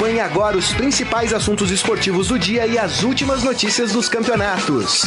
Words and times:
Acompanhe 0.00 0.20
agora 0.20 0.56
os 0.56 0.72
principais 0.72 1.34
assuntos 1.34 1.70
esportivos 1.70 2.28
do 2.28 2.38
dia 2.38 2.66
e 2.66 2.78
as 2.78 3.02
últimas 3.02 3.42
notícias 3.44 3.92
dos 3.92 4.08
campeonatos. 4.08 5.02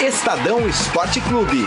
Estadão 0.00 0.66
Esporte 0.66 1.20
Clube. 1.20 1.66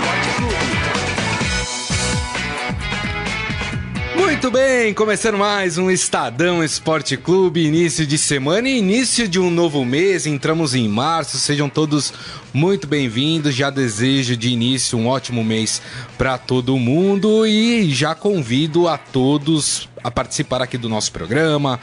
Muito 4.17 4.49
bem, 4.49 4.91
começando 4.91 5.37
mais 5.37 5.77
um 5.77 5.91
Estadão 5.91 6.63
Esporte 6.63 7.15
Clube, 7.15 7.63
início 7.63 8.07
de 8.07 8.17
semana 8.17 8.67
e 8.67 8.79
início 8.79 9.27
de 9.27 9.39
um 9.39 9.51
novo 9.51 9.85
mês. 9.85 10.25
Entramos 10.25 10.73
em 10.73 10.89
março, 10.89 11.37
sejam 11.37 11.69
todos 11.69 12.11
muito 12.51 12.87
bem-vindos. 12.87 13.53
Já 13.53 13.69
desejo 13.69 14.35
de 14.35 14.49
início 14.49 14.97
um 14.97 15.07
ótimo 15.07 15.43
mês 15.43 15.79
para 16.17 16.39
todo 16.39 16.75
mundo 16.79 17.45
e 17.45 17.91
já 17.91 18.15
convido 18.15 18.87
a 18.87 18.97
todos 18.97 19.87
a 20.03 20.11
participar 20.11 20.61
aqui 20.61 20.77
do 20.77 20.89
nosso 20.89 21.11
programa 21.11 21.79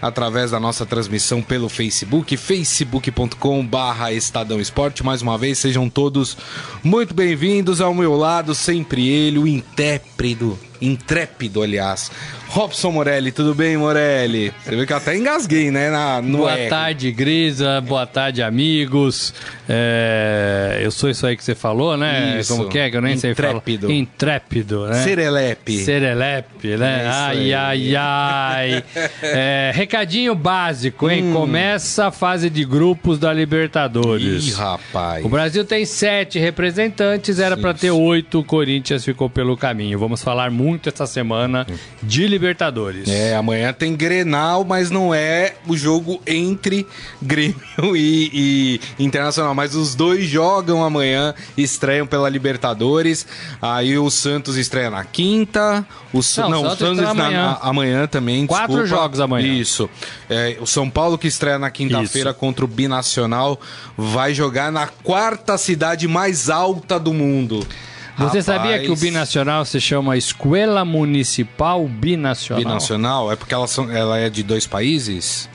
através 0.00 0.50
da 0.50 0.60
nossa 0.60 0.84
transmissão 0.84 1.42
pelo 1.42 1.68
Facebook, 1.68 2.36
facebook.com/barra 2.36 4.12
Estadão 4.12 4.60
Esporte. 4.60 5.04
Mais 5.04 5.22
uma 5.22 5.38
vez, 5.38 5.58
sejam 5.58 5.88
todos 5.88 6.36
muito 6.82 7.14
bem-vindos 7.14 7.80
ao 7.80 7.94
meu 7.94 8.16
lado, 8.16 8.54
sempre 8.54 9.08
ele, 9.08 9.38
o 9.38 9.46
intérprete 9.46 10.71
intrépido, 10.82 11.62
aliás. 11.62 12.10
Robson 12.48 12.90
Morelli, 12.90 13.32
tudo 13.32 13.54
bem, 13.54 13.78
Morelli? 13.78 14.52
Você 14.62 14.76
viu 14.76 14.86
que 14.86 14.92
eu 14.92 14.96
até 14.98 15.16
engasguei, 15.16 15.70
né? 15.70 15.88
Na, 15.88 16.20
boa 16.20 16.52
R. 16.52 16.68
tarde, 16.68 17.10
Grisa. 17.10 17.80
Boa 17.80 18.06
tarde, 18.06 18.42
amigos. 18.42 19.32
É, 19.66 20.80
eu 20.82 20.90
sou 20.90 21.08
isso 21.08 21.26
aí 21.26 21.34
que 21.34 21.42
você 21.42 21.54
falou, 21.54 21.96
né? 21.96 22.38
Isso. 22.38 22.54
Como 22.54 22.68
que 22.68 22.78
é? 22.78 22.90
Que 22.90 22.96
eu 22.98 23.00
nem 23.00 23.14
Intrépido. 23.14 23.86
sei 23.86 23.88
falar. 23.88 23.98
Intrépido, 23.98 24.86
né? 24.86 25.02
Serelepe. 25.02 25.78
Serelepe, 25.78 26.76
né? 26.76 27.04
É 27.04 27.08
ai, 27.08 27.54
aí. 27.54 27.54
ai, 27.54 27.96
ai. 27.96 28.84
É, 29.22 29.70
recadinho 29.74 30.34
básico, 30.34 31.08
hein? 31.08 31.24
Hum. 31.24 31.32
Começa 31.32 32.08
a 32.08 32.10
fase 32.10 32.50
de 32.50 32.64
grupos 32.64 33.18
da 33.18 33.32
Libertadores. 33.32 34.48
Ih, 34.48 34.52
rapaz. 34.52 35.24
O 35.24 35.28
Brasil 35.28 35.64
tem 35.64 35.86
sete 35.86 36.38
representantes, 36.38 37.38
era 37.38 37.56
para 37.56 37.72
ter 37.72 37.90
oito, 37.90 38.40
o 38.40 38.44
Corinthians 38.44 39.04
ficou 39.04 39.30
pelo 39.30 39.56
caminho. 39.56 39.98
Vamos 39.98 40.22
falar 40.22 40.50
muito 40.50 40.71
essa 40.88 41.06
semana 41.06 41.66
de 42.02 42.26
Libertadores. 42.26 43.08
É, 43.08 43.34
amanhã 43.36 43.72
tem 43.72 43.94
Grenal, 43.96 44.64
mas 44.64 44.90
não 44.90 45.14
é 45.14 45.54
o 45.66 45.76
jogo 45.76 46.20
entre 46.26 46.86
Grêmio 47.20 47.56
e, 47.96 48.80
e 48.98 49.04
Internacional. 49.04 49.54
Mas 49.54 49.74
os 49.74 49.94
dois 49.94 50.24
jogam 50.26 50.82
amanhã, 50.84 51.34
estreiam 51.56 52.06
pela 52.06 52.28
Libertadores. 52.28 53.26
Aí 53.60 53.98
o 53.98 54.10
Santos 54.10 54.56
estreia 54.56 54.90
na 54.90 55.04
quinta. 55.04 55.84
O, 56.12 56.20
Não, 56.38 56.50
não, 56.50 56.60
o 56.60 56.70
Santos 56.70 56.78
Santos 56.78 56.98
estreia 56.98 57.14
na- 57.14 57.22
amanhã. 57.26 57.58
amanhã 57.62 58.06
também. 58.06 58.46
Quatro 58.46 58.68
desculpa. 58.76 58.88
jogos 58.88 59.20
amanhã. 59.20 59.46
Isso. 59.52 59.88
É, 60.28 60.56
o 60.60 60.66
São 60.66 60.88
Paulo 60.90 61.16
que 61.18 61.26
estreia 61.28 61.58
na 61.58 61.70
quinta-feira 61.70 62.32
contra 62.34 62.64
o 62.64 62.68
Binacional 62.68 63.60
vai 63.96 64.34
jogar 64.34 64.70
na 64.70 64.86
quarta 64.86 65.56
cidade 65.58 66.06
mais 66.08 66.50
alta 66.50 66.98
do 66.98 67.12
mundo. 67.12 67.66
Você 68.16 68.24
Rapaz, 68.40 68.44
sabia 68.44 68.78
que 68.80 68.90
o 68.90 68.96
binacional 68.96 69.64
se 69.64 69.80
chama 69.80 70.16
Escola 70.16 70.84
Municipal 70.84 71.86
Binacional? 71.88 72.62
Binacional? 72.64 73.32
É 73.32 73.36
porque 73.36 73.54
ela, 73.54 73.66
são- 73.66 73.90
ela 73.90 74.18
é 74.18 74.28
de 74.28 74.42
dois 74.42 74.66
países? 74.66 75.48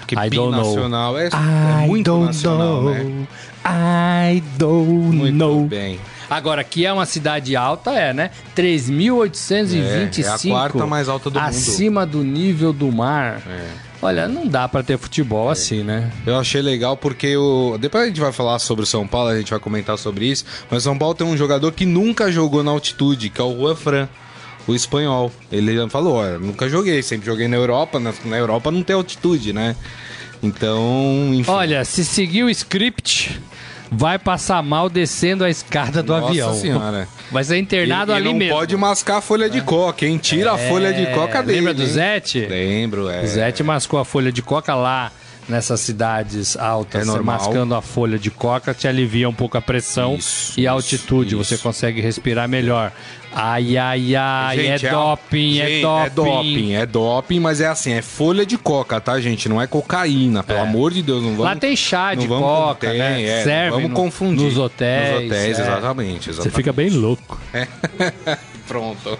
Porque 0.00 0.14
I 0.16 0.28
know. 0.30 0.50
binacional 0.50 1.18
é, 1.18 1.28
é 1.28 1.86
muito 1.86 2.18
nacional, 2.18 2.82
né? 2.82 3.26
I 3.66 4.42
don't 4.58 5.16
Muito 5.16 5.34
know. 5.34 5.64
bem. 5.66 5.98
Agora, 6.28 6.64
que 6.64 6.84
é 6.84 6.92
uma 6.92 7.06
cidade 7.06 7.54
alta, 7.54 7.92
é, 7.92 8.12
né? 8.12 8.30
3.825. 8.56 10.18
É, 10.18 10.26
é 10.26 10.28
a 10.28 10.38
quarta 10.38 10.86
mais 10.86 11.08
alta 11.08 11.30
do 11.30 11.38
mundo. 11.38 11.48
Acima 11.48 12.04
do 12.04 12.22
nível 12.24 12.72
do 12.72 12.90
mar. 12.90 13.40
É. 13.48 13.68
Olha, 14.04 14.28
não 14.28 14.46
dá 14.46 14.68
pra 14.68 14.82
ter 14.82 14.98
futebol 14.98 15.48
assim, 15.48 15.82
né? 15.82 16.12
Eu 16.26 16.38
achei 16.38 16.60
legal 16.60 16.94
porque 16.94 17.34
o... 17.38 17.78
depois 17.78 18.04
a 18.04 18.06
gente 18.08 18.20
vai 18.20 18.32
falar 18.32 18.58
sobre 18.58 18.82
o 18.82 18.86
São 18.86 19.06
Paulo, 19.06 19.30
a 19.30 19.38
gente 19.38 19.50
vai 19.50 19.58
comentar 19.58 19.96
sobre 19.96 20.26
isso, 20.26 20.44
mas 20.70 20.82
o 20.82 20.84
São 20.84 20.98
Paulo 20.98 21.14
tem 21.14 21.26
um 21.26 21.34
jogador 21.38 21.72
que 21.72 21.86
nunca 21.86 22.30
jogou 22.30 22.62
na 22.62 22.70
altitude, 22.70 23.30
que 23.30 23.40
é 23.40 23.44
o 23.44 23.56
Juan 23.56 23.74
Fran, 23.74 24.08
o 24.66 24.74
espanhol. 24.74 25.32
Ele 25.50 25.88
falou, 25.88 26.16
olha, 26.16 26.38
nunca 26.38 26.68
joguei, 26.68 27.02
sempre 27.02 27.24
joguei 27.24 27.48
na 27.48 27.56
Europa, 27.56 27.98
na, 27.98 28.12
na 28.26 28.36
Europa 28.36 28.70
não 28.70 28.82
tem 28.82 28.94
altitude, 28.94 29.54
né? 29.54 29.74
Então, 30.42 31.30
enfim. 31.32 31.50
Olha, 31.50 31.82
se 31.82 32.04
seguir 32.04 32.44
o 32.44 32.50
script, 32.50 33.40
vai 33.94 34.18
passar 34.18 34.62
mal 34.62 34.88
descendo 34.90 35.44
a 35.44 35.50
escada 35.50 36.02
do 36.02 36.12
Nossa 36.12 36.28
avião. 36.28 36.54
senhora. 36.54 37.08
Vai 37.30 37.42
ser 37.42 37.58
internado 37.58 38.12
e, 38.12 38.14
e 38.14 38.16
ali 38.16 38.28
não 38.28 38.34
mesmo. 38.34 38.54
pode 38.54 38.76
mascar 38.76 39.16
a 39.16 39.20
folha 39.20 39.48
de 39.48 39.60
coca, 39.60 40.06
hein? 40.06 40.18
Tira 40.18 40.52
a 40.52 40.58
folha 40.58 40.92
de 40.92 41.06
coca 41.14 41.42
dele. 41.42 41.58
Lembra 41.58 41.74
do? 41.74 41.84
Zete? 41.86 42.46
Lembro, 42.46 43.08
é. 43.08 43.22
O 43.22 43.26
Zete 43.26 43.62
mascou 43.62 43.98
a 43.98 44.04
folha 44.04 44.30
de 44.30 44.42
coca 44.42 44.74
lá 44.74 45.10
nessas 45.48 45.80
cidades 45.80 46.56
altas. 46.56 47.02
É 47.02 47.04
normal. 47.04 47.36
mascando 47.38 47.74
a 47.74 47.82
folha 47.82 48.18
de 48.18 48.30
coca 48.30 48.72
te 48.74 48.88
alivia 48.88 49.28
um 49.28 49.34
pouco 49.34 49.56
a 49.58 49.60
pressão 49.60 50.14
Isso, 50.16 50.58
e 50.58 50.66
a 50.66 50.72
altitude. 50.72 51.34
isso. 51.34 51.44
Você 51.44 51.58
consegue 51.58 52.00
respirar 52.00 52.48
melhor. 52.48 52.92
Ai, 53.36 53.76
ai, 53.76 54.14
ai, 54.14 54.56
Gente, 54.56 54.86
é, 54.86 54.90
doping, 54.90 55.58
é 55.58 55.66
gente, 55.66 55.82
doping, 55.82 56.06
É 56.06 56.10
doping, 56.10 56.72
é 56.74 56.86
doping, 56.86 57.40
mas 57.40 57.60
é 57.60 57.66
assim, 57.66 57.92
é 57.92 58.00
folha 58.00 58.46
de 58.46 58.56
coca, 58.56 59.00
tá, 59.00 59.20
gente? 59.20 59.48
Não 59.48 59.60
é 59.60 59.66
cocaína, 59.66 60.44
pelo 60.44 60.60
É. 60.60 60.62
amor 60.62 60.92
de 60.92 61.02
Deus. 61.02 61.20
Não 61.20 61.30
vamos, 61.30 61.44
Lá 61.44 61.56
tem 61.56 61.74
chá 61.74 62.14
de 62.14 62.28
vamos- 62.28 62.44
coca, 62.44 62.88
tem, 62.90 62.98
né? 62.98 63.22
é, 63.24 63.42
Serve 63.42 63.70
vamos 63.72 63.90
no- 63.90 63.96
confundir. 63.96 64.44
nos 64.46 64.56
hotéis, 64.56 65.14
Nos 65.14 65.24
hotéis, 65.26 65.58
é. 65.58 65.62
exatamente, 65.62 66.24
Você 66.26 66.30
exatamente. 66.30 66.54
fica 66.56 66.72
bem 66.72 66.90
louco. 66.90 67.40
Pronto. 68.68 69.18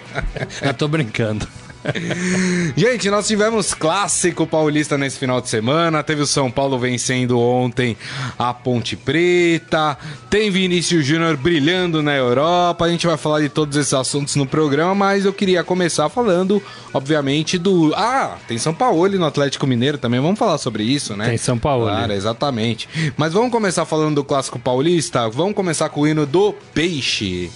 Eu 0.61 0.73
tô 0.73 0.87
brincando. 0.87 1.45
Gente, 2.75 3.09
nós 3.09 3.27
tivemos 3.27 3.73
clássico 3.73 4.45
paulista 4.45 4.97
nesse 4.97 5.17
final 5.17 5.41
de 5.41 5.49
semana. 5.49 6.03
Teve 6.03 6.21
o 6.21 6.27
São 6.27 6.49
Paulo 6.49 6.77
vencendo 6.77 7.39
ontem 7.39 7.97
a 8.37 8.53
Ponte 8.53 8.95
Preta. 8.95 9.97
Tem 10.29 10.49
Vinícius 10.49 11.05
Júnior 11.05 11.37
brilhando 11.37 12.01
na 12.01 12.15
Europa. 12.15 12.85
A 12.85 12.89
gente 12.89 13.07
vai 13.07 13.17
falar 13.17 13.41
de 13.41 13.49
todos 13.49 13.77
esses 13.77 13.93
assuntos 13.93 14.35
no 14.35 14.45
programa, 14.45 14.95
mas 14.95 15.25
eu 15.25 15.33
queria 15.33 15.63
começar 15.63 16.09
falando, 16.09 16.61
obviamente, 16.93 17.57
do. 17.57 17.93
Ah, 17.95 18.37
tem 18.47 18.57
São 18.57 18.73
Paulo 18.73 19.07
no 19.09 19.25
Atlético 19.25 19.67
Mineiro 19.67 19.97
também. 19.97 20.19
Vamos 20.19 20.39
falar 20.39 20.57
sobre 20.57 20.83
isso, 20.83 21.15
né? 21.15 21.27
Tem 21.27 21.37
São 21.37 21.57
Paulo. 21.57 21.85
Claro, 21.85 22.13
exatamente. 22.13 22.87
Mas 23.17 23.33
vamos 23.33 23.51
começar 23.51 23.85
falando 23.85 24.15
do 24.15 24.23
clássico 24.23 24.59
paulista. 24.59 25.29
Vamos 25.29 25.53
começar 25.53 25.89
com 25.89 26.01
o 26.01 26.07
hino 26.07 26.25
do 26.25 26.53
Peixe. 26.73 27.51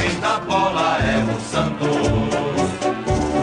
Quem 0.00 0.20
dá 0.20 0.38
bola 0.40 0.98
é 0.98 1.24
o 1.24 1.40
Santos. 1.50 2.35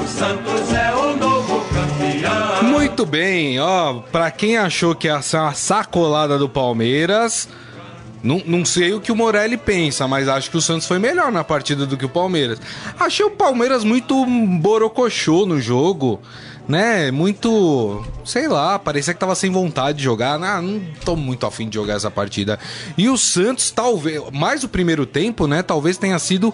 O 0.04 0.08
Santos 0.08 0.74
é 0.74 0.94
o 0.94 1.16
novo 1.16 1.64
campeão. 1.70 2.64
Muito 2.64 3.06
bem, 3.06 3.58
ó, 3.58 4.02
pra 4.12 4.30
quem 4.32 4.58
achou 4.58 4.94
que 4.94 5.08
ia 5.08 5.22
ser 5.22 5.38
uma 5.38 5.54
sacolada 5.54 6.38
do 6.38 6.50
Palmeiras, 6.50 7.48
não, 8.22 8.42
não 8.46 8.66
sei 8.66 8.94
o 8.94 9.00
que 9.00 9.14
o 9.14 9.16
Morelli 9.16 9.56
pensa, 9.56 10.06
mas 10.06 10.28
acho 10.28 10.52
que 10.52 10.58
o 10.58 10.62
Santos 10.62 10.88
foi 10.88 11.00
melhor 11.00 11.32
na 11.32 11.42
partida 11.42 11.86
do 11.86 11.96
que 11.96 12.04
o 12.04 12.10
Palmeiras. 12.10 12.60
Achei 13.00 13.26
o 13.26 13.32
Palmeiras 13.32 13.86
muito 13.86 14.26
borocochô 14.60 15.46
no 15.46 15.62
jogo, 15.62 16.20
né? 16.68 17.10
Muito, 17.10 18.06
sei 18.26 18.50
lá, 18.50 18.78
parecia 18.78 19.14
que 19.14 19.20
tava 19.22 19.36
sem 19.36 19.52
vontade 19.52 20.00
de 20.00 20.04
jogar. 20.04 20.34
Ah, 20.44 20.62
não 20.62 20.82
tô 21.06 21.16
muito 21.16 21.46
afim 21.46 21.70
de 21.70 21.76
jogar 21.76 21.94
essa 21.94 22.12
partida. 22.12 22.60
E 22.98 23.08
o 23.08 23.18
Santos, 23.18 23.72
talvez, 23.72 24.22
mais 24.34 24.66
o 24.66 24.68
primeiro 24.68 25.06
tempo, 25.06 25.48
né? 25.48 25.64
Talvez 25.64 25.98
tenha 25.98 26.20
sido 26.20 26.54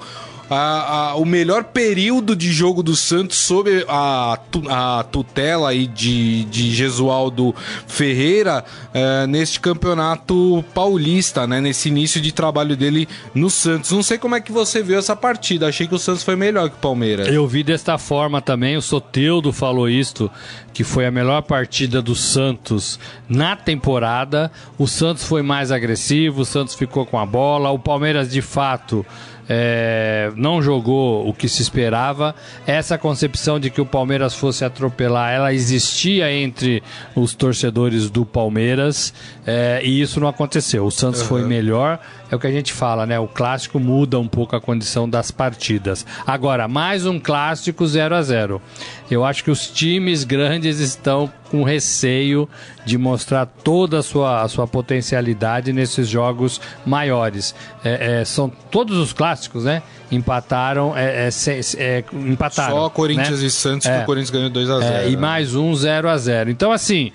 a- 0.50 1.10
a- 1.12 1.16
o 1.16 1.25
melhor 1.25 1.63
período 1.66 2.36
de 2.36 2.51
jogo 2.51 2.81
do 2.81 2.96
Santos 2.96 3.38
sob 3.38 3.86
a, 3.88 4.40
a 4.69 5.04
tutela 5.12 5.69
aí 5.69 5.86
de, 5.88 6.44
de 6.46 6.72
Gesualdo 6.74 7.54
Ferreira 7.88 8.63
eh, 8.94 9.28
neste 9.28 9.60
campeonato 9.60 10.63
paulista, 10.74 11.46
né? 11.46 11.60
Nesse 11.62 11.90
início 11.90 12.19
de 12.22 12.31
trabalho 12.31 12.75
dele 12.75 13.07
no 13.34 13.50
Santos. 13.50 13.92
Não 13.92 14.04
sei 14.04 14.18
como 14.18 14.36
é 14.36 14.42
que 14.42 14.51
você 14.51 14.81
viu 14.81 14.98
essa 14.98 15.16
partida. 15.16 15.68
Achei 15.68 15.88
que 15.88 15.96
o 15.96 16.00
Santos 16.00 16.24
foi 16.24 16.36
melhor 16.36 16.69
que 16.69 16.75
o 16.75 16.80
Palmeiras. 16.80 17.28
Eu 17.28 17.48
vi 17.48 17.63
desta 17.63 17.98
forma 17.98 18.42
também, 18.42 18.78
o 18.78 18.81
Soteudo 18.81 19.52
falou 19.52 19.90
isto, 19.90 20.30
que 20.74 20.84
foi 20.84 21.06
a 21.06 21.12
melhor 21.12 21.42
partida 21.44 22.02
do 22.02 22.16
Santos 22.16 23.00
na 23.28 23.56
temporada. 23.56 24.52
O 24.78 24.88
Santos 24.88 25.24
foi 25.24 25.42
mais 25.42 25.72
agressivo, 25.72 26.42
o 26.42 26.45
Santos 26.45 26.75
ficou 26.75 27.06
com 27.06 27.19
a 27.19 27.25
bola, 27.25 27.69
o 27.69 27.80
Palmeiras 27.80 28.30
de 28.31 28.42
fato 28.42 29.06
é, 29.50 30.31
não 30.36 30.62
jogou 30.62 31.28
o 31.28 31.34
que 31.34 31.50
se 31.50 31.63
esperava. 31.63 32.36
Essa 32.68 32.98
concepção 32.98 33.60
de 33.60 33.72
que 33.72 33.81
o 33.81 33.86
Palmeiras 33.86 34.36
fosse 34.36 34.63
atropelar, 34.63 35.34
ela 35.34 35.51
existia 35.51 36.31
entre 36.31 36.84
os 37.16 37.34
torcedores 37.34 38.10
do 38.12 38.24
Palmeiras 38.24 39.12
é, 39.48 39.81
e 39.84 40.00
isso 40.00 40.19
não 40.19 40.28
aconteceu. 40.28 40.86
O 40.86 40.92
Santos 40.92 41.24
foi 41.24 41.44
melhor, 41.44 42.00
é 42.31 42.36
o 42.36 42.40
que 42.40 42.48
a 42.48 42.52
gente 42.52 42.72
fala, 42.74 43.06
né? 43.06 43.20
O 43.20 43.28
clássico 43.28 43.80
muda 43.80 44.20
um 44.20 44.28
pouco 44.28 44.56
a 44.56 44.62
condição 44.62 45.10
das 45.10 45.31
partidas. 45.31 46.06
Agora, 46.26 46.68
mais 46.68 47.06
um 47.06 47.20
clássico 47.20 47.86
0 47.88 48.16
a 48.16 48.22
0 48.22 48.62
Eu 49.10 49.26
acho 49.26 49.44
que 49.44 49.50
os 49.52 49.68
times 49.68 50.24
grandes 50.24 50.80
estão 50.80 51.31
com 51.50 51.64
receio 51.64 52.48
de 52.86 52.98
mostrar 52.98 53.46
toda 53.46 54.00
a 54.00 54.04
sua, 54.04 54.44
a 54.44 54.48
sua 54.48 54.68
potencialidade 54.68 55.74
nesses 55.74 56.08
jogos 56.08 56.62
maiores. 56.86 57.56
É, 57.84 58.22
é, 58.22 58.26
são 58.26 58.50
todos 58.70 58.98
os 58.98 59.12
clássicos, 59.14 59.64
né? 59.64 59.81
Empataram, 60.12 60.96
é, 60.96 61.30
é, 61.30 61.60
é, 61.78 62.04
empataram. 62.14 62.76
Só 62.76 62.90
Corinthians 62.90 63.42
né? 63.42 63.48
e 63.48 63.50
Santos 63.50 63.88
que 63.88 63.94
É. 63.94 64.04
o 64.04 64.06
Corinthians 64.06 64.30
ganhou 64.30 64.50
2x0. 64.50 64.84
É, 64.84 65.10
e 65.10 65.18
mais 65.18 65.56
um 65.56 65.74
0 65.74 66.10
a 66.10 66.18
0 66.18 66.52
Então, 66.52 66.72
assim, 66.72 67.12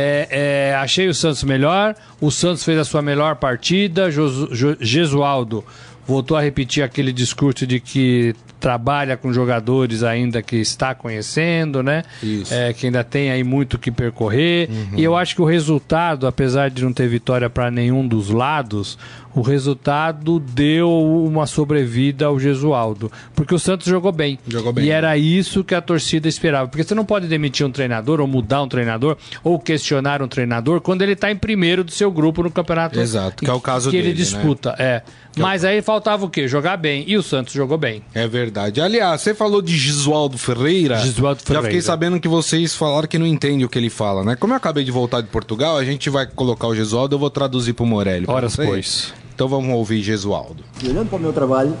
é, 0.00 0.28
é, 0.70 0.74
achei 0.76 1.08
o 1.08 1.14
Santos 1.14 1.42
melhor. 1.42 1.96
O 2.20 2.30
Santos 2.30 2.62
fez 2.64 2.78
a 2.78 2.84
sua 2.84 3.02
melhor 3.02 3.34
partida. 3.34 4.10
Josu- 4.12 4.54
Jo- 4.54 4.76
Gesualdo 4.80 5.64
voltou 6.06 6.36
a 6.36 6.40
repetir 6.40 6.84
aquele 6.84 7.12
discurso 7.12 7.66
de 7.66 7.80
que 7.80 8.32
trabalha 8.58 9.16
com 9.16 9.32
jogadores 9.32 10.02
ainda 10.02 10.42
que 10.42 10.56
está 10.56 10.94
conhecendo, 10.94 11.82
né? 11.82 12.02
Isso. 12.22 12.52
É, 12.52 12.72
que 12.72 12.86
ainda 12.86 13.04
tem 13.04 13.30
aí 13.30 13.44
muito 13.44 13.78
que 13.78 13.90
percorrer. 13.90 14.68
E 14.96 15.02
eu 15.02 15.16
acho 15.16 15.34
que 15.34 15.42
o 15.42 15.44
resultado, 15.44 16.26
apesar 16.26 16.70
de 16.70 16.82
não 16.82 16.92
ter 16.92 17.08
vitória 17.08 17.48
para 17.48 17.70
nenhum 17.70 18.06
dos 18.06 18.30
lados, 18.30 18.98
o 19.34 19.42
resultado 19.42 20.40
deu 20.40 20.90
uma 20.90 21.46
sobrevida 21.46 22.26
ao 22.26 22.38
Gesualdo. 22.38 23.10
Porque 23.34 23.54
o 23.54 23.58
Santos 23.58 23.86
jogou 23.86 24.10
bem. 24.10 24.38
Jogou 24.48 24.72
bem. 24.72 24.84
E 24.84 24.90
era 24.90 25.16
isso 25.16 25.62
que 25.62 25.74
a 25.74 25.80
torcida 25.80 26.28
esperava. 26.28 26.68
Porque 26.68 26.82
você 26.82 26.94
não 26.94 27.04
pode 27.04 27.28
demitir 27.28 27.64
um 27.64 27.70
treinador, 27.70 28.20
ou 28.20 28.26
mudar 28.26 28.62
um 28.62 28.68
treinador, 28.68 29.16
ou 29.44 29.58
questionar 29.58 30.22
um 30.22 30.28
treinador 30.28 30.80
quando 30.80 31.02
ele 31.02 31.12
está 31.12 31.30
em 31.30 31.36
primeiro 31.36 31.84
do 31.84 31.92
seu 31.92 32.10
grupo 32.10 32.42
no 32.42 32.50
campeonato. 32.50 32.98
Exato, 32.98 33.44
que 33.44 33.50
é 33.50 33.54
o 33.54 33.60
caso 33.60 33.90
que 33.90 33.96
ele 33.96 34.08
dele, 34.08 34.18
né? 34.18 34.24
disputa. 34.24 34.74
É. 34.78 35.02
Mas 35.38 35.64
aí 35.64 35.80
faltava 35.82 36.24
o 36.24 36.28
quê? 36.30 36.46
Jogar 36.48 36.76
bem. 36.76 37.04
E 37.06 37.16
o 37.16 37.22
Santos 37.22 37.52
jogou 37.54 37.78
bem. 37.78 38.02
É 38.14 38.26
verdade. 38.26 38.80
Aliás, 38.80 39.20
você 39.20 39.34
falou 39.34 39.60
de 39.62 39.76
Gisualdo 39.76 40.36
Ferreira. 40.38 40.98
Gisualdo 40.98 41.40
Já 41.40 41.46
Ferreira. 41.46 41.68
fiquei 41.68 41.80
sabendo 41.82 42.18
que 42.20 42.28
vocês 42.28 42.74
falaram 42.74 43.06
que 43.08 43.18
não 43.18 43.26
entendem 43.26 43.64
o 43.64 43.68
que 43.68 43.78
ele 43.78 43.90
fala, 43.90 44.24
né? 44.24 44.36
Como 44.36 44.52
eu 44.52 44.56
acabei 44.56 44.84
de 44.84 44.90
voltar 44.90 45.20
de 45.20 45.28
Portugal, 45.28 45.76
a 45.76 45.84
gente 45.84 46.08
vai 46.10 46.26
colocar 46.26 46.66
o 46.66 46.74
Gisualdo, 46.74 47.14
eu 47.14 47.18
vou 47.18 47.30
traduzir 47.30 47.72
pro 47.72 47.86
Morelli. 47.86 48.26
pra 48.26 48.34
Horas 48.34 48.54
vocês. 48.54 48.68
pois. 48.68 49.14
Então 49.34 49.46
vamos 49.48 49.72
ouvir 49.74 50.02
Gesualdo. 50.02 50.64
E 50.82 50.88
olhando 50.88 51.08
para 51.08 51.16
o 51.18 51.20
meu 51.20 51.32
trabalho, 51.32 51.72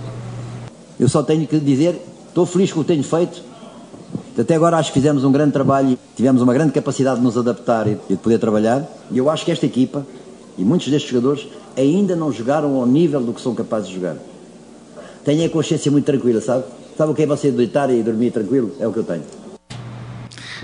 eu 0.98 1.08
só 1.08 1.22
tenho 1.22 1.46
que 1.46 1.58
dizer, 1.58 2.00
estou 2.28 2.46
feliz 2.46 2.72
com 2.72 2.80
o 2.80 2.84
que 2.84 2.88
tenho 2.88 3.02
feito. 3.02 3.42
Até 4.38 4.54
agora 4.54 4.76
acho 4.76 4.92
que 4.92 4.98
fizemos 5.00 5.24
um 5.24 5.32
grande 5.32 5.52
trabalho, 5.52 5.98
tivemos 6.16 6.40
uma 6.40 6.54
grande 6.54 6.70
capacidade 6.72 7.18
de 7.18 7.24
nos 7.24 7.36
adaptar 7.36 7.88
e 7.88 7.96
de 8.08 8.16
poder 8.16 8.38
trabalhar. 8.38 8.84
E 9.10 9.18
eu 9.18 9.28
acho 9.28 9.44
que 9.44 9.50
esta 9.50 9.66
equipa 9.66 10.06
e 10.56 10.62
muitos 10.64 10.88
destes 10.88 11.10
jogadores 11.10 11.48
ainda 11.78 12.16
não 12.16 12.32
jogaram 12.32 12.76
ao 12.76 12.86
nível 12.86 13.20
do 13.20 13.32
que 13.32 13.40
são 13.40 13.54
capazes 13.54 13.88
de 13.88 13.94
jogar. 13.94 14.16
Tenho 15.24 15.44
a 15.44 15.48
consciência 15.48 15.90
muito 15.90 16.04
tranquila, 16.04 16.40
sabe? 16.40 16.64
Sabe 16.96 17.12
o 17.12 17.14
que 17.14 17.22
é 17.22 17.26
você 17.26 17.50
deitar 17.50 17.90
e 17.90 18.02
dormir 18.02 18.30
tranquilo? 18.32 18.74
É 18.80 18.86
o 18.86 18.92
que 18.92 18.98
eu 18.98 19.04
tenho. 19.04 19.22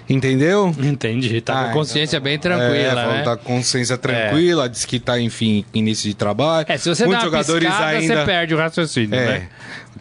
Entendeu? 0.08 0.74
Entendi. 0.82 1.40
Tá 1.40 1.54
Ah, 1.54 1.64
com 1.64 1.70
a 1.70 1.72
consciência 1.72 2.20
bem 2.20 2.38
tranquila, 2.38 3.02
é, 3.02 3.06
né? 3.18 3.22
Tá 3.22 3.36
com 3.36 3.54
consciência 3.56 3.96
tranquila, 3.96 4.68
diz 4.68 4.84
que 4.84 4.98
tá, 5.00 5.18
enfim, 5.18 5.64
início 5.72 6.08
de 6.08 6.14
trabalho. 6.14 6.66
É, 6.68 6.76
se 6.76 6.88
você 6.88 7.06
Muitos 7.06 7.22
dá 7.24 7.28
uma 7.30 7.42
jogadores 7.42 7.68
piscada, 7.68 7.96
ainda... 7.96 8.16
você 8.20 8.24
perde 8.26 8.54
o 8.54 8.58
raciocínio, 8.58 9.14
É, 9.14 9.26
né? 9.26 9.48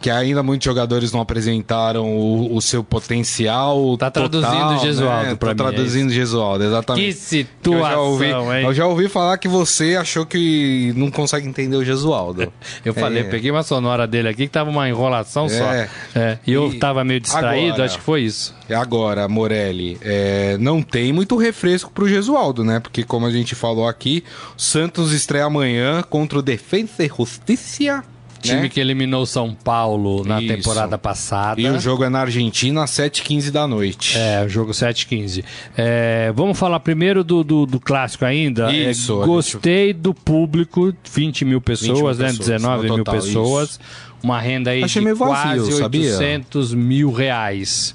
Que 0.00 0.10
ainda 0.10 0.42
muitos 0.42 0.64
jogadores 0.64 1.12
não 1.12 1.20
apresentaram 1.20 2.04
o, 2.16 2.54
o 2.56 2.60
seu 2.60 2.82
potencial 2.84 3.96
Tá 3.96 4.10
total, 4.10 4.28
traduzindo 4.28 4.80
Gesualdo 4.80 5.26
né? 5.30 5.34
pra 5.36 5.54
tá 5.54 5.64
mim, 5.64 5.70
é 5.70 5.72
traduzindo 5.74 6.12
Gesualdo, 6.12 6.64
exatamente. 6.64 7.06
Que 7.06 7.12
situação, 7.12 7.74
eu 7.74 7.82
já, 7.88 7.98
ouvi, 7.98 8.24
hein? 8.26 8.64
eu 8.64 8.74
já 8.74 8.86
ouvi 8.86 9.08
falar 9.08 9.38
que 9.38 9.48
você 9.48 9.96
achou 9.96 10.26
que 10.26 10.92
não 10.96 11.10
consegue 11.10 11.46
entender 11.48 11.76
o 11.76 11.84
Gesualdo. 11.84 12.52
Eu 12.84 12.92
falei, 12.92 13.22
É. 13.22 13.24
peguei 13.24 13.50
uma 13.50 13.62
sonora 13.62 14.06
dele 14.06 14.28
aqui 14.28 14.46
que 14.46 14.52
tava 14.52 14.68
uma 14.70 14.88
enrolação 14.88 15.48
só. 15.48 15.72
É. 15.72 15.88
É, 16.14 16.38
E 16.46 16.52
eu 16.52 16.70
E 16.72 16.78
tava 16.78 17.02
meio 17.04 17.20
distraído, 17.20 17.68
agora? 17.74 17.84
acho 17.84 17.98
que 17.98 18.04
foi 18.04 18.22
isso. 18.22 18.54
Agora, 18.70 19.26
Morelli, 19.28 19.98
é, 20.02 20.56
não 20.58 20.82
tem 20.82 21.12
muito 21.12 21.36
refresco 21.36 21.90
pro 21.90 22.08
Gesualdo, 22.08 22.64
né? 22.64 22.80
Porque, 22.80 23.02
como 23.04 23.26
a 23.26 23.30
gente 23.30 23.54
falou 23.54 23.86
aqui, 23.88 24.24
Santos 24.56 25.12
estreia 25.12 25.44
amanhã 25.44 26.02
contra 26.02 26.38
o 26.38 26.42
Defensa 26.42 27.04
e 27.04 27.08
Justiça. 27.16 28.04
Time 28.44 28.62
né? 28.62 28.68
que 28.68 28.78
eliminou 28.78 29.24
São 29.24 29.54
Paulo 29.54 30.24
na 30.24 30.40
Isso. 30.40 30.54
temporada 30.54 30.98
passada. 30.98 31.60
E 31.60 31.68
o 31.68 31.80
jogo 31.80 32.04
é 32.04 32.08
na 32.08 32.20
Argentina 32.20 32.84
às 32.84 32.90
7h15 32.90 33.50
da 33.50 33.66
noite. 33.66 34.18
É, 34.18 34.44
o 34.44 34.48
jogo 34.48 34.72
7-15. 34.72 35.44
É, 35.76 36.32
vamos 36.34 36.58
falar 36.58 36.78
primeiro 36.80 37.24
do, 37.24 37.42
do, 37.42 37.66
do 37.66 37.80
clássico 37.80 38.24
ainda. 38.24 38.70
É, 38.70 38.90
Isso, 38.90 39.22
a 39.22 39.26
gostei 39.26 39.92
do 39.92 40.12
público, 40.12 40.94
20 41.10 41.44
mil 41.44 41.60
pessoas, 41.60 41.88
20 41.88 41.96
mil 41.96 42.08
né? 42.08 42.26
pessoas, 42.28 42.46
19 42.46 42.88
no 42.88 42.94
mil 42.96 43.04
total, 43.04 43.20
pessoas. 43.20 43.80
Uma 44.22 44.40
renda 44.40 44.70
aí 44.70 44.82
Achei 44.82 45.00
de 45.00 45.04
meio 45.04 45.16
vazio, 45.16 45.64
quase 45.64 45.78
sabia? 45.78 46.12
800 46.12 46.74
mil 46.74 47.12
reais. 47.12 47.94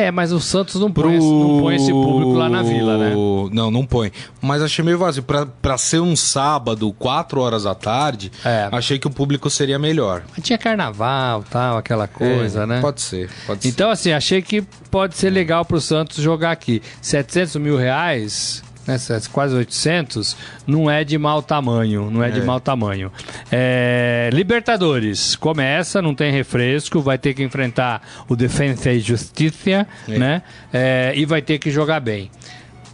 É, 0.00 0.12
mas 0.12 0.30
o 0.30 0.38
Santos 0.38 0.80
não 0.80 0.92
põe, 0.92 1.16
esse- 1.16 1.26
não 1.26 1.60
põe 1.60 1.74
esse 1.74 1.90
público 1.90 2.34
lá 2.34 2.48
na 2.48 2.62
vila, 2.62 2.96
né? 2.96 3.12
Não, 3.52 3.68
não 3.70 3.84
põe. 3.84 4.12
Mas 4.40 4.62
achei 4.62 4.84
meio 4.84 4.96
vazio. 4.96 5.24
Pra, 5.24 5.44
pra 5.44 5.76
ser 5.76 5.98
um 6.00 6.14
sábado, 6.14 6.92
4 6.92 7.40
horas 7.40 7.64
da 7.64 7.74
tarde, 7.74 8.30
É. 8.44 8.68
achei 8.70 8.98
que 8.98 9.08
o 9.08 9.10
público 9.10 9.50
seria 9.50 9.78
melhor. 9.78 10.22
Mas 10.36 10.44
Tinha 10.46 10.56
carnaval, 10.58 11.42
tal, 11.50 11.76
aquela 11.78 12.06
coisa, 12.06 12.62
É, 12.62 12.66
né? 12.66 12.80
Pode 12.80 13.00
ser, 13.00 13.28
pode 13.46 13.62
ser. 13.62 13.68
Então, 13.70 13.90
assim, 13.90 14.12
achei 14.12 14.40
que 14.40 14.62
pode 14.90 15.16
ser 15.16 15.30
legal 15.30 15.64
pro 15.64 15.80
Santos 15.80 16.18
jogar 16.22 16.52
aqui. 16.52 16.80
700 17.02 17.56
mil 17.56 17.76
reais, 17.76 18.62
né, 18.88 18.96
quase 19.30 19.54
800, 19.54 20.34
não 20.66 20.90
é 20.90 21.04
de 21.04 21.18
mau 21.18 21.42
tamanho, 21.42 22.10
não 22.10 22.24
é, 22.24 22.30
de 22.30 22.40
mau 22.40 22.58
tamanho. 22.58 23.12
É, 23.52 24.30
Libertadores, 24.32 25.36
começa, 25.36 26.00
não 26.00 26.14
tem 26.14 26.32
refresco, 26.32 27.02
vai 27.02 27.18
ter 27.18 27.34
que 27.34 27.42
enfrentar 27.42 28.02
o 28.26 28.34
Defensa 28.34 28.90
e 28.90 28.98
Justiça, 28.98 29.86
né? 30.06 30.42
É, 30.72 31.12
e 31.14 31.26
vai 31.26 31.42
ter 31.42 31.58
que 31.58 31.70
jogar 31.70 32.00
bem. 32.00 32.30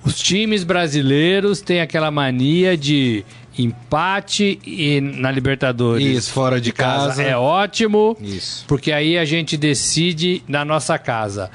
Os 0.05 0.19
times 0.19 0.65
brasileiros 0.65 1.61
têm 1.61 1.81
aquela 1.81 2.11
mania 2.11 2.77
de 2.77 3.25
empate 3.57 4.59
e 4.67 5.01
na 5.01 5.31
Libertadores. 5.31 6.05
Isso, 6.05 6.33
fora 6.33 6.61
de 6.61 6.73
casa. 6.73 7.23
É 7.23 7.37
ótimo. 7.37 8.17
Isso. 8.21 8.65
Porque 8.67 8.91
aí 8.93 9.17
a 9.17 9.25
gente 9.25 9.57
decide 9.57 10.43
na 10.49 10.65
nossa 10.65 10.99
casa. 10.99 11.51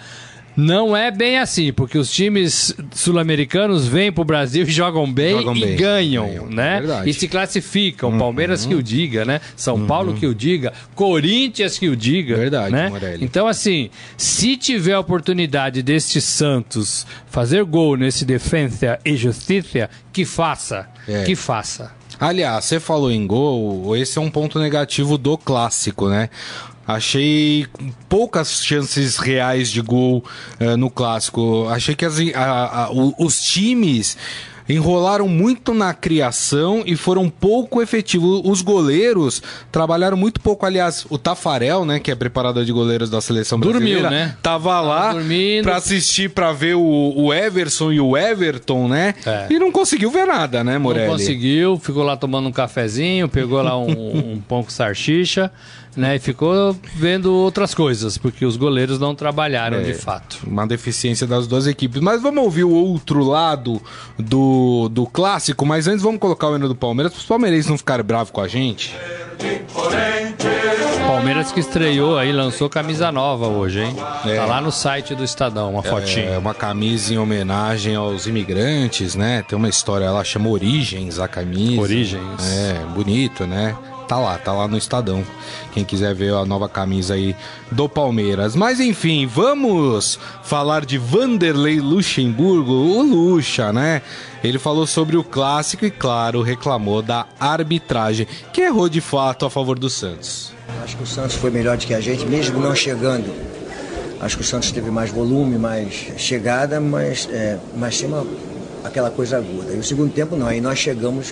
Não 0.60 0.96
é 0.96 1.10
bem 1.10 1.38
assim, 1.40 1.72
porque 1.72 1.98
os 1.98 2.12
times 2.12 2.76
sul-americanos 2.92 3.88
vêm 3.88 4.12
pro 4.12 4.26
Brasil 4.26 4.64
e 4.64 4.70
jogam 4.70 5.12
bem 5.12 5.32
Jogam 5.38 5.56
e 5.56 5.62
bem, 5.62 5.76
ganham, 5.78 6.26
ganham, 6.28 6.46
né? 6.48 6.76
é 6.76 6.80
verdade. 6.80 7.10
e 7.10 7.14
se 7.14 7.28
classificam. 7.28 8.18
Palmeiras 8.18 8.66
que 8.66 8.76
o 8.76 8.84
diga, 8.84 9.24
né? 9.24 9.40
São 9.56 9.86
Paulo 9.86 10.14
que 10.14 10.26
o 10.28 10.36
diga, 10.36 10.74
Corinthians 10.96 11.78
que 11.80 11.88
o 11.88 11.96
diga, 11.96 12.36
Verdade, 12.36 12.72
né? 12.74 12.90
Morelli. 12.90 13.24
Então 13.24 13.48
assim, 13.48 13.90
se 14.18 14.58
tiver 14.58 14.94
a 14.94 15.00
oportunidade 15.00 15.82
deste 15.82 16.20
Santos 16.20 17.08
fazer 17.28 17.64
gol 17.64 17.96
nesse 17.96 18.26
Defensa 18.26 19.00
e 19.06 19.16
Justiça, 19.16 19.90
que 20.12 20.26
faça, 20.26 20.88
É. 21.08 21.24
que 21.24 21.36
faça. 21.36 21.98
Aliás, 22.20 22.66
você 22.66 22.82
falou 22.82 23.10
em 23.10 23.26
gol, 23.26 23.96
esse 23.96 24.18
é 24.18 24.22
um 24.22 24.30
ponto 24.30 24.60
negativo 24.60 25.18
do 25.18 25.38
clássico, 25.38 26.10
né? 26.10 26.30
Achei 26.94 27.68
poucas 28.10 28.64
chances 28.66 29.18
reais 29.18 29.70
de 29.70 29.80
gol 29.80 30.24
eh, 30.60 30.76
no 30.76 30.90
clássico. 30.90 31.68
Achei 31.70 31.94
que 31.94 32.04
as- 32.04 32.18
a- 32.34 32.86
a- 32.86 32.90
os 32.92 33.40
times 33.44 34.18
enrolaram 34.68 35.28
muito 35.28 35.74
na 35.74 35.94
criação 35.96 36.84
e 36.86 36.96
foram 36.96 37.28
pouco 37.30 37.82
efetivos. 37.82 38.42
Os 38.44 38.62
goleiros 38.62 39.42
trabalharam 39.72 40.16
muito 40.18 40.40
pouco. 40.40 40.64
Aliás, 40.66 41.06
o 41.10 41.18
Tafarel, 41.18 41.86
né, 41.86 42.00
que 42.00 42.12
é 42.12 42.16
preparador 42.16 42.64
de 42.66 42.72
goleiros 42.72 43.10
da 43.10 43.20
seleção 43.20 43.60
Dormiu, 43.60 44.00
brasileira, 44.00 44.10
né? 44.10 44.36
tava 44.44 44.80
lá 44.82 45.16
pra 45.64 45.78
assistir, 45.78 46.30
pra 46.30 46.52
ver 46.54 46.76
o, 46.76 47.14
o 47.16 47.34
Everson 47.34 47.92
e 47.92 48.00
o 48.00 48.16
Everton, 48.16 48.88
né? 48.88 49.16
É. 49.26 49.48
E 49.50 49.58
não 49.58 49.72
conseguiu 49.72 50.12
ver 50.12 50.26
nada, 50.28 50.64
né, 50.64 50.78
Morelli? 50.78 51.08
Não 51.08 51.14
conseguiu, 51.14 51.80
ficou 51.80 52.04
lá 52.04 52.16
tomando 52.16 52.48
um 52.50 52.52
cafezinho, 52.52 53.28
pegou 53.28 53.62
lá 53.64 53.76
um, 53.78 53.90
um 54.38 54.42
pão 54.48 54.64
com 54.64 54.70
sarchicha, 54.70 55.52
né? 55.96 56.16
E 56.16 56.20
ficou 56.20 56.76
vendo 56.96 57.34
outras 57.34 57.74
coisas, 57.74 58.18
porque 58.18 58.46
os 58.46 58.56
goleiros 58.58 59.00
não 59.00 59.14
trabalharam 59.16 59.78
É. 59.78 59.82
de 59.84 59.94
fato. 59.94 60.40
Uma 60.46 60.66
deficiência 60.68 61.26
das 61.28 61.48
duas 61.48 61.68
equipes. 61.68 62.02
Mas 62.02 62.22
vamos 62.22 62.44
ouvir 62.44 62.64
o 62.64 62.72
outro 62.72 63.24
lado 63.24 63.82
do, 64.18 64.90
do 64.90 65.06
clássico. 65.06 65.66
Mas 65.66 65.88
antes 65.88 66.02
vamos 66.02 66.20
colocar 66.20 66.48
o 66.48 66.56
hino 66.56 66.68
do 66.68 66.76
Palmeiras 66.76 67.14
para 67.14 67.20
os 67.20 67.26
palmeirenses 67.26 67.70
não 67.70 67.78
ficarem 67.78 68.06
bravos 68.06 68.32
com 68.32 68.42
a 68.42 68.48
gente. 68.48 68.96
Palmeiras 71.08 71.52
que 71.52 71.60
estreou 71.60 72.18
aí, 72.18 72.32
lançou 72.32 72.70
camisa 72.70 73.12
nova 73.12 73.48
hoje, 73.48 73.82
hein? 73.82 73.96
É. 74.26 74.36
Tá 74.36 74.46
lá 74.46 74.62
no 74.62 74.72
site 74.72 75.16
do 75.16 75.24
Estadão, 75.24 75.72
uma 75.72 75.84
fotinha. 75.84 76.26
É 76.26 76.38
uma 76.38 76.54
camisa 76.54 77.14
em 77.14 77.18
homenagem 77.18 77.96
aos 77.96 78.28
imigrantes, 78.28 79.16
né? 79.16 79.44
Tem 79.48 79.58
uma 79.58 79.68
história 79.70 80.10
lá, 80.12 80.24
chama 80.24 80.50
Origens 80.50 81.20
a 81.20 81.28
camisa. 81.28 81.82
Origens. 81.82 82.22
É, 82.54 82.74
bonito, 82.94 83.46
né? 83.48 83.76
Tá 84.10 84.18
lá, 84.18 84.40
tá 84.40 84.52
lá 84.52 84.68
no 84.68 84.76
Estadão. 84.76 85.24
Quem 85.72 85.86
quiser 85.86 86.16
ver 86.16 86.34
a 86.34 86.44
nova 86.44 86.68
camisa 86.68 87.14
aí 87.14 87.36
do 87.72 87.88
Palmeiras. 87.88 88.56
Mas 88.56 88.80
enfim, 88.80 89.28
vamos 89.28 90.20
falar 90.44 90.84
de 90.84 90.98
Vanderlei 90.98 91.80
Luxemburgo, 91.80 92.74
o 92.74 93.04
Luxa, 93.04 93.72
né? 93.72 94.02
Ele 94.44 94.58
falou 94.58 94.88
sobre 94.88 95.16
o 95.16 95.24
clássico 95.24 95.86
e, 95.86 95.92
claro, 95.92 96.42
reclamou 96.42 97.04
da 97.04 97.28
arbitragem, 97.40 98.28
que 98.52 98.62
errou 98.62 98.90
de 98.90 99.00
fato 99.00 99.46
a 99.46 99.50
favor 99.50 99.78
do 99.78 99.92
Santos. 99.92 100.52
Acho 100.84 100.98
que 100.98 101.04
o 101.04 101.08
Santos 101.08 101.36
foi 101.36 101.52
melhor 101.52 101.78
do 101.78 101.86
que 101.86 101.94
a 101.94 102.02
gente, 102.02 102.26
mesmo 102.26 102.60
não 102.60 102.74
chegando. 102.74 103.32
Acho 104.20 104.38
que 104.38 104.42
o 104.42 104.46
Santos 104.46 104.72
teve 104.72 104.90
mais 104.90 105.12
volume, 105.12 105.60
mais 105.60 105.94
chegada, 106.18 106.80
mas, 106.80 107.30
é, 107.32 107.60
mas 107.78 108.02
uma, 108.02 108.26
aquela 108.84 109.12
coisa 109.12 109.38
aguda. 109.38 109.72
E 109.72 109.78
o 109.78 109.84
segundo 109.84 110.12
tempo 110.12 110.36
não, 110.36 110.48
aí 110.48 110.60
nós 110.60 110.80
chegamos 110.80 111.32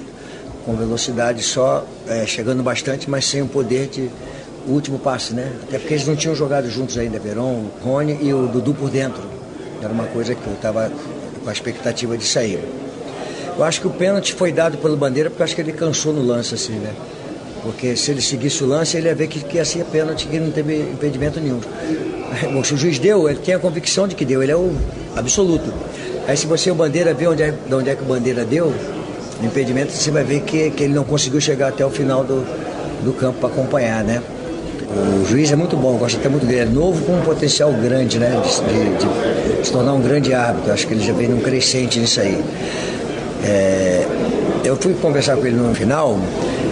com 0.67 0.75
velocidade 0.75 1.41
só, 1.41 1.88
é, 2.09 2.25
chegando 2.25 2.62
bastante, 2.62 3.09
mas 3.09 3.25
sem 3.25 3.41
o 3.41 3.47
poder 3.47 3.88
de 3.88 4.09
último 4.67 5.00
passe, 5.00 5.33
né? 5.33 5.50
Até 5.63 5.79
porque 5.79 5.93
eles 5.93 6.05
não 6.05 6.13
tinham 6.13 6.36
jogado 6.36 6.69
juntos 6.69 6.97
ainda, 6.97 7.17
Verón, 7.17 7.67
Rony 7.81 8.19
e 8.21 8.33
o 8.33 8.47
Dudu 8.47 8.74
por 8.74 8.89
dentro. 8.89 9.24
Era 9.81 9.93
uma 9.93 10.03
coisa 10.07 10.36
que 10.36 10.45
eu 10.45 10.53
estava 10.53 10.91
com 11.41 11.50
a 11.50 11.53
expectativa 11.53 12.17
de 12.17 12.25
sair. 12.25 12.59
Eu 13.57 13.63
acho 13.63 13.79
que 13.79 13.88
o 13.88 13.91
pênalti 13.91 14.33
foi 14.33 14.51
dado 14.51 14.77
pelo 14.77 14.97
Bandeira 14.97 15.29
porque 15.29 15.41
acho 15.41 15.55
que 15.55 15.62
ele 15.62 15.71
cansou 15.71 16.12
no 16.12 16.21
lance, 16.21 16.53
assim, 16.53 16.74
né? 16.74 16.91
Porque 17.63 17.95
se 17.95 18.12
ele 18.12 18.21
seguisse 18.21 18.62
o 18.62 18.67
lance, 18.67 18.97
ele 18.97 19.07
ia 19.07 19.15
ver 19.15 19.27
que, 19.27 19.39
que 19.39 19.55
ia 19.55 19.63
ser 19.63 19.86
pênalti, 19.86 20.27
que 20.27 20.38
não 20.38 20.51
teve 20.51 20.81
impedimento 20.81 21.39
nenhum. 21.39 21.62
Bom, 22.51 22.62
se 22.62 22.74
o 22.74 22.77
juiz 22.77 23.00
deu, 23.00 23.29
ele 23.29 23.39
tem 23.39 23.55
a 23.55 23.59
convicção 23.59 24.05
de 24.05 24.15
que 24.15 24.25
deu, 24.25 24.43
ele 24.43 24.51
é 24.51 24.57
o 24.57 24.75
absoluto. 25.15 25.74
Aí 26.27 26.36
se 26.36 26.45
você 26.45 26.69
o 26.69 26.75
Bandeira 26.75 27.13
vê 27.13 27.25
onde 27.25 27.41
é, 27.41 27.51
de 27.51 27.74
onde 27.74 27.89
é 27.89 27.95
que 27.95 28.03
o 28.03 28.05
Bandeira 28.05 28.43
deu, 28.43 28.74
impedimento, 29.46 29.91
você 29.91 30.12
vai 30.12 30.24
ver 30.24 30.41
que, 30.41 30.72
que 30.72 30.84
ele 30.84 30.94
não 30.94 31.03
conseguiu 31.03 31.39
chegar 31.39 31.70
até 31.70 31.86
o 31.86 31.89
final 31.89 32.24
do, 32.24 32.46
do 33.03 33.13
campo 33.13 33.39
para 33.39 33.50
acompanhar, 33.50 34.03
né? 34.03 34.22
O 35.22 35.25
juiz 35.25 35.51
é 35.51 35.56
muito 35.56 35.75
bom, 35.75 35.98
gosto 35.98 36.17
até 36.17 36.29
muito 36.29 36.46
dele. 36.46 36.62
É 36.62 36.65
novo 36.65 37.03
com 37.06 37.13
um 37.13 37.22
potencial 37.22 37.72
grande, 37.74 38.17
né? 38.17 38.32
De, 38.41 38.98
de, 38.98 39.60
de 39.60 39.65
se 39.67 39.72
tornar 39.72 39.94
um 39.94 40.01
grande 40.01 40.34
árbitro. 40.34 40.72
Acho 40.72 40.88
que 40.88 40.94
ele 40.94 41.06
já 41.06 41.13
vem 41.13 41.27
num 41.27 41.41
crescente 41.41 42.00
nisso 42.00 42.22
aí. 42.22 42.41
É, 43.44 44.08
eu 44.63 44.75
fui 44.75 44.94
conversar 44.96 45.38
com 45.38 45.46
ele 45.46 45.56
no 45.56 45.74
final, 45.75 46.17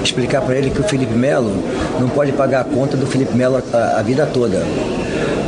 explicar 0.03 0.41
para 0.41 0.55
ele 0.55 0.69
que 0.69 0.79
o 0.79 0.83
Felipe 0.83 1.13
Melo 1.13 1.51
não 1.99 2.09
pode 2.09 2.31
pagar 2.31 2.61
a 2.61 2.63
conta 2.63 2.97
do 2.97 3.05
Felipe 3.05 3.35
Melo 3.35 3.61
a, 3.73 3.99
a 3.99 4.01
vida 4.01 4.25
toda. 4.25 4.63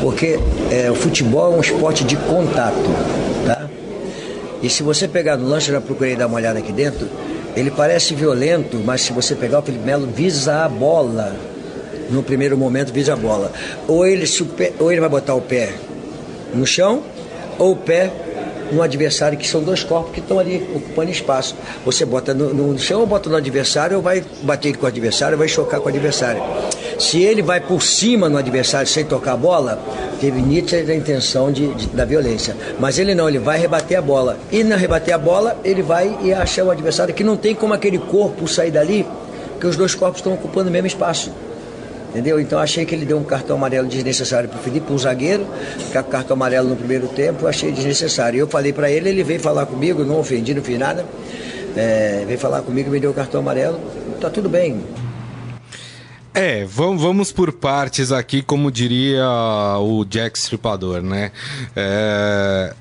Porque 0.02 0.40
é, 0.70 0.92
o 0.92 0.96
futebol 0.96 1.54
é 1.54 1.58
um 1.58 1.62
esporte 1.62 2.04
de 2.04 2.16
contato? 2.16 2.76
E 4.68 4.70
se 4.70 4.84
você 4.84 5.08
pegar 5.08 5.38
no 5.38 5.48
lanche, 5.48 5.70
eu 5.70 5.76
já 5.76 5.80
procurei 5.80 6.14
dar 6.18 6.28
uma 6.28 6.36
olhada 6.36 6.60
aqui 6.60 6.74
dentro, 6.74 7.08
ele 7.56 7.72
parece 7.72 8.14
violento, 8.14 8.76
mas 8.84 9.00
se 9.00 9.14
você 9.14 9.34
pegar 9.34 9.60
o 9.60 9.62
Felipe 9.62 9.86
Melo, 9.86 10.06
visa 10.08 10.66
a 10.66 10.68
bola. 10.68 11.34
No 12.10 12.22
primeiro 12.22 12.58
momento, 12.58 12.92
visa 12.92 13.14
a 13.14 13.16
bola. 13.16 13.50
Ou 13.88 14.06
ele, 14.06 14.26
ou 14.78 14.92
ele 14.92 15.00
vai 15.00 15.10
botar 15.10 15.36
o 15.36 15.42
pé 15.42 15.74
no 16.54 16.68
chão, 16.68 17.02
ou 17.58 17.72
o 17.72 17.76
pé 17.78 18.12
no 18.72 18.82
adversário, 18.82 19.38
que 19.38 19.48
são 19.48 19.62
dois 19.62 19.84
corpos 19.84 20.14
que 20.14 20.20
estão 20.20 20.40
ali 20.40 20.68
ocupando 20.76 21.12
espaço. 21.12 21.56
Você 21.86 22.06
bota 22.06 22.34
no, 22.34 22.54
no 22.54 22.80
chão 22.80 23.02
ou 23.02 23.08
bota 23.08 23.30
no 23.30 23.36
adversário, 23.36 23.98
ou 23.98 24.04
vai 24.04 24.24
bater 24.42 24.76
com 24.76 24.86
o 24.86 24.88
adversário, 24.88 25.38
vai 25.38 25.48
chocar 25.48 25.80
com 25.80 25.88
o 25.88 25.90
adversário. 25.90 26.42
Se 27.00 27.22
ele 27.22 27.42
vai 27.42 27.60
por 27.62 27.82
cima 27.82 28.28
no 28.28 28.38
adversário 28.38 28.88
sem 28.88 29.06
tocar 29.06 29.34
a 29.34 29.38
bola, 29.38 29.80
teve 30.20 30.42
nítida 30.42 30.94
intenção 30.94 31.52
de, 31.52 31.74
de, 31.74 31.88
da 31.88 32.06
violência. 32.06 32.56
Mas 32.80 32.98
ele 32.98 33.14
não, 33.14 33.30
ele 33.30 33.40
vai 33.40 33.60
rebater 33.60 33.98
a 33.98 34.02
bola. 34.02 34.38
E 34.52 34.64
na 34.64 34.76
rebater 34.76 35.14
a 35.14 35.18
bola, 35.18 35.60
ele 35.64 35.82
vai 35.82 36.18
e 36.22 36.34
achar 36.34 36.64
o 36.64 36.72
adversário 36.72 37.14
que 37.14 37.24
não 37.24 37.38
tem 37.38 37.54
como 37.54 37.74
aquele 37.74 38.00
corpo 38.00 38.48
sair 38.48 38.72
dali, 38.72 39.06
porque 39.52 39.68
os 39.68 39.76
dois 39.76 39.94
corpos 39.94 40.20
estão 40.20 40.34
ocupando 40.34 40.70
o 40.70 40.72
mesmo 40.72 40.88
espaço. 40.88 41.32
Entendeu? 42.18 42.40
Então 42.40 42.58
achei 42.58 42.84
que 42.84 42.96
ele 42.96 43.06
deu 43.06 43.16
um 43.20 43.24
cartão 43.24 43.58
amarelo 43.58 43.88
desnecessário 43.88 44.50
para 44.50 44.58
o 44.58 44.62
Felipe, 44.64 44.92
um 44.92 44.98
zagueiro, 44.98 45.46
ficar 45.78 46.02
com 46.02 46.10
cartão 46.10 46.34
amarelo 46.34 46.68
no 46.68 46.76
primeiro 46.76 47.08
tempo, 47.10 47.46
achei 47.46 47.72
desnecessário. 47.72 48.40
Eu 48.40 48.48
falei 48.48 48.74
para 48.74 48.90
ele, 48.90 49.08
ele 49.08 49.24
veio 49.24 49.40
falar 49.40 49.68
comigo, 49.68 50.04
não 50.04 50.18
ofendi, 50.18 50.52
não 50.52 50.64
fiz 50.64 50.80
nada. 50.80 51.06
É, 51.76 52.24
veio 52.26 52.40
falar 52.40 52.64
comigo, 52.64 52.90
me 52.90 53.00
deu 53.00 53.12
o 53.12 53.14
cartão 53.14 53.40
amarelo, 53.42 53.80
tá 54.20 54.32
tudo 54.32 54.50
bem. 54.50 54.84
É, 56.34 56.66
vamos, 56.66 57.04
vamos 57.04 57.32
por 57.32 57.54
partes 57.54 58.12
aqui, 58.12 58.42
como 58.42 58.72
diria 58.72 59.24
o 59.80 60.04
Jack 60.04 60.40
Stripador, 60.40 61.04
né? 61.04 61.32
É, 61.76 62.74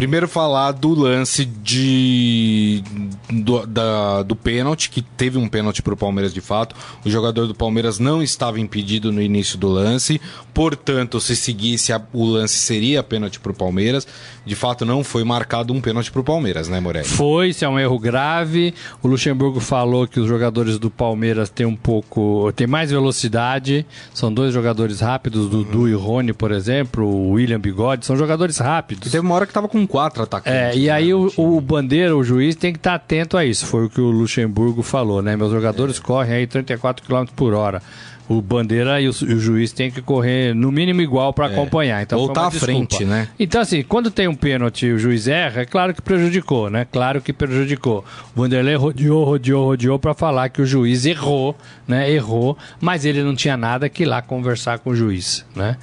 primeiro 0.00 0.26
falar 0.26 0.72
do 0.72 0.94
lance 0.94 1.44
de 1.44 2.82
do, 3.30 3.66
da, 3.66 4.22
do 4.22 4.34
pênalti, 4.34 4.88
que 4.88 5.02
teve 5.02 5.36
um 5.36 5.46
pênalti 5.46 5.82
para 5.82 5.92
o 5.92 5.96
Palmeiras 5.96 6.32
de 6.32 6.40
fato. 6.40 6.74
O 7.04 7.10
jogador 7.10 7.46
do 7.46 7.54
Palmeiras 7.54 7.98
não 7.98 8.22
estava 8.22 8.58
impedido 8.58 9.12
no 9.12 9.20
início 9.20 9.58
do 9.58 9.68
lance, 9.68 10.18
portanto, 10.54 11.20
se 11.20 11.36
seguisse 11.36 11.92
a, 11.92 12.00
o 12.14 12.24
lance 12.24 12.54
seria 12.54 13.02
pênalti 13.02 13.38
para 13.38 13.52
o 13.52 13.54
Palmeiras. 13.54 14.08
De 14.44 14.54
fato, 14.54 14.84
não 14.84 15.04
foi 15.04 15.22
marcado 15.22 15.72
um 15.72 15.80
pênalti 15.80 16.10
para 16.10 16.20
o 16.20 16.24
Palmeiras, 16.24 16.68
né, 16.68 16.80
Morelli? 16.80 17.06
Foi, 17.06 17.50
isso 17.50 17.64
é 17.64 17.68
um 17.68 17.78
erro 17.78 17.98
grave. 17.98 18.74
O 19.02 19.08
Luxemburgo 19.08 19.60
falou 19.60 20.06
que 20.06 20.18
os 20.18 20.26
jogadores 20.26 20.78
do 20.78 20.90
Palmeiras 20.90 21.50
têm 21.50 21.66
um 21.66 21.76
pouco, 21.76 22.52
têm 22.56 22.66
mais 22.66 22.90
velocidade. 22.90 23.84
São 24.14 24.32
dois 24.32 24.54
jogadores 24.54 25.00
rápidos, 25.00 25.48
Dudu 25.48 25.80
uhum. 25.80 25.88
e 25.88 25.94
Rony, 25.94 26.32
por 26.32 26.52
exemplo, 26.52 27.04
o 27.04 27.32
William 27.32 27.60
Bigode, 27.60 28.06
são 28.06 28.16
jogadores 28.16 28.58
rápidos. 28.58 29.08
E 29.08 29.10
teve 29.10 29.24
uma 29.24 29.34
hora 29.34 29.46
que 29.46 29.50
estava 29.50 29.68
com 29.68 29.86
quatro 29.86 30.22
atacantes. 30.22 30.52
É, 30.52 30.76
e 30.76 30.86
né? 30.86 30.90
aí 30.90 31.12
o, 31.12 31.30
o 31.36 31.60
Bandeira, 31.60 32.16
o 32.16 32.24
juiz, 32.24 32.54
tem 32.54 32.72
que 32.72 32.78
estar 32.78 32.90
tá 32.90 32.96
atento 32.96 33.36
a 33.36 33.44
isso. 33.44 33.66
Foi 33.66 33.84
o 33.84 33.90
que 33.90 34.00
o 34.00 34.10
Luxemburgo 34.10 34.82
falou, 34.82 35.20
né? 35.20 35.36
Meus 35.36 35.52
jogadores 35.52 35.98
é. 35.98 36.00
correm 36.00 36.34
aí 36.34 36.46
34 36.46 37.04
km 37.04 37.24
por 37.34 37.52
hora. 37.52 37.82
O 38.30 38.40
Bandeira 38.40 39.00
e 39.00 39.08
o, 39.08 39.10
o 39.10 39.40
juiz 39.40 39.72
têm 39.72 39.90
que 39.90 40.00
correr 40.00 40.54
no 40.54 40.70
mínimo 40.70 41.00
igual 41.00 41.32
para 41.32 41.48
é. 41.48 41.52
acompanhar. 41.52 42.00
Então, 42.00 42.16
Voltar 42.16 42.46
à 42.46 42.50
frente, 42.52 43.04
né? 43.04 43.26
Então, 43.36 43.60
assim, 43.60 43.82
quando 43.82 44.08
tem 44.08 44.28
um 44.28 44.36
pênalti 44.36 44.86
e 44.86 44.92
o 44.92 44.98
juiz 45.00 45.26
erra, 45.26 45.62
é 45.62 45.64
claro 45.64 45.92
que 45.92 46.00
prejudicou, 46.00 46.70
né? 46.70 46.86
Claro 46.92 47.20
que 47.20 47.32
prejudicou. 47.32 48.04
O 48.36 48.40
Vanderlei 48.40 48.76
rodeou, 48.76 49.24
rodeou, 49.24 49.64
rodeou 49.64 49.98
para 49.98 50.14
falar 50.14 50.48
que 50.48 50.62
o 50.62 50.64
juiz 50.64 51.06
errou, 51.06 51.56
né? 51.88 52.08
Errou, 52.08 52.56
mas 52.80 53.04
ele 53.04 53.20
não 53.24 53.34
tinha 53.34 53.56
nada 53.56 53.88
que 53.88 54.04
ir 54.04 54.06
lá 54.06 54.22
conversar 54.22 54.78
com 54.78 54.90
o 54.90 54.94
juiz, 54.94 55.44
né? 55.56 55.76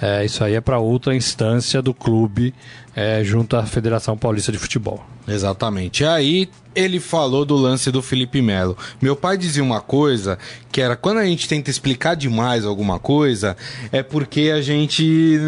É, 0.00 0.24
isso 0.24 0.44
aí 0.44 0.54
é 0.54 0.60
para 0.60 0.78
outra 0.78 1.16
instância 1.16 1.82
do 1.82 1.92
clube 1.92 2.54
é, 3.00 3.22
junto 3.22 3.56
à 3.56 3.64
Federação 3.64 4.18
Paulista 4.18 4.50
de 4.50 4.58
Futebol. 4.58 5.06
Exatamente. 5.28 6.02
E 6.02 6.06
aí 6.06 6.48
ele 6.74 6.98
falou 6.98 7.44
do 7.44 7.54
lance 7.54 7.92
do 7.92 8.02
Felipe 8.02 8.42
Melo. 8.42 8.76
Meu 9.00 9.14
pai 9.14 9.38
dizia 9.38 9.62
uma 9.62 9.80
coisa 9.80 10.36
que 10.72 10.80
era 10.80 10.96
quando 10.96 11.18
a 11.18 11.24
gente 11.24 11.46
tenta 11.46 11.70
explicar 11.70 12.16
demais 12.16 12.64
alguma 12.64 12.98
coisa, 12.98 13.56
é 13.92 14.02
porque 14.02 14.50
a 14.52 14.60
gente 14.60 15.38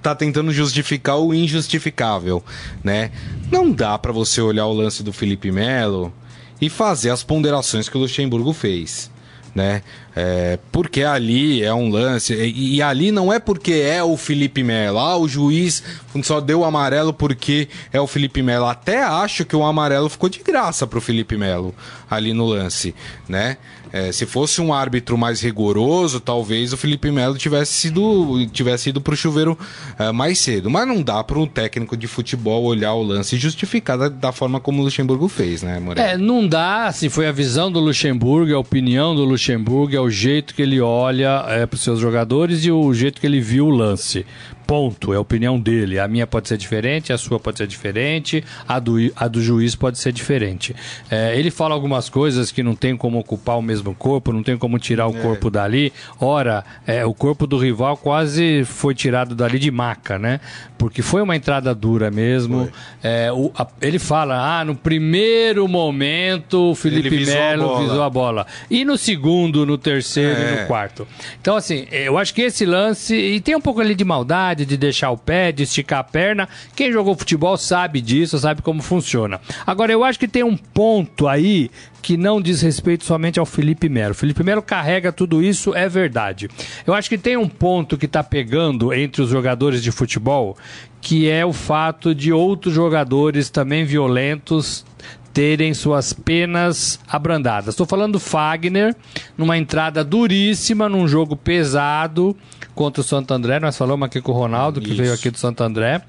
tá 0.00 0.14
tentando 0.14 0.52
justificar 0.52 1.18
o 1.18 1.34
injustificável, 1.34 2.44
né? 2.84 3.10
Não 3.50 3.72
dá 3.72 3.98
para 3.98 4.12
você 4.12 4.40
olhar 4.40 4.66
o 4.66 4.72
lance 4.72 5.02
do 5.02 5.12
Felipe 5.12 5.50
Melo 5.50 6.12
e 6.60 6.70
fazer 6.70 7.10
as 7.10 7.24
ponderações 7.24 7.88
que 7.88 7.96
o 7.96 8.00
Luxemburgo 8.00 8.52
fez 8.52 9.10
né? 9.54 9.82
É, 10.14 10.58
porque 10.72 11.02
ali 11.02 11.62
é 11.62 11.72
um 11.72 11.88
lance, 11.88 12.34
e, 12.34 12.76
e, 12.76 12.82
ali 12.82 13.12
não 13.12 13.32
é 13.32 13.38
porque 13.38 13.72
é 13.72 14.02
o 14.02 14.16
Felipe 14.16 14.62
Melo. 14.62 14.98
Ah, 14.98 15.16
o 15.16 15.28
juiz 15.28 15.82
só 16.22 16.40
deu 16.40 16.60
o 16.60 16.64
amarelo 16.64 17.12
porque 17.12 17.68
é 17.92 18.00
o 18.00 18.06
Felipe 18.06 18.42
Melo. 18.42 18.66
Até 18.66 19.02
acho 19.02 19.44
que 19.44 19.54
o 19.54 19.64
amarelo 19.64 20.08
ficou 20.08 20.28
de 20.28 20.40
graça 20.40 20.86
pro 20.86 21.00
Felipe 21.00 21.36
Melo 21.36 21.74
ali 22.10 22.32
no 22.32 22.44
lance, 22.44 22.94
né? 23.28 23.56
É, 23.92 24.12
se 24.12 24.24
fosse 24.24 24.60
um 24.60 24.72
árbitro 24.72 25.18
mais 25.18 25.40
rigoroso, 25.40 26.20
talvez 26.20 26.72
o 26.72 26.76
Felipe 26.76 27.10
Melo 27.10 27.36
tivesse 27.36 27.72
sido 27.72 28.46
tivesse 28.52 28.90
ido 28.90 29.00
pro 29.00 29.16
chuveiro 29.16 29.58
é, 29.98 30.12
mais 30.12 30.38
cedo. 30.38 30.70
Mas 30.70 30.86
não 30.86 31.02
dá 31.02 31.22
para 31.24 31.38
um 31.38 31.46
técnico 31.46 31.96
de 31.96 32.06
futebol 32.06 32.64
olhar 32.64 32.94
o 32.94 33.02
lance 33.02 33.34
e 33.34 33.38
justificar 33.38 33.98
da, 33.98 34.08
da, 34.08 34.32
forma 34.32 34.60
como 34.60 34.80
o 34.80 34.84
Luxemburgo 34.84 35.28
fez, 35.28 35.62
né, 35.62 35.80
Moreira? 35.80 36.12
É, 36.12 36.16
não 36.16 36.46
dá. 36.46 36.86
Assim, 36.86 37.08
foi 37.08 37.26
a 37.26 37.32
visão 37.32 37.70
do 37.70 37.80
Luxemburgo, 37.80 38.54
a 38.54 38.58
opinião 38.58 39.14
do 39.14 39.24
Luxemburgo, 39.24 39.96
é 40.00 40.02
o 40.02 40.10
jeito 40.10 40.54
que 40.54 40.62
ele 40.62 40.80
olha 40.80 41.44
é, 41.46 41.66
para 41.66 41.76
os 41.76 41.82
seus 41.82 42.00
jogadores 42.00 42.64
e 42.64 42.72
o 42.72 42.92
jeito 42.92 43.20
que 43.20 43.26
ele 43.26 43.40
viu 43.40 43.66
o 43.66 43.70
lance 43.70 44.26
ponto, 44.70 45.12
é 45.12 45.16
a 45.16 45.20
opinião 45.20 45.58
dele. 45.58 45.98
A 45.98 46.06
minha 46.06 46.28
pode 46.28 46.46
ser 46.46 46.56
diferente, 46.56 47.12
a 47.12 47.18
sua 47.18 47.40
pode 47.40 47.58
ser 47.58 47.66
diferente, 47.66 48.44
a 48.68 48.78
do, 48.78 48.98
a 49.16 49.26
do 49.26 49.42
juiz 49.42 49.74
pode 49.74 49.98
ser 49.98 50.12
diferente. 50.12 50.76
É, 51.10 51.36
ele 51.36 51.50
fala 51.50 51.74
algumas 51.74 52.08
coisas 52.08 52.52
que 52.52 52.62
não 52.62 52.76
tem 52.76 52.96
como 52.96 53.18
ocupar 53.18 53.58
o 53.58 53.62
mesmo 53.62 53.92
corpo, 53.96 54.32
não 54.32 54.44
tem 54.44 54.56
como 54.56 54.78
tirar 54.78 55.08
o 55.08 55.16
é. 55.16 55.20
corpo 55.20 55.50
dali. 55.50 55.92
Ora, 56.20 56.64
é, 56.86 57.04
o 57.04 57.12
corpo 57.12 57.48
do 57.48 57.58
rival 57.58 57.96
quase 57.96 58.64
foi 58.64 58.94
tirado 58.94 59.34
dali 59.34 59.58
de 59.58 59.72
maca, 59.72 60.20
né? 60.20 60.38
Porque 60.78 61.02
foi 61.02 61.20
uma 61.20 61.34
entrada 61.34 61.74
dura 61.74 62.08
mesmo. 62.08 62.70
É, 63.02 63.32
o, 63.32 63.50
a, 63.58 63.66
ele 63.82 63.98
fala, 63.98 64.60
ah, 64.60 64.64
no 64.64 64.76
primeiro 64.76 65.66
momento 65.66 66.70
o 66.70 66.74
Felipe 66.76 67.26
Melo 67.26 67.80
visou 67.80 68.04
a 68.04 68.08
bola. 68.08 68.46
E 68.70 68.84
no 68.84 68.96
segundo, 68.96 69.66
no 69.66 69.76
terceiro 69.76 70.40
e 70.40 70.44
no 70.44 70.58
é. 70.60 70.64
quarto. 70.66 71.08
Então, 71.40 71.56
assim, 71.56 71.88
eu 71.90 72.16
acho 72.16 72.32
que 72.32 72.42
esse 72.42 72.64
lance, 72.64 73.16
e 73.16 73.40
tem 73.40 73.56
um 73.56 73.60
pouco 73.60 73.80
ali 73.80 73.96
de 73.96 74.04
maldade, 74.04 74.59
de 74.64 74.76
deixar 74.76 75.10
o 75.10 75.16
pé, 75.16 75.52
de 75.52 75.62
esticar 75.62 76.00
a 76.00 76.04
perna. 76.04 76.48
Quem 76.74 76.92
jogou 76.92 77.16
futebol 77.16 77.56
sabe 77.56 78.00
disso, 78.00 78.38
sabe 78.38 78.62
como 78.62 78.82
funciona. 78.82 79.40
Agora, 79.66 79.92
eu 79.92 80.04
acho 80.04 80.18
que 80.18 80.28
tem 80.28 80.42
um 80.42 80.56
ponto 80.56 81.28
aí 81.28 81.70
que 82.02 82.16
não 82.16 82.40
diz 82.40 82.62
respeito 82.62 83.04
somente 83.04 83.38
ao 83.38 83.46
Felipe 83.46 83.88
Melo. 83.88 84.14
Felipe 84.14 84.42
Melo 84.42 84.62
carrega 84.62 85.12
tudo 85.12 85.42
isso, 85.42 85.74
é 85.74 85.88
verdade. 85.88 86.48
Eu 86.86 86.94
acho 86.94 87.08
que 87.08 87.18
tem 87.18 87.36
um 87.36 87.48
ponto 87.48 87.98
que 87.98 88.06
está 88.06 88.22
pegando 88.22 88.92
entre 88.92 89.22
os 89.22 89.28
jogadores 89.28 89.82
de 89.82 89.92
futebol, 89.92 90.56
que 91.00 91.28
é 91.28 91.44
o 91.44 91.52
fato 91.52 92.14
de 92.14 92.32
outros 92.32 92.74
jogadores 92.74 93.50
também 93.50 93.84
violentos 93.84 94.84
terem 95.32 95.72
suas 95.72 96.12
penas 96.12 96.98
abrandadas. 97.08 97.74
Estou 97.74 97.86
falando 97.86 98.14
do 98.14 98.20
Fagner, 98.20 98.94
numa 99.38 99.56
entrada 99.56 100.02
duríssima, 100.02 100.88
num 100.88 101.06
jogo 101.06 101.36
pesado 101.36 102.36
contra 102.80 103.02
o 103.02 103.04
Santo 103.04 103.34
André. 103.34 103.60
Nós 103.60 103.76
falamos 103.76 104.06
aqui 104.06 104.22
com 104.22 104.32
o 104.32 104.34
Ronaldo, 104.34 104.80
que 104.80 104.88
Isso. 104.88 105.02
veio 105.02 105.12
aqui 105.12 105.30
do 105.30 105.36
Santo 105.36 105.62
André. 105.62 106.00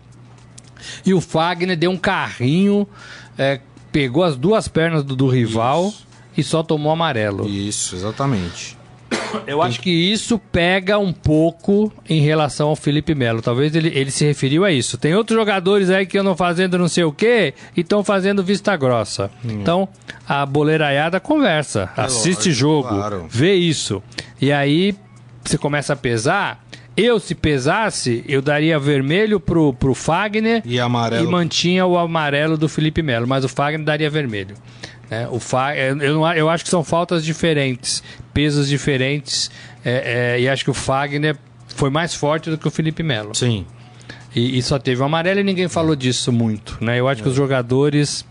E 1.05 1.13
o 1.13 1.19
Fagner 1.19 1.75
deu 1.75 1.91
um 1.91 1.97
carrinho, 1.97 2.87
é, 3.37 3.59
pegou 3.91 4.23
as 4.23 4.37
duas 4.37 4.69
pernas 4.69 5.03
do, 5.03 5.13
do 5.13 5.27
rival 5.27 5.93
e 6.37 6.41
só 6.41 6.63
tomou 6.63 6.93
amarelo. 6.93 7.45
Isso, 7.45 7.93
exatamente. 7.93 8.77
Eu 9.45 9.61
acho 9.61 9.81
que 9.81 9.89
isso 9.89 10.39
pega 10.39 10.97
um 10.97 11.11
pouco 11.11 11.91
em 12.07 12.21
relação 12.21 12.69
ao 12.69 12.75
Felipe 12.77 13.13
Melo. 13.13 13.41
Talvez 13.41 13.75
ele, 13.75 13.89
ele 13.89 14.09
se 14.09 14.23
referiu 14.23 14.63
a 14.63 14.71
isso. 14.71 14.97
Tem 14.97 15.13
outros 15.13 15.37
jogadores 15.37 15.89
aí 15.89 16.05
que 16.05 16.17
andam 16.17 16.37
fazendo 16.37 16.77
não 16.77 16.87
sei 16.87 17.03
o 17.03 17.11
quê 17.11 17.53
e 17.75 17.81
estão 17.81 18.01
fazendo 18.01 18.41
vista 18.41 18.77
grossa. 18.77 19.29
Então, 19.43 19.89
a 20.25 20.45
boleiraiada 20.45 21.19
conversa, 21.19 21.89
assiste 21.97 22.47
lógico, 22.47 22.55
jogo, 22.55 22.89
claro. 22.89 23.25
vê 23.29 23.55
isso. 23.55 24.01
E 24.39 24.53
aí 24.53 24.95
você 25.43 25.57
começa 25.57 25.93
a 25.93 25.95
pesar. 25.95 26.63
Eu, 26.95 27.19
se 27.19 27.33
pesasse, 27.33 28.23
eu 28.27 28.41
daria 28.41 28.77
vermelho 28.77 29.39
pro, 29.39 29.73
pro 29.73 29.93
Fagner 29.95 30.61
E 30.65 30.77
amarelo. 30.79 31.25
e 31.25 31.31
mantinha 31.31 31.85
o 31.85 31.97
amarelo 31.97 32.57
do 32.57 32.67
Felipe 32.67 33.01
Melo, 33.01 33.25
mas 33.27 33.45
o 33.45 33.49
Fagner 33.49 33.85
daria 33.85 34.09
vermelho. 34.09 34.55
né? 35.09 35.27
o 35.31 35.39
Fa... 35.39 35.75
eu, 35.75 35.95
não- 35.95 36.33
eu 36.33 36.49
acho 36.49 36.63
que 36.65 36.69
são 36.69 36.83
faltas 36.83 37.23
diferentes, 37.23 38.03
pesos 38.33 38.67
diferentes, 38.67 39.49
é, 39.85 40.35
é, 40.35 40.41
e 40.41 40.49
acho 40.49 40.63
que 40.65 40.69
o 40.69 40.73
Fagner 40.73 41.37
foi 41.67 41.89
mais 41.89 42.13
forte 42.13 42.49
do 42.49 42.57
que 42.57 42.67
o 42.67 42.71
Felipe 42.71 43.01
Melo. 43.03 43.33
Sim. 43.33 43.65
E, 44.35 44.57
e 44.57 44.61
só 44.61 44.77
teve 44.77 45.01
o 45.01 45.05
amarelo 45.05 45.39
e 45.39 45.43
ninguém 45.43 45.67
falou 45.69 45.95
disso 45.95 46.31
muito. 46.31 46.77
Né? 46.81 46.99
Eu 46.99 47.07
acho 47.07 47.21
que 47.23 47.27
os 47.29 47.35
jogadores. 47.35 48.25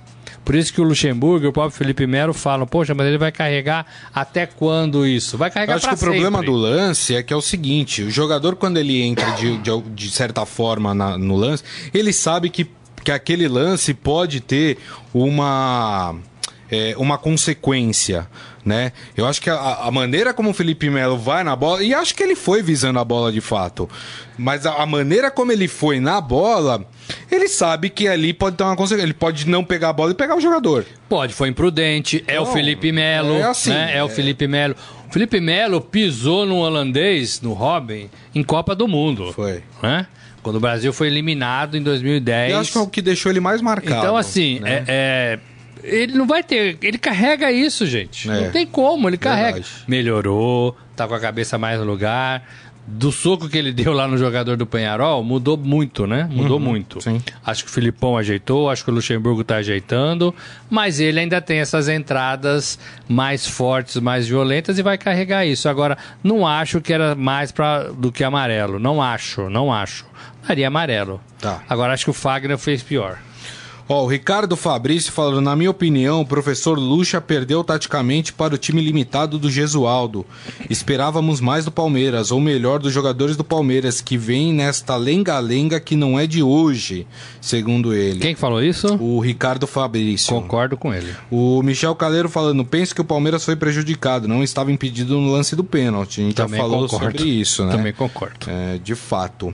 Por 0.45 0.55
isso 0.55 0.73
que 0.73 0.81
o 0.81 0.85
Luxemburgo 0.85 1.45
e 1.45 1.49
o 1.49 1.53
próprio 1.53 1.77
Felipe 1.77 2.07
Melo 2.07 2.33
falam, 2.33 2.67
poxa, 2.67 2.95
mas 2.95 3.07
ele 3.07 3.19
vai 3.19 3.31
carregar 3.31 3.87
até 4.13 4.47
quando 4.47 5.07
isso? 5.07 5.37
Vai 5.39 5.49
Eu 5.49 5.53
carregar 5.53 5.77
acho 5.77 5.89
que 5.89 5.95
o 5.95 5.99
problema 5.99 6.43
do 6.43 6.53
lance 6.53 7.15
é 7.15 7.23
que 7.23 7.33
é 7.33 7.37
o 7.37 7.43
seguinte: 7.43 8.03
o 8.03 8.11
jogador, 8.11 8.57
quando 8.57 8.79
ele 8.79 9.01
entra 9.03 9.31
de, 9.33 9.59
de, 9.59 9.81
de 9.95 10.11
certa 10.11 10.45
forma 10.47 10.93
na- 10.95 11.17
no 11.19 11.37
lance, 11.37 11.63
ele 11.95 12.13
sabe 12.13 12.51
que, 12.51 12.67
que 13.05 13.13
aquele 13.13 13.47
lance 13.47 13.95
pode 13.95 14.41
ter 14.41 14.79
uma, 15.15 16.17
é, 16.71 16.95
uma 16.97 17.17
consequência. 17.19 18.27
Né? 18.65 18.93
Eu 19.17 19.27
acho 19.27 19.41
que 19.41 19.49
a, 19.49 19.57
a 19.57 19.91
maneira 19.91 20.35
como 20.35 20.51
o 20.51 20.55
Felipe 20.55 20.91
Melo 20.91 21.17
vai 21.17 21.43
na 21.43 21.57
bola, 21.57 21.83
e 21.83 21.95
acho 21.95 22.15
que 22.15 22.23
ele 22.23 22.37
foi 22.37 22.63
visando 22.63 22.99
a 22.99 23.05
bola 23.05 23.33
de 23.33 23.41
fato, 23.41 23.89
mas 24.37 24.67
a, 24.67 24.75
a 24.83 24.87
maneira 24.87 25.31
como 25.31 25.51
ele 25.51 25.67
foi 25.67 25.99
na 25.99 26.21
bola, 26.21 26.85
ele 27.31 27.49
sabe 27.49 27.90
que 27.90 28.09
ali 28.09 28.33
pode 28.33 28.57
ter 28.57 28.64
uma 28.64 28.76
consequência. 28.76 29.05
Ele 29.05 29.14
pode 29.14 29.49
não 29.49 29.64
pegar 29.64 29.90
a 29.90 29.93
bola 29.93 30.12
e 30.12 30.14
pegar 30.14 30.37
o 30.37 30.40
jogador. 30.40 30.85
Pode, 31.09 31.35
foi 31.35 31.49
imprudente. 31.49 32.25
É 32.26 32.40
o 32.40 32.45
Não, 32.45 32.52
Felipe 32.52 32.93
Melo. 32.93 33.35
é 33.35 33.43
assim, 33.43 33.71
né? 33.71 33.97
é 33.97 34.02
o 34.02 34.07
é. 34.07 34.11
Felipe 34.11 34.47
Melo. 34.47 34.75
O 35.09 35.12
Felipe 35.12 35.40
Melo 35.40 35.81
pisou 35.81 36.47
no 36.47 36.59
holandês, 36.59 37.40
no 37.40 37.52
Robin, 37.52 38.09
em 38.35 38.43
Copa 38.43 38.75
do 38.75 38.87
Mundo. 38.87 39.33
Foi. 39.33 39.62
Né? 39.83 40.07
Quando 40.43 40.57
o 40.57 40.61
Brasil 40.61 40.93
foi 40.93 41.09
eliminado 41.09 41.76
em 41.76 41.83
2010. 41.83 42.52
Eu 42.52 42.59
acho 42.61 42.73
que 42.73 42.79
é 42.79 42.81
o 42.81 42.87
que 42.87 43.02
deixou 43.02 43.31
ele 43.31 43.40
mais 43.40 43.61
marcado. 43.61 44.00
Então, 44.00 44.17
assim, 44.17 44.61
né? 44.61 44.85
é, 44.87 44.87
é, 44.88 45.38
ele 45.83 46.14
não 46.14 46.26
vai 46.26 46.43
ter. 46.43 46.79
Ele 46.81 46.99
carrega 46.99 47.50
isso, 47.52 47.87
gente. 47.87 48.31
É. 48.31 48.40
Não 48.40 48.50
tem 48.50 48.67
como, 48.67 49.09
ele 49.09 49.19
carrega. 49.19 49.55
Verdade. 49.55 49.85
Melhorou, 49.87 50.76
tá 50.97 51.07
com 51.07 51.14
a 51.14 51.21
cabeça 51.21 51.59
mais 51.59 51.79
no 51.79 51.85
lugar. 51.85 52.43
Do 52.91 53.13
soco 53.13 53.49
que 53.49 53.57
ele 53.57 53.71
deu 53.73 53.93
lá 53.93 54.09
no 54.09 54.19
jogador 54.19 54.57
do 54.57 54.67
Penharol, 54.67 55.23
mudou 55.23 55.57
muito, 55.57 56.07
né? 56.07 56.29
Mudou 56.31 56.59
muito. 56.59 56.97
Uhum. 56.97 57.01
sim. 57.01 57.23
Acho 57.45 57.65
que 57.65 57.71
o 57.71 57.73
Filipão 57.73 58.17
ajeitou, 58.17 58.69
acho 58.69 58.85
que 58.85 58.91
o 58.91 58.95
Luxemburgo 58.95 59.45
tá 59.45 59.57
ajeitando, 59.57 60.35
mas 60.69 61.01
ele 61.01 61.21
ainda 61.21 61.41
tem 61.41 61.59
essas 61.59 61.89
entradas 61.89 62.79
mais 63.09 63.47
fortes, 63.47 63.97
mais 63.97 64.27
violentas 64.27 64.79
e 64.79 64.83
vai 64.83 64.99
carregar 64.99 65.47
isso. 65.47 65.69
Agora, 65.69 65.97
não 66.23 66.47
acho 66.47 66.81
que 66.81 66.93
era 66.93 67.15
mais 67.15 67.53
pra, 67.53 67.85
do 67.85 68.11
que 68.11 68.25
amarelo. 68.25 68.79
Não 68.79 69.00
acho, 69.00 69.49
não 69.49 69.73
acho. 69.73 70.05
Daria 70.47 70.69
amarelo. 70.69 71.21
Tá. 71.41 71.63
Agora 71.69 71.93
acho 71.93 72.05
que 72.05 72.11
o 72.11 72.15
Fagner 72.15 72.59
fez 72.59 72.83
pior. 72.83 73.19
Ó, 73.93 74.05
o 74.05 74.07
Ricardo 74.07 74.55
Fabrício 74.55 75.11
falando, 75.11 75.41
na 75.41 75.57
minha 75.57 75.69
opinião, 75.69 76.21
o 76.21 76.25
professor 76.25 76.79
Lucha 76.79 77.21
perdeu 77.21 77.65
taticamente 77.65 78.33
para 78.33 78.55
o 78.55 78.59
time 78.59 78.81
limitado 78.81 79.37
do 79.37 79.50
Gesualdo. 79.50 80.25
Esperávamos 80.71 81.41
mais 81.41 81.65
do 81.65 81.73
Palmeiras, 81.73 82.31
ou 82.31 82.39
melhor, 82.39 82.79
dos 82.79 82.93
jogadores 82.93 83.37
do 83.37 83.43
Palmeiras, 83.43 84.00
que 84.00 84.17
vem 84.17 84.53
nesta 84.53 84.95
lenga-lenga 84.95 85.81
que 85.81 85.97
não 85.97 86.17
é 86.17 86.25
de 86.25 86.41
hoje, 86.41 87.05
segundo 87.41 87.93
ele. 87.93 88.21
Quem 88.21 88.33
que 88.33 88.41
falou 88.41 88.63
isso? 88.63 88.95
O 89.00 89.19
Ricardo 89.19 89.67
Fabrício. 89.67 90.37
Concordo 90.37 90.76
com 90.76 90.95
ele. 90.95 91.13
O 91.29 91.61
Michel 91.61 91.97
Caleiro 91.97 92.29
falando, 92.29 92.65
penso 92.65 92.95
que 92.95 93.00
o 93.00 93.05
Palmeiras 93.05 93.45
foi 93.45 93.57
prejudicado, 93.57 94.29
não 94.29 94.45
estava 94.45 94.71
impedido 94.71 95.19
no 95.19 95.33
lance 95.33 95.57
do 95.57 95.65
pênalti. 95.65 96.21
A 96.21 96.25
gente 96.26 96.37
Também 96.37 96.61
já 96.61 96.63
falou 96.63 96.87
concordo. 96.87 97.19
sobre 97.19 97.29
isso, 97.29 97.65
né? 97.65 97.73
Também 97.73 97.93
concordo. 97.93 98.47
É, 98.47 98.79
de 98.79 98.95
fato. 98.95 99.53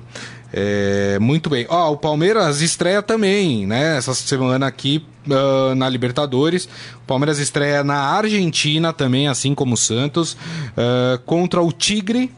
É, 0.53 1.19
muito 1.21 1.51
bem. 1.51 1.67
Ó, 1.69 1.93
o 1.93 1.97
Palmeiras 1.97 2.61
estreia 2.61 3.03
também, 3.03 3.67
né? 3.67 3.97
Essa 3.97 4.15
semana 4.15 4.67
aqui 4.67 5.05
ah, 5.31 5.75
na 5.75 5.89
Libertadores. 5.89 6.67
O 6.97 7.07
Palmeiras 7.07 7.39
estreia 7.39 7.83
na 7.85 7.97
Argentina 7.99 8.93
também, 8.93 9.29
assim 9.29 9.55
como 9.55 9.75
o 9.75 9.77
Santos, 9.77 10.37
ah, 10.77 11.19
contra 11.27 11.61
o 11.61 11.73
Tigre. 11.73 12.31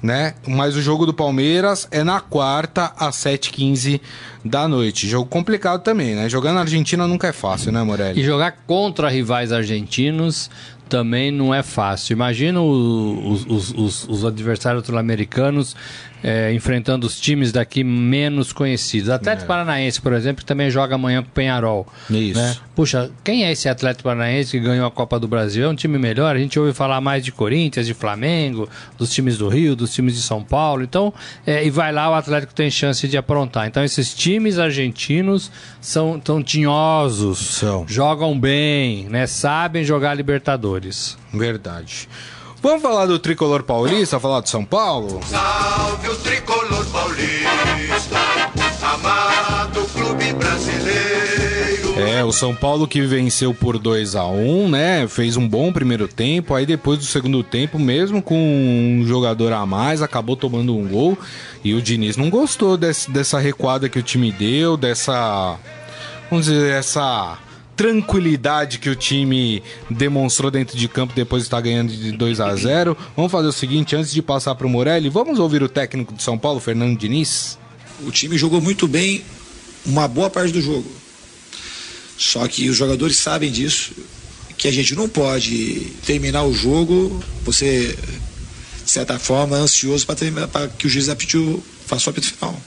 Né? 0.00 0.34
Mas 0.46 0.76
o 0.76 0.80
jogo 0.82 1.04
do 1.04 1.12
Palmeiras 1.12 1.88
é 1.90 2.04
na 2.04 2.20
quarta, 2.20 2.92
às 2.96 3.16
7h15 3.16 4.00
da 4.44 4.68
noite. 4.68 5.08
Jogo 5.08 5.28
complicado 5.28 5.82
também, 5.82 6.14
né? 6.14 6.28
Jogar 6.28 6.52
na 6.52 6.60
Argentina 6.60 7.04
nunca 7.08 7.26
é 7.26 7.32
fácil, 7.32 7.72
né, 7.72 7.82
Morelli? 7.82 8.20
E 8.20 8.24
jogar 8.24 8.52
contra 8.64 9.08
rivais 9.08 9.50
argentinos 9.50 10.48
também 10.88 11.32
não 11.32 11.52
é 11.52 11.64
fácil. 11.64 12.12
Imagina 12.12 12.62
os, 12.62 13.44
os- 13.46 13.70
os- 13.72 14.08
os 14.08 14.24
adversários 14.24 14.86
sul-americanos 14.86 15.74
é, 16.22 16.52
enfrentando 16.52 17.06
os 17.06 17.20
times 17.20 17.52
daqui 17.52 17.84
menos 17.84 18.52
conhecidos. 18.52 19.10
Atlético 19.10 19.46
Paranaense, 19.46 20.00
por 20.00 20.12
exemplo, 20.12 20.42
que 20.42 20.46
também 20.46 20.70
joga 20.70 20.94
amanhã 20.94 21.22
com 21.22 21.28
o 21.28 21.32
Penharol. 21.32 21.86
Isso. 22.10 22.40
né? 22.40 22.56
Puxa, 22.74 23.10
quem 23.24 23.44
é 23.44 23.52
esse 23.52 23.68
Atlético 23.68 24.04
Paranaense 24.04 24.52
que 24.52 24.60
ganhou 24.60 24.86
a 24.86 24.90
Copa 24.90 25.18
do 25.18 25.26
Brasil? 25.26 25.64
É 25.64 25.68
um 25.68 25.74
time 25.74 25.98
melhor? 25.98 26.34
A 26.34 26.38
gente 26.38 26.58
ouve 26.58 26.72
falar 26.72 27.00
mais 27.00 27.24
de 27.24 27.32
Corinthians, 27.32 27.86
de 27.86 27.94
Flamengo, 27.94 28.68
dos 28.96 29.10
times 29.12 29.36
do 29.38 29.48
Rio, 29.48 29.74
dos 29.74 29.92
times 29.92 30.14
de 30.14 30.22
São 30.22 30.42
Paulo. 30.42 30.82
Então, 30.82 31.12
é, 31.46 31.64
e 31.64 31.70
vai 31.70 31.92
lá, 31.92 32.10
o 32.10 32.14
Atlético 32.14 32.54
tem 32.54 32.70
chance 32.70 33.06
de 33.06 33.16
aprontar. 33.16 33.66
Então, 33.66 33.82
esses 33.82 34.14
times 34.14 34.58
argentinos 34.58 35.50
são 35.80 36.18
tão 36.18 36.42
tinhosos, 36.42 37.38
São. 37.38 37.84
jogam 37.88 38.38
bem, 38.38 39.08
né? 39.08 39.26
Sabem 39.26 39.84
jogar 39.84 40.14
Libertadores. 40.14 41.16
Verdade. 41.32 42.08
Vamos 42.60 42.82
falar 42.82 43.06
do 43.06 43.18
tricolor 43.18 43.62
paulista, 43.62 44.18
falar 44.18 44.40
do 44.40 44.48
São 44.48 44.64
Paulo? 44.64 45.20
Salve 45.24 46.08
o 46.08 46.16
tricolor 46.16 46.84
paulista, 46.86 48.18
amado 48.82 49.84
clube 49.92 50.32
brasileiro. 50.32 51.98
É, 52.00 52.24
o 52.24 52.32
São 52.32 52.54
Paulo 52.54 52.86
que 52.88 53.00
venceu 53.02 53.54
por 53.54 53.78
2 53.78 54.16
a 54.16 54.26
1 54.26 54.68
né? 54.68 55.06
Fez 55.08 55.36
um 55.36 55.48
bom 55.48 55.72
primeiro 55.72 56.08
tempo. 56.08 56.54
Aí 56.54 56.66
depois 56.66 56.98
do 56.98 57.04
segundo 57.04 57.42
tempo, 57.44 57.78
mesmo 57.78 58.20
com 58.20 58.36
um 58.36 59.04
jogador 59.06 59.52
a 59.52 59.64
mais, 59.64 60.02
acabou 60.02 60.36
tomando 60.36 60.76
um 60.76 60.86
gol. 60.86 61.16
E 61.64 61.74
o 61.74 61.82
Diniz 61.82 62.16
não 62.16 62.28
gostou 62.28 62.76
desse- 62.76 63.10
dessa 63.10 63.38
recuada 63.38 63.88
que 63.88 63.98
o 63.98 64.02
time 64.02 64.32
deu, 64.32 64.76
dessa. 64.76 65.56
Vamos 66.30 66.46
dizer, 66.46 66.72
essa 66.72 67.38
tranquilidade 67.78 68.80
que 68.80 68.90
o 68.90 68.96
time 68.96 69.62
demonstrou 69.88 70.50
dentro 70.50 70.76
de 70.76 70.88
campo 70.88 71.14
depois 71.14 71.44
de 71.44 71.46
estar 71.46 71.60
ganhando 71.60 71.92
de 71.92 72.10
2 72.10 72.40
a 72.40 72.54
0 72.56 72.96
Vamos 73.16 73.30
fazer 73.30 73.46
o 73.46 73.52
seguinte, 73.52 73.94
antes 73.94 74.10
de 74.10 74.20
passar 74.20 74.56
para 74.56 74.66
o 74.66 74.70
Morelli, 74.70 75.08
vamos 75.08 75.38
ouvir 75.38 75.62
o 75.62 75.68
técnico 75.68 76.12
de 76.12 76.20
São 76.20 76.36
Paulo, 76.36 76.58
Fernando 76.58 76.98
Diniz? 76.98 77.56
O 78.04 78.10
time 78.10 78.36
jogou 78.36 78.60
muito 78.60 78.88
bem 78.88 79.22
uma 79.86 80.08
boa 80.08 80.28
parte 80.28 80.52
do 80.52 80.60
jogo. 80.60 80.90
Só 82.18 82.48
que 82.48 82.68
os 82.68 82.76
jogadores 82.76 83.16
sabem 83.16 83.52
disso, 83.52 83.92
que 84.56 84.66
a 84.66 84.72
gente 84.72 84.96
não 84.96 85.08
pode 85.08 85.92
terminar 86.04 86.42
o 86.42 86.52
jogo, 86.52 87.22
você, 87.44 87.96
de 88.84 88.90
certa 88.90 89.20
forma, 89.20 89.56
ansioso 89.56 90.04
para 90.04 90.66
que 90.66 90.88
o 90.88 90.90
juiz 90.90 91.08
apite 91.08 91.38
faça 91.86 92.08
o 92.08 92.10
apito 92.10 92.26
final. 92.26 92.60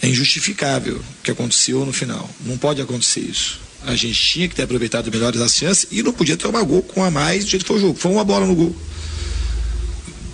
É 0.00 0.06
injustificável 0.06 0.98
o 0.98 1.22
que 1.24 1.32
aconteceu 1.32 1.84
no 1.84 1.92
final. 1.92 2.30
Não 2.46 2.56
pode 2.56 2.80
acontecer 2.80 3.20
isso. 3.20 3.69
A 3.86 3.94
gente 3.94 4.14
tinha 4.14 4.48
que 4.48 4.54
ter 4.54 4.62
aproveitado 4.62 5.10
melhores 5.10 5.40
as 5.40 5.54
chances 5.54 5.86
e 5.90 6.02
não 6.02 6.12
podia 6.12 6.36
tomar 6.36 6.62
gol 6.62 6.82
com 6.82 7.02
a 7.02 7.10
mais 7.10 7.44
do 7.44 7.50
jeito 7.50 7.62
que 7.62 7.68
foi 7.68 7.78
o 7.78 7.80
jogo. 7.80 7.98
Foi 7.98 8.10
uma 8.12 8.24
bola 8.24 8.46
no 8.46 8.54
gol. 8.54 8.76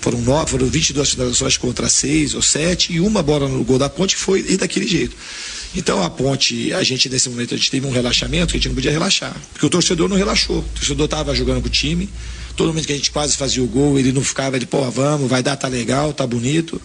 Foram, 0.01 0.21
nove, 0.21 0.51
foram 0.51 0.67
22 0.67 1.11
finalizações 1.11 1.57
contra 1.57 1.89
seis 1.89 2.35
ou 2.35 2.43
sete 2.43 2.93
e 2.93 3.01
uma 3.01 3.23
bola 3.23 3.49
no 3.49 3.65
gol 3.65 3.79
da 3.79 3.89
ponte 3.89 4.17
foi 4.17 4.45
e 4.49 4.57
daquele 4.57 4.87
jeito. 4.87 5.17
Então 5.75 6.03
a 6.03 6.09
ponte, 6.09 6.73
a 6.73 6.83
gente 6.83 7.09
nesse 7.09 7.29
momento 7.29 7.55
a 7.55 7.57
gente 7.57 7.71
teve 7.71 7.87
um 7.87 7.91
relaxamento 7.91 8.53
que 8.53 8.57
a 8.57 8.61
gente 8.61 8.69
não 8.69 8.75
podia 8.75 8.91
relaxar, 8.91 9.37
porque 9.53 9.67
o 9.67 9.71
torcedor 9.71 10.09
não 10.09 10.17
relaxou. 10.17 10.61
O 10.61 10.63
torcedor 10.63 11.05
estava 11.07 11.35
jogando 11.35 11.61
com 11.61 11.67
o 11.67 11.71
time, 11.71 12.09
todo 12.57 12.69
momento 12.69 12.87
que 12.87 12.93
a 12.93 12.97
gente 12.97 13.11
quase 13.11 13.37
fazia 13.37 13.63
o 13.63 13.67
gol, 13.67 13.99
ele 13.99 14.13
não 14.13 14.23
ficava, 14.23 14.57
ele, 14.57 14.65
pô, 14.65 14.89
vamos, 14.91 15.29
vai 15.29 15.43
dar, 15.43 15.57
tá 15.57 15.69
legal, 15.69 16.13
tá 16.13 16.27
bonito. 16.27 16.81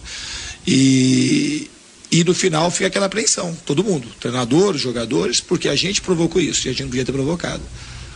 E, 0.66 1.70
e 2.12 2.22
no 2.22 2.34
final 2.34 2.70
fica 2.70 2.88
aquela 2.88 3.06
apreensão, 3.06 3.56
todo 3.64 3.82
mundo, 3.82 4.06
treinador, 4.20 4.76
jogadores, 4.76 5.40
porque 5.40 5.66
a 5.66 5.74
gente 5.74 6.02
provocou 6.02 6.42
isso 6.42 6.66
e 6.66 6.68
a 6.68 6.72
gente 6.72 6.82
não 6.82 6.90
podia 6.90 7.06
ter 7.06 7.12
provocado. 7.12 7.62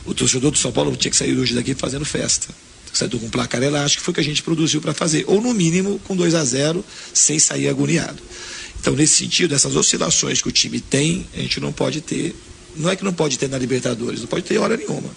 O 0.05 0.13
torcedor 0.13 0.51
do 0.51 0.59
São 0.59 0.71
Paulo 0.71 0.95
tinha 0.95 1.11
que 1.11 1.17
sair 1.17 1.35
hoje 1.35 1.55
daqui 1.55 1.75
fazendo 1.75 2.05
festa. 2.05 2.49
Saiu 2.93 3.19
com 3.19 3.31
placar 3.31 3.63
elástico, 3.63 4.05
foi 4.05 4.13
o 4.13 4.15
que 4.15 4.21
a 4.21 4.25
gente 4.25 4.43
produziu 4.43 4.83
para 4.83 4.93
fazer. 4.95 5.25
Ou 5.27 5.41
no 5.41 5.53
mínimo 5.53 5.99
com 6.05 6.15
2 6.15 6.35
a 6.35 6.45
0 6.45 6.85
sem 7.13 7.39
sair 7.39 7.69
agoniado. 7.69 8.23
Então, 8.81 8.95
nesse 8.95 9.17
sentido, 9.17 9.55
essas 9.55 9.75
oscilações 9.77 10.41
que 10.41 10.49
o 10.49 10.53
time 10.53 10.81
tem, 10.81 11.27
a 11.35 11.41
gente 11.41 11.59
não 11.59 11.73
pode 11.73 12.01
ter. 12.01 12.35
Não 12.77 12.91
é 12.91 12.97
que 12.97 13.05
não 13.05 13.13
pode 13.13 13.39
ter 13.39 13.49
na 13.49 13.59
Libertadores, 13.59 14.21
não 14.21 14.27
pode 14.27 14.45
ter 14.45 14.59
hora 14.59 14.77
nenhuma. 14.77 15.11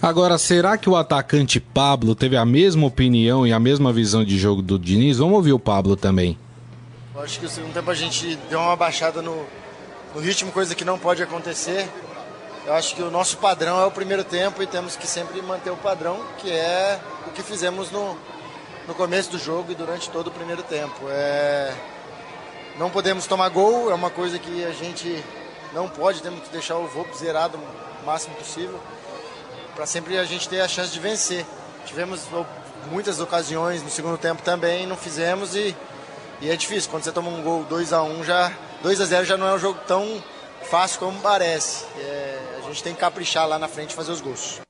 Agora, 0.00 0.38
será 0.38 0.78
que 0.78 0.88
o 0.88 0.96
atacante 0.96 1.60
Pablo 1.60 2.14
teve 2.14 2.36
a 2.36 2.44
mesma 2.44 2.86
opinião 2.86 3.46
e 3.46 3.52
a 3.52 3.60
mesma 3.60 3.92
visão 3.92 4.24
de 4.24 4.38
jogo 4.38 4.62
do 4.62 4.78
Diniz? 4.78 5.18
Vamos 5.18 5.34
ouvir 5.34 5.52
o 5.52 5.58
Pablo 5.58 5.94
também. 5.94 6.36
Eu 7.12 7.22
acho 7.22 7.40
que 7.40 7.46
o 7.46 7.48
segundo 7.48 7.74
tempo 7.74 7.90
a 7.90 7.94
gente 7.94 8.36
deu 8.48 8.60
uma 8.60 8.76
baixada 8.76 9.20
no, 9.20 9.44
no 10.14 10.20
ritmo, 10.20 10.52
coisa 10.52 10.76
que 10.76 10.84
não 10.84 10.96
pode 10.96 11.20
acontecer. 11.20 11.88
Eu 12.64 12.72
acho 12.72 12.94
que 12.94 13.02
o 13.02 13.10
nosso 13.10 13.36
padrão 13.38 13.80
é 13.80 13.84
o 13.84 13.90
primeiro 13.90 14.22
tempo 14.22 14.62
e 14.62 14.66
temos 14.66 14.94
que 14.94 15.08
sempre 15.08 15.42
manter 15.42 15.70
o 15.70 15.76
padrão, 15.76 16.24
que 16.38 16.48
é 16.52 17.00
o 17.26 17.32
que 17.32 17.42
fizemos 17.42 17.90
no, 17.90 18.16
no 18.86 18.94
começo 18.94 19.28
do 19.28 19.38
jogo 19.38 19.72
e 19.72 19.74
durante 19.74 20.08
todo 20.08 20.28
o 20.28 20.30
primeiro 20.30 20.62
tempo. 20.62 21.00
É, 21.08 21.74
não 22.78 22.88
podemos 22.90 23.26
tomar 23.26 23.48
gol, 23.48 23.90
é 23.90 23.94
uma 23.94 24.10
coisa 24.10 24.38
que 24.38 24.64
a 24.64 24.70
gente 24.70 25.24
não 25.72 25.88
pode, 25.88 26.22
temos 26.22 26.44
que 26.44 26.50
deixar 26.50 26.76
o 26.76 26.86
VOP 26.86 27.12
zerado 27.16 27.58
o 27.58 28.06
máximo 28.06 28.36
possível, 28.36 28.78
para 29.74 29.84
sempre 29.84 30.16
a 30.16 30.24
gente 30.24 30.48
ter 30.48 30.60
a 30.60 30.68
chance 30.68 30.92
de 30.92 31.00
vencer. 31.00 31.44
Tivemos 31.84 32.20
muitas 32.88 33.18
ocasiões 33.18 33.82
no 33.82 33.90
segundo 33.90 34.16
tempo 34.16 34.42
também, 34.42 34.86
não 34.86 34.96
fizemos 34.96 35.56
e, 35.56 35.74
e 36.40 36.50
é 36.50 36.56
difícil. 36.56 36.90
Quando 36.90 37.04
você 37.04 37.12
toma 37.12 37.28
um 37.30 37.42
gol 37.42 37.64
2 37.64 37.92
a 37.92 38.02
1 38.02 38.24
já 38.24 38.52
2 38.82 39.00
a 39.00 39.04
0 39.04 39.26
já 39.26 39.36
não 39.36 39.46
é 39.46 39.54
um 39.54 39.58
jogo 39.58 39.78
tão 39.86 40.22
fácil 40.62 40.98
como 40.98 41.20
parece. 41.20 41.84
É, 41.98 42.38
a 42.58 42.66
gente 42.66 42.82
tem 42.82 42.94
que 42.94 43.00
caprichar 43.00 43.46
lá 43.46 43.58
na 43.58 43.68
frente 43.68 43.90
e 43.90 43.94
fazer 43.94 44.12
os 44.12 44.20
gols. 44.20 44.60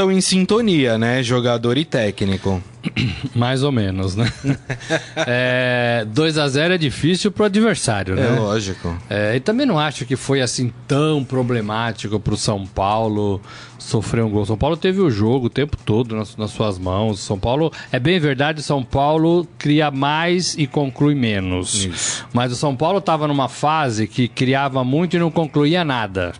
Estão 0.00 0.10
em 0.10 0.22
sintonia, 0.22 0.96
né? 0.96 1.22
Jogador 1.22 1.76
e 1.76 1.84
técnico. 1.84 2.62
Mais 3.36 3.62
ou 3.62 3.70
menos, 3.70 4.16
né? 4.16 4.32
é, 5.14 6.06
2 6.08 6.38
a 6.38 6.48
0 6.48 6.72
é 6.72 6.78
difícil 6.78 7.30
pro 7.30 7.44
adversário, 7.44 8.14
né? 8.14 8.34
É 8.34 8.40
lógico. 8.40 8.96
É, 9.10 9.36
e 9.36 9.40
também 9.40 9.66
não 9.66 9.78
acho 9.78 10.06
que 10.06 10.16
foi 10.16 10.40
assim 10.40 10.72
tão 10.88 11.22
problemático 11.22 12.18
pro 12.18 12.34
São 12.34 12.66
Paulo 12.66 13.42
sofrer 13.78 14.24
um 14.24 14.30
gol. 14.30 14.46
São 14.46 14.56
Paulo 14.56 14.74
teve 14.74 15.02
o 15.02 15.10
jogo 15.10 15.46
o 15.46 15.50
tempo 15.50 15.76
todo 15.76 16.16
nas, 16.16 16.34
nas 16.36 16.50
suas 16.50 16.78
mãos. 16.78 17.20
São 17.20 17.38
Paulo, 17.38 17.70
é 17.92 17.98
bem 17.98 18.18
verdade, 18.18 18.62
São 18.62 18.82
Paulo 18.82 19.46
cria 19.58 19.90
mais 19.90 20.54
e 20.56 20.66
conclui 20.66 21.14
menos. 21.14 21.84
Isso. 21.84 22.26
Mas 22.32 22.52
o 22.52 22.56
São 22.56 22.74
Paulo 22.74 22.98
estava 23.00 23.28
numa 23.28 23.48
fase 23.48 24.06
que 24.06 24.28
criava 24.28 24.82
muito 24.82 25.16
e 25.16 25.18
não 25.18 25.30
concluía 25.30 25.84
nada. 25.84 26.32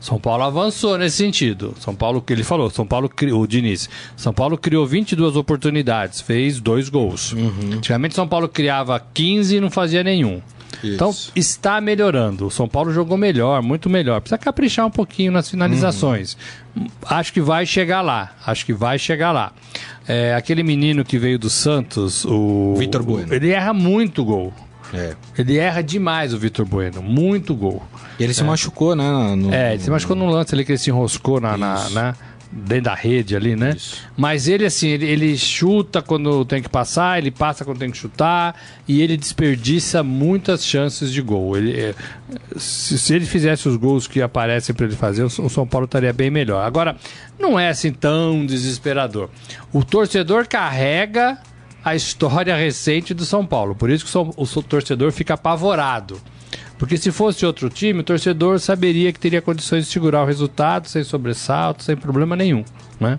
São 0.00 0.18
Paulo 0.18 0.42
avançou 0.44 0.96
nesse 0.98 1.16
sentido. 1.16 1.74
São 1.80 1.94
Paulo, 1.94 2.20
que 2.20 2.32
ele 2.32 2.44
falou, 2.44 2.70
São 2.70 2.86
Paulo 2.86 3.08
criou, 3.08 3.42
o 3.42 3.46
Diniz, 3.46 3.88
São 4.16 4.32
Paulo 4.32 4.56
criou 4.56 4.86
22 4.86 5.36
oportunidades, 5.36 6.20
fez 6.20 6.60
dois 6.60 6.88
gols. 6.88 7.34
Antigamente 7.72 8.14
São 8.14 8.28
Paulo 8.28 8.48
criava 8.48 9.00
15 9.14 9.56
e 9.56 9.60
não 9.60 9.70
fazia 9.70 10.02
nenhum. 10.02 10.40
Então 10.84 11.14
está 11.34 11.80
melhorando. 11.80 12.46
O 12.46 12.50
São 12.50 12.68
Paulo 12.68 12.92
jogou 12.92 13.16
melhor, 13.16 13.62
muito 13.62 13.88
melhor. 13.88 14.20
Precisa 14.20 14.38
caprichar 14.38 14.86
um 14.86 14.90
pouquinho 14.90 15.32
nas 15.32 15.48
finalizações. 15.48 16.36
Acho 17.04 17.32
que 17.32 17.40
vai 17.40 17.64
chegar 17.64 18.02
lá. 18.02 18.32
Acho 18.46 18.66
que 18.66 18.72
vai 18.72 18.98
chegar 18.98 19.32
lá. 19.32 19.52
É, 20.06 20.34
aquele 20.34 20.62
menino 20.62 21.04
que 21.04 21.18
veio 21.18 21.38
do 21.38 21.50
Santos, 21.50 22.24
o 22.24 22.74
Vitor 22.76 23.02
Bueno. 23.02 23.32
Ele 23.32 23.50
erra 23.50 23.72
muito 23.72 24.24
gol. 24.24 24.52
É. 24.96 25.14
Ele 25.38 25.56
erra 25.58 25.82
demais 25.82 26.32
o 26.34 26.38
Vitor 26.38 26.64
Bueno, 26.66 27.02
muito 27.02 27.54
gol. 27.54 27.82
E 28.18 28.24
ele 28.24 28.32
se 28.34 28.42
machucou, 28.42 28.94
né? 28.96 29.34
no- 29.36 29.52
É, 29.54 29.74
ele 29.74 29.82
se 29.82 29.90
machucou 29.90 30.16
no 30.16 30.26
lance 30.26 30.54
ali 30.54 30.64
que 30.64 30.72
ele 30.72 30.78
se 30.78 30.90
enroscou 30.90 31.40
na, 31.40 31.56
na, 31.56 31.90
na- 31.90 32.14
dentro 32.50 32.84
da 32.84 32.94
rede 32.94 33.36
ali, 33.36 33.54
né? 33.56 33.74
Isso. 33.76 34.00
Mas 34.16 34.48
ele, 34.48 34.64
assim, 34.64 34.88
ele, 34.88 35.04
ele 35.04 35.36
chuta 35.36 36.00
quando 36.00 36.44
tem 36.44 36.62
que 36.62 36.68
passar, 36.68 37.18
ele 37.18 37.30
passa 37.30 37.64
quando 37.64 37.78
tem 37.78 37.90
que 37.90 37.96
chutar 37.98 38.54
e 38.88 39.02
ele 39.02 39.16
desperdiça 39.16 40.02
muitas 40.02 40.64
chances 40.64 41.12
de 41.12 41.20
gol. 41.20 41.56
Ele, 41.56 41.78
é, 41.78 41.94
se, 42.56 42.98
se 42.98 43.14
ele 43.14 43.26
fizesse 43.26 43.68
os 43.68 43.76
gols 43.76 44.06
que 44.06 44.22
aparecem 44.22 44.74
para 44.74 44.86
ele 44.86 44.96
fazer, 44.96 45.24
o, 45.24 45.26
o 45.26 45.50
São 45.50 45.66
Paulo 45.66 45.84
estaria 45.84 46.12
bem 46.12 46.30
melhor. 46.30 46.64
Agora, 46.64 46.96
não 47.38 47.58
é 47.58 47.68
assim 47.68 47.92
tão 47.92 48.46
desesperador. 48.46 49.28
O 49.72 49.84
torcedor 49.84 50.46
carrega 50.48 51.36
a 51.86 51.94
história 51.94 52.56
recente 52.56 53.14
do 53.14 53.24
São 53.24 53.46
Paulo. 53.46 53.74
Por 53.76 53.88
isso 53.90 54.04
que 54.04 54.18
o, 54.18 54.32
o 54.36 54.62
torcedor 54.62 55.12
fica 55.12 55.34
apavorado. 55.34 56.20
Porque 56.78 56.96
se 56.96 57.12
fosse 57.12 57.46
outro 57.46 57.70
time, 57.70 58.00
o 58.00 58.04
torcedor 58.04 58.58
saberia 58.58 59.12
que 59.12 59.20
teria 59.20 59.40
condições 59.40 59.86
de 59.86 59.90
segurar 59.92 60.22
o 60.22 60.26
resultado 60.26 60.88
sem 60.88 61.04
sobressalto, 61.04 61.84
sem 61.84 61.96
problema 61.96 62.34
nenhum. 62.34 62.64
Né? 62.98 63.16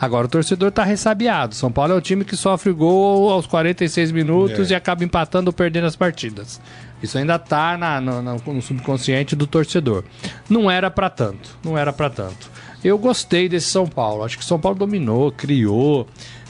Agora 0.00 0.26
o 0.26 0.28
torcedor 0.28 0.68
está 0.70 0.82
ressabiado. 0.82 1.54
São 1.54 1.70
Paulo 1.70 1.92
é 1.92 1.96
o 1.96 2.00
time 2.00 2.24
que 2.24 2.36
sofre 2.36 2.72
gol 2.72 3.30
aos 3.30 3.46
46 3.46 4.10
minutos 4.10 4.70
É. 4.70 4.74
e 4.74 4.76
acaba 4.76 5.04
empatando 5.04 5.48
ou 5.48 5.52
perdendo 5.52 5.86
as 5.86 5.94
partidas. 5.96 6.60
Isso 7.00 7.16
ainda 7.16 7.36
está 7.36 7.78
no, 8.02 8.20
no- 8.20 8.60
subconsciente 8.62 9.36
do 9.36 9.46
torcedor. 9.46 10.02
Não 10.50 10.68
era 10.68 10.90
para 10.90 11.08
tanto. 11.08 11.56
Não 11.64 11.78
era 11.78 11.92
para 11.92 12.10
tanto. 12.10 12.50
Eu 12.82 12.98
gostei 12.98 13.48
desse 13.48 13.68
São 13.68 13.86
Paulo. 13.86 14.24
Acho 14.24 14.36
que 14.36 14.44
São 14.44 14.58
Paulo 14.58 14.76
dominou, 14.76 15.30
criou, 15.32 16.06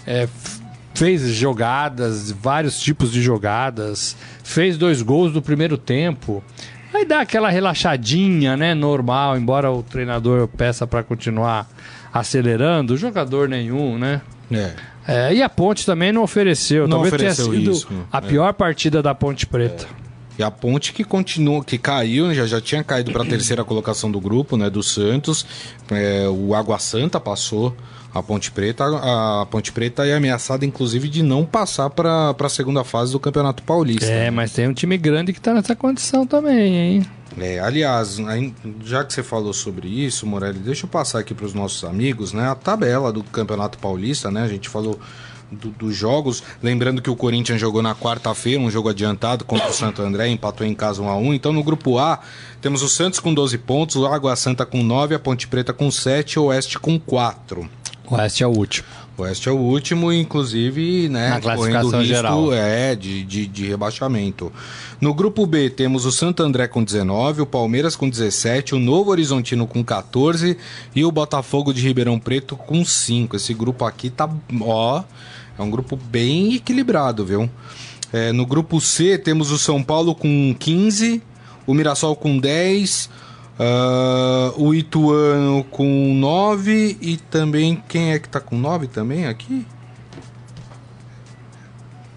é, 0.07 0.27
fez 0.99 1.23
jogadas, 1.29 2.33
vários 2.33 2.81
tipos 2.81 3.13
de 3.13 3.23
jogadas, 3.23 4.17
fez 4.43 4.77
dois 4.77 5.01
gols 5.01 5.33
no 5.33 5.41
primeiro 5.41 5.79
tempo. 5.79 6.43
Vai 6.93 7.05
dar 7.05 7.21
aquela 7.21 7.49
relaxadinha, 7.51 8.57
né? 8.57 8.75
Normal, 8.75 9.39
embora 9.39 9.71
o 9.71 9.81
treinador 9.81 10.49
peça 10.49 10.89
para 10.89 11.05
continuar 11.05 11.69
acelerando, 12.13 12.97
jogador 12.97 13.49
nenhum, 13.49 13.97
né? 13.97 14.21
É. 14.51 14.73
É, 15.07 15.35
e 15.35 15.41
a 15.41 15.49
Ponte 15.49 15.87
também 15.87 16.11
não 16.11 16.25
ofereceu. 16.25 16.89
Não 16.89 16.97
Talvez 16.97 17.15
ofereceu 17.15 17.47
tenha 17.47 17.59
sido 17.61 17.71
isso, 17.71 17.89
a 18.11 18.19
é. 18.19 18.21
pior 18.21 18.53
partida 18.55 19.01
da 19.01 19.15
Ponte 19.15 19.47
Preta. 19.47 19.87
E 20.37 20.43
a 20.43 20.51
ponte 20.53 20.93
que 20.93 21.03
continua, 21.03 21.65
que 21.65 21.77
caiu, 21.77 22.33
já, 22.33 22.47
já 22.47 22.61
tinha 22.61 22.85
caído 22.85 23.11
para 23.11 23.25
a 23.25 23.27
terceira 23.27 23.65
colocação 23.65 24.09
do 24.09 24.21
grupo, 24.21 24.57
né? 24.57 24.71
Do 24.71 24.85
Santos. 24.85 25.45
É, 25.91 26.29
o 26.29 26.55
Água 26.55 26.79
Santa 26.79 27.19
passou 27.19 27.75
a 28.15 28.23
Ponte 28.23 28.51
Preta. 28.51 28.85
A, 28.85 29.43
a 29.43 29.47
Ponte 29.47 29.71
Preta 29.73 30.07
é 30.07 30.15
ameaçada, 30.15 30.65
inclusive, 30.65 31.09
de 31.09 31.23
não 31.23 31.45
passar 31.45 31.91
para 31.91 32.35
a 32.39 32.49
segunda 32.49 32.83
fase 32.85 33.13
do 33.13 33.21
Campeonato 33.21 33.63
Paulista. 33.63 34.07
É, 34.07 34.31
mas 34.31 34.53
tem 34.53 34.67
um 34.69 34.75
time 34.75 34.97
grande 34.97 35.33
que 35.33 35.41
tá 35.41 35.53
nessa 35.55 35.77
condição 35.77 36.27
também, 36.27 36.77
hein? 36.77 37.07
É, 37.39 37.61
aliás, 37.61 38.19
já 38.85 39.05
que 39.05 39.13
você 39.13 39.23
falou 39.23 39.53
sobre 39.53 39.87
isso, 39.87 40.27
Morelli, 40.27 40.59
deixa 40.59 40.87
eu 40.87 40.91
passar 40.91 41.21
aqui 41.21 41.35
para 41.35 41.47
os 41.47 41.55
nossos 41.55 41.85
amigos, 41.85 42.33
né? 42.33 42.49
A 42.51 42.55
tabela 42.55 43.13
do 43.13 43.23
Campeonato 43.23 43.79
Paulista, 43.79 44.31
né? 44.31 44.43
A 44.43 44.49
gente 44.49 44.69
falou 44.69 44.99
do- 45.53 45.71
dos 45.71 45.95
jogos, 45.95 46.43
lembrando 46.63 47.01
que 47.01 47.09
o 47.11 47.15
Corinthians 47.17 47.61
jogou 47.61 47.81
na 47.81 47.95
quarta-feira, 47.95 48.61
um 48.61 48.71
jogo 48.71 48.89
adiantado 48.89 49.45
contra 49.45 49.69
o 49.69 49.73
Santo 49.73 50.03
André, 50.03 50.29
empatou 50.29 50.67
em 50.67 50.75
casa 50.75 51.01
1 51.01 51.09
a 51.09 51.17
1. 51.17 51.35
Então 51.35 51.53
no 51.53 51.63
grupo 51.63 51.99
A, 51.99 52.19
temos 52.61 52.83
o 52.83 52.89
Santos 52.89 53.21
com 53.21 53.33
12 53.33 53.57
pontos, 53.59 53.97
o 53.97 54.07
Água 54.07 54.35
Santa 54.35 54.67
com 54.67 54.83
9, 54.83 55.15
a 55.15 55.19
Ponte 55.19 55.47
Preta 55.47 55.73
com 55.73 55.91
7, 55.91 56.39
o 56.41 56.45
Oeste 56.47 56.79
com 56.79 56.99
4. 56.99 57.69
O 58.11 58.15
Oeste 58.15 58.43
é 58.43 58.47
o 58.47 58.51
último. 58.51 58.87
O 59.19 59.23
Oeste 59.23 59.49
é 59.49 59.53
o 59.53 59.57
último, 59.57 60.13
inclusive, 60.13 61.09
né? 61.09 61.31
Na 61.31 61.41
classificação 61.41 62.01
risco, 62.01 62.05
geral. 62.05 62.55
É, 62.55 62.95
de, 62.95 63.23
de, 63.23 63.47
de 63.47 63.67
rebaixamento. 63.67 64.51
No 65.01 65.13
grupo 65.13 65.47
B 65.47 65.69
temos 65.69 66.07
o 66.07 66.13
Santo 66.13 66.43
André 66.43 66.69
com 66.69 66.83
19, 66.83 67.43
o 67.43 67.47
Palmeiras 67.47 67.97
com 67.97 68.09
17, 68.09 68.75
o 68.75 68.79
Novo 68.79 69.11
Horizontino 69.11 69.67
com 69.67 69.85
14 69.85 70.57
e 70.95 71.05
o 71.05 71.13
Botafogo 71.13 71.75
de 71.75 71.83
Ribeirão 71.83 72.19
Preto 72.19 72.57
com 72.57 72.85
5. 72.85 73.37
Esse 73.37 73.53
grupo 73.53 73.85
aqui 73.85 74.09
tá, 74.09 74.29
ó, 74.63 75.03
é 75.59 75.63
um 75.63 75.71
grupo 75.71 75.97
bem 75.97 76.55
equilibrado, 76.55 77.27
viu? 77.27 77.51
É, 78.11 78.33
no 78.33 78.47
grupo 78.47 78.81
C 78.81 79.19
temos 79.19 79.51
o 79.51 79.59
São 79.59 79.83
Paulo 79.83 80.15
com 80.15 80.57
15, 80.59 81.21
o 81.67 81.75
Mirassol 81.75 82.17
com 82.17 82.39
10, 82.39 83.11
ah, 83.59 84.53
o 84.57 84.75
Ituano 84.75 85.65
com 85.65 86.15
9 86.15 86.97
e 87.01 87.17
também 87.17 87.83
quem 87.89 88.13
é 88.13 88.19
que 88.19 88.29
tá 88.29 88.41
com 88.41 88.57
9 88.57 88.87
também 88.87 89.27
aqui? 89.27 89.67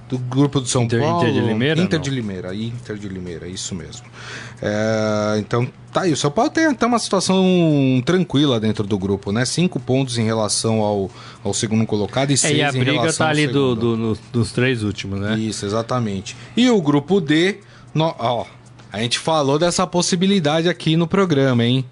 do 0.09 0.17
grupo 0.17 0.59
do 0.59 0.67
São 0.67 0.83
Inter- 0.83 0.99
Paulo. 0.99 1.21
Inter 1.25 1.33
de 1.41 1.47
Limeira, 1.47 1.81
Inter 1.81 1.97
não? 1.99 2.03
de 2.03 2.09
Limeira, 2.09 2.53
Inter 2.53 2.97
de 2.97 3.07
Limeira, 3.07 3.47
isso 3.47 3.73
mesmo. 3.73 4.05
É, 4.61 5.37
então, 5.39 5.65
tá 5.93 6.01
aí. 6.01 6.11
O 6.11 6.17
São 6.17 6.29
Paulo 6.29 6.51
tem 6.51 6.65
até 6.65 6.85
uma 6.85 6.99
situação 6.99 7.41
tranquila 8.05 8.59
dentro 8.59 8.85
do 8.85 8.99
grupo, 8.99 9.31
né? 9.31 9.45
Cinco 9.45 9.79
pontos 9.79 10.17
em 10.17 10.25
relação 10.25 10.81
ao, 10.81 11.09
ao 11.45 11.53
segundo 11.53 11.85
colocado 11.85 12.29
e 12.31 12.33
É, 12.33 12.35
seis 12.35 12.57
e 12.57 12.61
a 12.61 12.73
briga 12.73 13.13
tá 13.13 13.29
ali 13.29 13.47
do, 13.47 13.73
do- 13.73 13.95
no- 13.95 14.17
dos 14.33 14.51
três 14.51 14.83
últimos, 14.83 15.17
né? 15.17 15.39
Isso, 15.39 15.65
exatamente. 15.65 16.35
E 16.57 16.69
o 16.69 16.81
grupo 16.81 17.21
D, 17.21 17.59
no- 17.93 18.13
ó, 18.19 18.43
a 18.91 18.99
gente 18.99 19.17
falou 19.17 19.57
dessa 19.57 19.87
possibilidade 19.87 20.67
aqui 20.67 20.95
no 20.95 21.07
programa, 21.07 21.63
hein? 21.63 21.85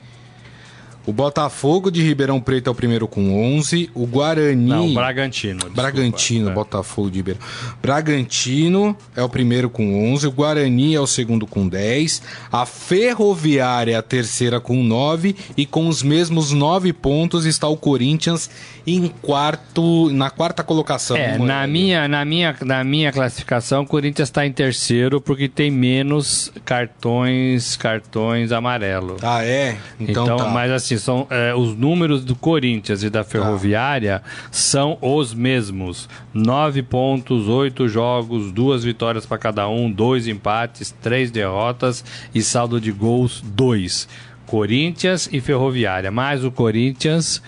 O 1.09 1.11
Botafogo 1.13 1.89
de 1.89 2.03
Ribeirão 2.03 2.39
Preto 2.39 2.67
é 2.67 2.71
o 2.71 2.75
primeiro 2.75 3.07
com 3.07 3.55
11, 3.55 3.89
o 3.95 4.05
Guarani... 4.05 4.55
Não, 4.69 4.91
o 4.91 4.93
Bragantino. 4.93 5.55
desculpa. 5.55 5.81
Bragantino, 5.81 6.49
É. 6.49 6.53
Botafogo 6.53 7.09
de 7.09 7.17
Ribeirão. 7.17 7.41
Bragantino 7.81 8.95
é 9.15 9.23
o 9.23 9.27
primeiro 9.27 9.71
com 9.71 10.13
11, 10.13 10.27
o 10.27 10.31
Guarani 10.31 10.93
é 10.93 10.99
o 10.99 11.07
segundo 11.07 11.47
com 11.47 11.67
10, 11.67 12.21
a 12.51 12.63
Ferroviária 12.65 13.93
é 13.93 13.95
a 13.95 14.01
terceira 14.03 14.59
com 14.59 14.83
9 14.83 15.35
e 15.57 15.65
com 15.65 15.87
os 15.87 16.03
mesmos 16.03 16.51
9 16.51 16.93
pontos 16.93 17.45
está 17.45 17.67
o 17.67 17.75
Corinthians 17.75 18.49
em 18.85 19.07
quarto, 19.21 20.09
na 20.11 20.29
quarta 20.29 20.63
colocação. 20.63 21.17
É, 21.17 21.33
Mano. 21.33 21.45
na 21.45 21.65
minha, 21.67 22.07
na, 22.07 22.23
minha, 22.23 22.55
na 22.61 22.83
minha 22.83 23.11
classificação, 23.11 23.81
o 23.81 23.85
Corinthians 23.87 24.29
está 24.29 24.45
em 24.45 24.51
terceiro 24.51 25.19
porque 25.19 25.47
tem 25.49 25.71
menos 25.71 26.51
cartões 26.65 27.75
cartões 27.77 28.51
amarelo. 28.51 29.17
Ah, 29.21 29.43
é? 29.43 29.77
Então, 29.99 30.23
Então, 30.23 30.37
tá. 30.37 30.47
mas 30.49 30.71
assim, 30.71 30.97
são 30.99 31.25
é, 31.29 31.53
os 31.55 31.75
números 31.75 32.23
do 32.23 32.35
Corinthians 32.35 33.03
e 33.03 33.09
da 33.09 33.23
Ferroviária 33.23 34.21
são 34.51 34.97
os 35.01 35.33
mesmos. 35.33 36.07
Nove 36.33 36.81
pontos, 36.83 37.47
oito 37.47 37.87
jogos, 37.87 38.51
duas 38.51 38.83
vitórias 38.83 39.25
para 39.25 39.37
cada 39.37 39.67
um, 39.67 39.91
dois 39.91 40.27
empates, 40.27 40.93
três 41.01 41.31
derrotas 41.31 42.03
e 42.33 42.41
saldo 42.41 42.79
de 42.79 42.91
gols, 42.91 43.41
dois. 43.45 44.07
Corinthians 44.45 45.29
e 45.31 45.39
Ferroviária. 45.39 46.09
Mas 46.11 46.43
o 46.43 46.51
Corinthians 46.51 47.41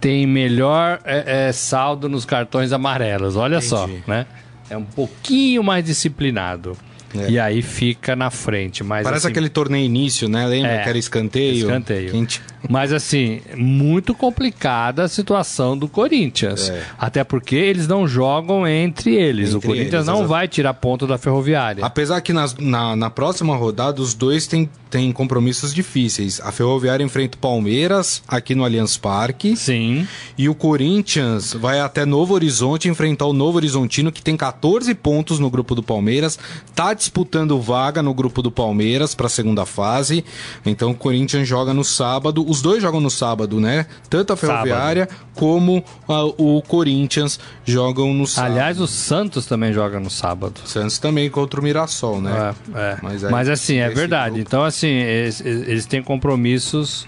tem 0.00 0.26
melhor 0.26 1.00
é, 1.04 1.48
é, 1.48 1.52
saldo 1.52 2.08
nos 2.08 2.24
cartões 2.24 2.72
amarelos. 2.72 3.36
Olha 3.36 3.60
só, 3.60 3.84
Entendi. 3.84 4.02
né? 4.06 4.26
É 4.70 4.76
um 4.76 4.84
pouquinho 4.84 5.62
mais 5.62 5.84
disciplinado. 5.84 6.76
É. 7.14 7.30
E 7.30 7.38
aí 7.38 7.60
fica 7.60 8.16
na 8.16 8.30
frente. 8.30 8.82
Mas, 8.82 9.04
Parece 9.04 9.26
assim, 9.26 9.32
aquele 9.32 9.50
torneio 9.50 9.84
início, 9.84 10.30
né? 10.30 10.46
Lembra 10.46 10.72
É, 10.72 10.82
que 10.82 10.88
era 10.88 10.96
escanteio? 10.96 11.66
escanteio. 11.66 12.10
Que 12.10 12.16
a 12.16 12.20
gente- 12.20 12.42
Mas 12.68 12.92
assim, 12.92 13.40
muito 13.56 14.14
complicada 14.14 15.04
a 15.04 15.08
situação 15.08 15.76
do 15.76 15.88
Corinthians. 15.88 16.68
É. 16.70 16.82
Até 16.98 17.24
porque 17.24 17.56
eles 17.56 17.88
não 17.88 18.06
jogam 18.06 18.66
entre 18.66 19.14
eles. 19.14 19.52
o 19.52 19.56
Entre 19.56 19.66
Corinthians 19.68 19.94
eles, 19.94 20.06
não 20.06 20.26
vai 20.26 20.46
tirar 20.48 20.74
ponto 20.74 21.06
da 21.06 21.18
Ferroviária. 21.18 21.84
Apesar 21.84 22.20
que 22.20 22.32
nas- 22.32 22.54
na, 22.56 22.94
na 22.96 23.10
próxima 23.10 23.56
rodada 23.56 24.00
os 24.00 24.14
dois 24.14 24.46
têm, 24.46 24.68
têm 24.90 25.10
compromissos 25.12 25.74
difíceis. 25.74 26.40
A 26.42 26.52
Ferroviária 26.52 27.02
enfrenta 27.04 27.36
o 27.36 27.40
Palmeiras 27.40 28.22
aqui 28.28 28.54
no 28.54 28.64
Allianz 28.64 28.96
Parque. 28.96 29.56
Sim. 29.56 30.06
E 30.38 30.48
o 30.48 30.54
Corinthians 30.54 31.54
vai 31.54 31.80
até 31.80 32.04
Novo 32.04 32.34
Horizonte 32.34 32.88
enfrentar 32.88 33.26
o 33.26 33.32
Novo 33.32 33.56
Horizontino, 33.56 34.12
que 34.12 34.22
tem 34.22 34.36
14 34.36 34.94
pontos 34.94 35.38
no 35.38 35.50
grupo 35.50 35.74
do 35.74 35.82
Palmeiras, 35.82 36.38
tá 36.74 36.92
disputando 36.94 37.60
vaga 37.60 38.02
no 38.02 38.12
grupo 38.14 38.42
do 38.42 38.50
Palmeiras 38.50 39.14
para 39.14 39.26
a 39.26 39.30
segunda 39.30 39.64
fase. 39.66 40.24
Então 40.66 40.90
o 40.90 40.94
Corinthians 40.94 41.46
joga 41.48 41.72
no 41.72 41.82
sábado, 41.84 42.44
os 42.52 42.62
dois 42.62 42.82
jogam 42.82 43.00
no 43.00 43.10
sábado, 43.10 43.58
né? 43.60 43.86
Tanto 44.10 44.32
a 44.32 44.36
Ferroviária 44.36 45.08
como 45.34 45.82
a- 46.08 46.24
o 46.24 46.62
Corinthians 46.62 47.40
jogam 47.64 48.12
no 48.12 48.26
sábado. 48.26 48.52
Aliás, 48.52 48.80
o 48.80 48.86
Santos 48.86 49.46
também 49.46 49.72
joga 49.72 49.98
no 49.98 50.10
sábado. 50.10 50.60
Santos 50.64 50.98
também 50.98 51.28
contra 51.30 51.58
o 51.60 51.62
Mirassol, 51.62 52.20
né? 52.20 52.54
É, 52.74 52.78
é. 52.78 52.96
Mas 53.02 53.22
Mas, 53.22 53.48
aí, 53.48 53.54
assim, 53.54 53.76
é 53.76 53.88
verdade. 53.88 54.34
grupo- 54.34 54.40
Então, 54.48 54.64
assim, 54.64 54.88
eles, 54.88 55.40
eles 55.40 55.86
têm 55.86 56.02
compromissos 56.02 57.06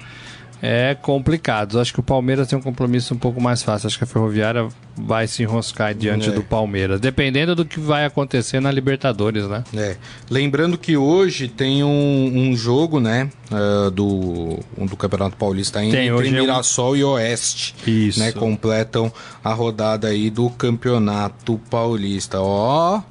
é, 0.66 0.94
complicados. 0.94 1.76
Acho 1.76 1.92
que 1.92 2.00
o 2.00 2.02
Palmeiras 2.02 2.48
tem 2.48 2.58
um 2.58 2.62
compromisso 2.62 3.12
um 3.12 3.18
pouco 3.18 3.40
mais 3.40 3.62
fácil. 3.62 3.86
Acho 3.86 3.98
que 3.98 4.04
a 4.04 4.06
Ferroviária 4.06 4.66
vai 4.96 5.26
se 5.26 5.42
enroscar 5.42 5.94
diante 5.94 6.30
É. 6.30 6.32
do 6.32 6.42
Palmeiras. 6.42 7.00
Dependendo 7.00 7.54
do 7.54 7.64
que 7.64 7.78
vai 7.78 8.04
acontecer 8.06 8.60
na 8.60 8.70
Libertadores, 8.70 9.46
né? 9.46 9.62
É. 9.76 9.96
Lembrando 10.30 10.78
que 10.78 10.96
hoje 10.96 11.48
tem 11.48 11.84
um, 11.84 12.32
um 12.34 12.56
jogo, 12.56 12.98
né? 13.00 13.28
ah, 13.50 13.90
do, 13.90 14.58
um 14.78 14.86
do 14.86 14.96
Campeonato 14.96 15.36
Paulista 15.36 15.80
ainda, 15.80 15.96
Tem, 15.96 16.08
entre 16.08 16.28
é 16.28 16.30
um- 16.30 16.40
Mirassol 16.40 16.96
e 16.96 17.04
Oeste. 17.04 17.74
Isso. 17.86 18.18
Né, 18.20 18.32
completam 18.32 19.12
a 19.44 19.52
rodada 19.52 20.08
aí 20.08 20.30
do 20.30 20.48
Campeonato 20.50 21.60
Paulista. 21.70 22.40
Ó, 22.40 23.02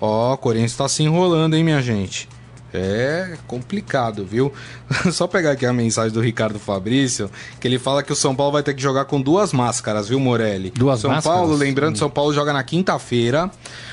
ó, 0.00 0.32
o 0.32 0.36
Corinthians 0.38 0.76
tá 0.76 0.88
se 0.88 1.02
enrolando, 1.02 1.54
hein, 1.54 1.62
minha 1.64 1.82
gente? 1.82 2.28
É 2.74 3.36
complicado, 3.46 4.24
viu? 4.24 4.52
Só 5.12 5.26
pegar 5.26 5.52
aqui 5.52 5.66
a 5.66 5.72
mensagem 5.72 6.12
do 6.12 6.20
Ricardo 6.20 6.58
Fabrício, 6.58 7.30
que 7.60 7.68
ele 7.68 7.78
fala 7.78 8.02
que 8.02 8.12
o 8.12 8.16
São 8.16 8.34
Paulo 8.34 8.52
vai 8.52 8.62
ter 8.62 8.74
que 8.74 8.82
jogar 8.82 9.04
com 9.04 9.20
duas 9.20 9.52
máscaras, 9.52 10.08
viu, 10.08 10.18
Morelli? 10.18 10.70
Duas 10.70 11.00
São 11.00 11.10
máscaras? 11.10 11.38
Paulo, 11.38 11.54
lembrando, 11.54 11.98
São 11.98 12.08
Paulo 12.08 12.32
joga 12.32 12.52
na 12.52 12.62
quinta-feira 12.62 13.50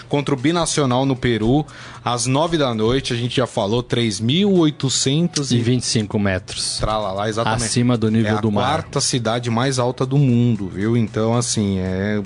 contra 0.07 0.33
o 0.33 0.37
Binacional 0.37 1.05
no 1.05 1.15
Peru, 1.15 1.65
às 2.03 2.25
nove 2.25 2.57
da 2.57 2.73
noite. 2.73 3.13
A 3.13 3.15
gente 3.15 3.35
já 3.35 3.45
falou 3.45 3.83
3.800 3.83 5.51
E 5.51 5.55
e 5.55 5.61
25 5.61 6.17
metros. 6.19 6.77
Tralala, 6.79 7.29
exatamente. 7.29 7.63
Acima 7.63 7.97
do 7.97 8.09
nível 8.09 8.37
é 8.37 8.41
do 8.41 8.47
a 8.47 8.51
mar. 8.51 8.63
quarta 8.73 9.01
cidade 9.01 9.49
mais 9.49 9.77
alta 9.79 10.05
do 10.05 10.17
mundo, 10.17 10.69
viu? 10.69 10.97
Então, 10.97 11.35
assim, 11.35 11.79
é. 11.79 12.21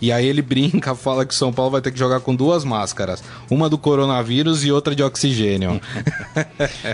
E 0.00 0.12
aí 0.12 0.26
ele 0.26 0.40
brinca, 0.42 0.94
fala 0.94 1.26
que 1.26 1.34
São 1.34 1.52
Paulo 1.52 1.72
vai 1.72 1.80
ter 1.80 1.90
que 1.90 1.98
jogar 1.98 2.20
com 2.20 2.32
duas 2.34 2.64
máscaras. 2.64 3.22
Uma 3.50 3.68
do 3.68 3.76
coronavírus 3.76 4.64
e 4.64 4.70
outra 4.70 4.94
de 4.94 5.02
oxigênio. 5.02 5.80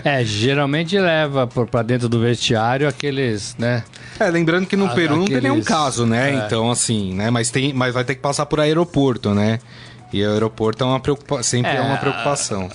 É, 0.03 0.23
geralmente 0.25 0.97
leva 0.97 1.45
por- 1.45 1.67
pra 1.67 1.81
dentro 1.83 2.09
do 2.09 2.19
vestiário 2.19 2.87
aqueles, 2.87 3.55
né? 3.59 3.83
É, 4.19 4.27
lembrando 4.29 4.65
que 4.65 4.75
no 4.75 4.85
A- 4.87 4.89
Peru 4.89 5.17
não 5.17 5.25
tem 5.25 5.37
nenhum 5.41 5.53
aqueles- 5.55 5.67
caso, 5.67 6.05
né? 6.05 6.31
é. 6.31 6.45
Então, 6.45 6.71
assim, 6.71 7.13
né? 7.13 7.29
Mas, 7.29 7.49
tem, 7.51 7.73
mas 7.73 7.93
vai 7.93 8.03
ter 8.03 8.15
que 8.15 8.21
passar 8.21 8.45
por 8.47 8.59
aeroporto, 8.59 9.33
né? 9.35 9.59
E 10.11 10.23
o 10.23 10.31
aeroporto 10.31 10.83
é 10.83 10.87
uma 10.87 10.99
preocupa... 10.99 11.43
sempre 11.43 11.71
é, 11.71 11.75
É, 11.77 11.81
uma 11.81 11.97
preocupação. 11.97 12.69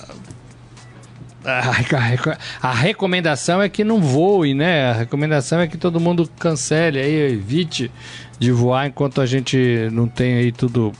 A, 1.43 1.59
a- 1.69 2.37
a 2.69 2.71
recomendação 2.73 3.61
é 3.61 3.67
que 3.67 3.83
não 3.83 3.99
voe, 3.99 4.53
né? 4.53 4.91
A 4.91 4.93
recomendação 4.93 5.59
é 5.59 5.67
que 5.67 5.77
todo 5.77 5.99
mundo 5.99 6.29
cancele 6.39 6.99
aí, 6.99 7.33
evite 7.33 7.91
de 8.41 8.51
voar 8.51 8.87
enquanto 8.87 9.21
a 9.21 9.25
gente 9.27 9.87
não 9.91 10.07
tem 10.07 10.33
aí 10.33 10.51
tudo 10.51 10.91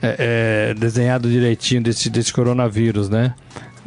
é, 0.00 0.70
é, 0.70 0.74
desenhado 0.74 1.28
direitinho 1.28 1.82
desse, 1.82 2.08
desse 2.08 2.32
coronavírus, 2.32 3.08
né? 3.08 3.34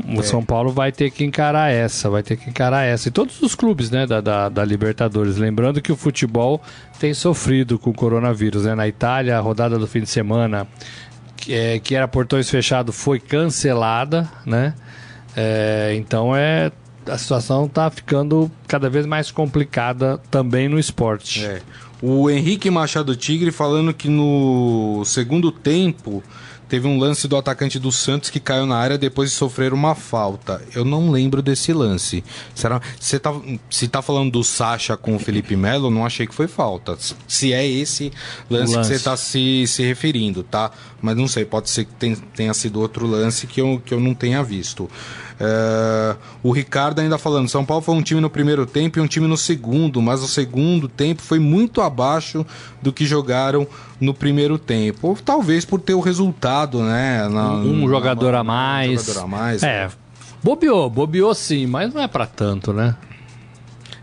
O 0.06 0.20
É. 0.20 0.22
São 0.22 0.44
Paulo 0.44 0.70
vai 0.74 0.92
ter 0.92 1.10
que 1.10 1.24
encarar 1.24 1.72
essa, 1.72 2.10
vai 2.10 2.22
ter 2.22 2.36
que 2.36 2.50
encarar 2.50 2.84
essa. 2.84 3.08
E 3.08 3.12
todos 3.12 3.42
os 3.42 3.56
clubes, 3.56 3.90
né, 3.90 4.06
da, 4.06 4.20
da, 4.20 4.50
da 4.50 4.66
Libertadores. 4.66 5.38
Lembrando 5.38 5.82
que 5.82 5.94
o 5.94 5.96
futebol 5.96 6.62
tem 7.00 7.14
sofrido 7.14 7.80
com 7.80 7.92
o 7.92 7.94
coronavírus, 7.94 8.66
né? 8.66 8.76
Na 8.76 8.86
Itália, 8.86 9.38
a 9.38 9.40
rodada 9.40 9.80
do 9.80 9.88
fim 9.88 10.02
de 10.02 10.10
semana, 10.10 10.68
que, 11.38 11.54
é, 11.54 11.80
que 11.80 11.96
era 11.96 12.06
portões 12.06 12.50
fechados, 12.50 12.94
foi 13.02 13.18
cancelada, 13.18 14.30
né? 14.46 14.74
É, 15.38 15.94
então 15.96 16.36
é 16.36 16.70
a 17.10 17.18
situação 17.18 17.66
está 17.66 17.90
ficando 17.90 18.52
cada 18.68 18.90
vez 18.90 19.06
mais 19.06 19.32
complicada 19.32 20.20
também 20.30 20.68
no 20.68 20.78
esporte. 20.78 21.46
É. 21.46 21.62
O 22.02 22.30
Henrique 22.30 22.70
Machado 22.70 23.16
Tigre 23.16 23.52
falando 23.52 23.94
que 23.94 24.08
no 24.08 25.04
segundo 25.06 25.52
tempo 25.52 26.24
teve 26.70 26.86
um 26.86 27.00
lance 27.00 27.28
do 27.30 27.38
atacante 27.38 27.80
do 27.80 27.92
Santos 27.94 28.30
que 28.30 28.42
caiu 28.42 28.66
na 28.66 28.76
área 28.76 28.98
depois 28.98 29.30
de 29.32 29.36
sofrer 29.38 29.74
uma 29.74 29.96
falta. 29.96 30.62
Eu 30.76 30.84
não 30.84 31.10
lembro 31.10 31.42
desse 31.42 31.72
lance. 31.72 32.24
Será? 32.54 32.82
Você 33.00 33.18
tá, 33.18 33.34
se 33.70 33.88
tá 33.88 34.02
falando 34.02 34.32
do 34.34 34.44
Sacha 34.44 34.98
com 34.98 35.16
o 35.16 35.20
Felipe 35.20 35.56
Melo, 35.56 35.90
não 35.90 36.06
achei 36.06 36.28
que 36.28 36.36
foi 36.36 36.48
falta. 36.48 36.98
Se 37.28 37.54
é 37.54 37.66
esse 37.66 38.12
lance, 38.50 38.76
lance. 38.76 38.90
que 38.92 38.98
você 38.98 39.04
tá 39.04 39.16
se, 39.16 39.66
se 39.66 39.82
referindo, 39.82 40.44
tá? 40.44 40.70
Mas 41.02 41.16
não 41.16 41.28
sei, 41.28 41.46
pode 41.46 41.70
ser 41.70 41.86
que 41.86 41.94
ten- 41.94 42.16
tenha 42.36 42.54
sido 42.54 42.82
outro 42.82 43.08
lance 43.08 43.48
que 43.48 43.62
eu, 43.62 43.82
que 43.84 43.94
eu 43.94 44.00
não 44.00 44.14
tenha 44.14 44.44
visto. 44.44 44.90
É, 45.40 46.16
o 46.42 46.52
Ricardo 46.52 47.00
ainda 47.00 47.18
falando, 47.18 47.48
São 47.48 47.64
Paulo 47.64 47.84
foi 47.84 47.94
um 47.96 48.02
time 48.02 48.20
no 48.20 48.30
primeiro 48.30 48.66
tempo 48.66 48.98
e 48.98 49.02
um 49.02 49.08
time 49.08 49.28
no 49.28 49.38
segundo, 49.38 50.02
mas 50.02 50.22
o 50.24 50.28
segundo 50.28 50.88
tempo 50.88 51.22
foi 51.22 51.38
muito 51.40 51.80
abaixo 51.82 52.46
do 52.82 52.92
que 52.92 53.06
jogaram 53.06 53.68
no 54.02 54.14
primeiro 54.14 54.58
tempo. 54.58 55.10
Ou 55.10 55.16
talvez 55.16 55.64
por 55.64 55.80
ter 55.80 55.94
o 55.94 56.00
resultado, 56.00 56.82
né? 56.82 57.28
na- 57.30 57.54
Um, 57.54 57.82
na- 57.84 57.88
jogador 57.88 58.34
a 58.36 58.42
um 58.42 58.46
mais. 58.46 59.06
jogador 59.06 59.26
a 59.26 59.28
mais. 59.28 59.64
É. 59.64 59.90
Bobeou, 60.44 60.90
bobeou 60.90 61.34
sim, 61.36 61.66
mas 61.68 61.94
não 61.94 62.02
é 62.02 62.08
pra 62.08 62.26
tanto, 62.26 62.74
né? 62.74 62.96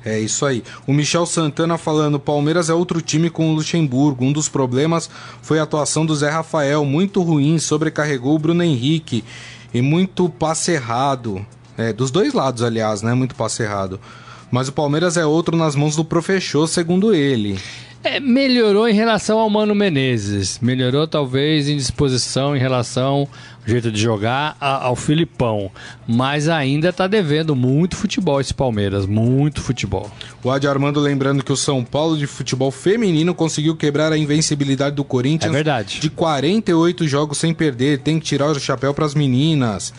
É 0.04 0.20
isso 0.20 0.44
aí. 0.44 0.62
O 0.86 0.92
Michel 0.92 1.24
Santana 1.24 1.78
falando: 1.78 2.20
Palmeiras 2.20 2.68
é 2.68 2.74
outro 2.74 3.00
time 3.00 3.30
com 3.30 3.50
o 3.50 3.54
Luxemburgo. 3.54 4.22
Um 4.24 4.32
dos 4.32 4.50
problemas 4.50 5.08
foi 5.40 5.58
a 5.58 5.62
atuação 5.62 6.04
do 6.04 6.14
Zé 6.14 6.28
Rafael, 6.28 6.84
muito 6.84 7.22
ruim, 7.22 7.58
sobrecarregou 7.58 8.34
o 8.34 8.38
Bruno 8.38 8.62
Henrique 8.62 9.24
e 9.74 9.82
muito 9.82 10.28
passe 10.30 10.70
errado. 10.70 11.44
É, 11.76 11.92
dos 11.92 12.12
dois 12.12 12.32
lados, 12.32 12.62
aliás, 12.62 13.02
né? 13.02 13.12
Muito 13.12 13.34
passe 13.34 13.64
errado. 13.64 14.00
Mas 14.50 14.68
o 14.68 14.72
Palmeiras 14.72 15.16
é 15.16 15.26
outro 15.26 15.56
nas 15.56 15.74
mãos 15.74 15.96
do 15.96 16.04
professor, 16.04 16.68
segundo 16.68 17.12
ele. 17.12 17.58
É, 18.04 18.20
melhorou 18.20 18.86
em 18.86 18.92
relação 18.94 19.38
ao 19.38 19.50
Mano 19.50 19.74
Menezes. 19.74 20.60
Melhorou 20.60 21.08
talvez 21.08 21.68
em 21.68 21.76
disposição 21.76 22.54
em 22.54 22.60
relação 22.60 23.26
jeito 23.66 23.90
de 23.90 24.00
jogar 24.00 24.56
a- 24.60 24.84
ao 24.86 24.96
Filipão. 24.96 25.70
Mas 26.06 26.48
ainda 26.48 26.92
tá 26.92 27.06
devendo 27.06 27.56
muito 27.56 27.96
futebol 27.96 28.40
esse 28.40 28.52
Palmeiras. 28.52 29.06
Muito 29.06 29.60
futebol. 29.60 30.10
O 30.42 30.50
Adi 30.50 30.68
Armando 30.68 31.00
lembrando 31.00 31.42
que 31.42 31.52
o 31.52 31.56
São 31.56 31.82
Paulo 31.84 32.16
de 32.18 32.26
futebol 32.26 32.70
feminino 32.70 33.34
conseguiu 33.34 33.74
quebrar 33.76 34.12
a 34.12 34.18
invencibilidade 34.18 34.94
do 34.96 35.04
Corinthians. 35.04 35.50
É 35.50 35.54
verdade. 35.54 36.00
De 36.00 36.10
48 36.10 37.06
jogos 37.08 37.38
sem 37.38 37.54
perder. 37.54 38.00
Tem 38.00 38.18
que 38.18 38.26
tirar 38.26 38.46
o 38.50 38.60
chapéu 38.60 38.92
para 38.92 39.06
as 39.06 39.14
meninas. 39.14 39.92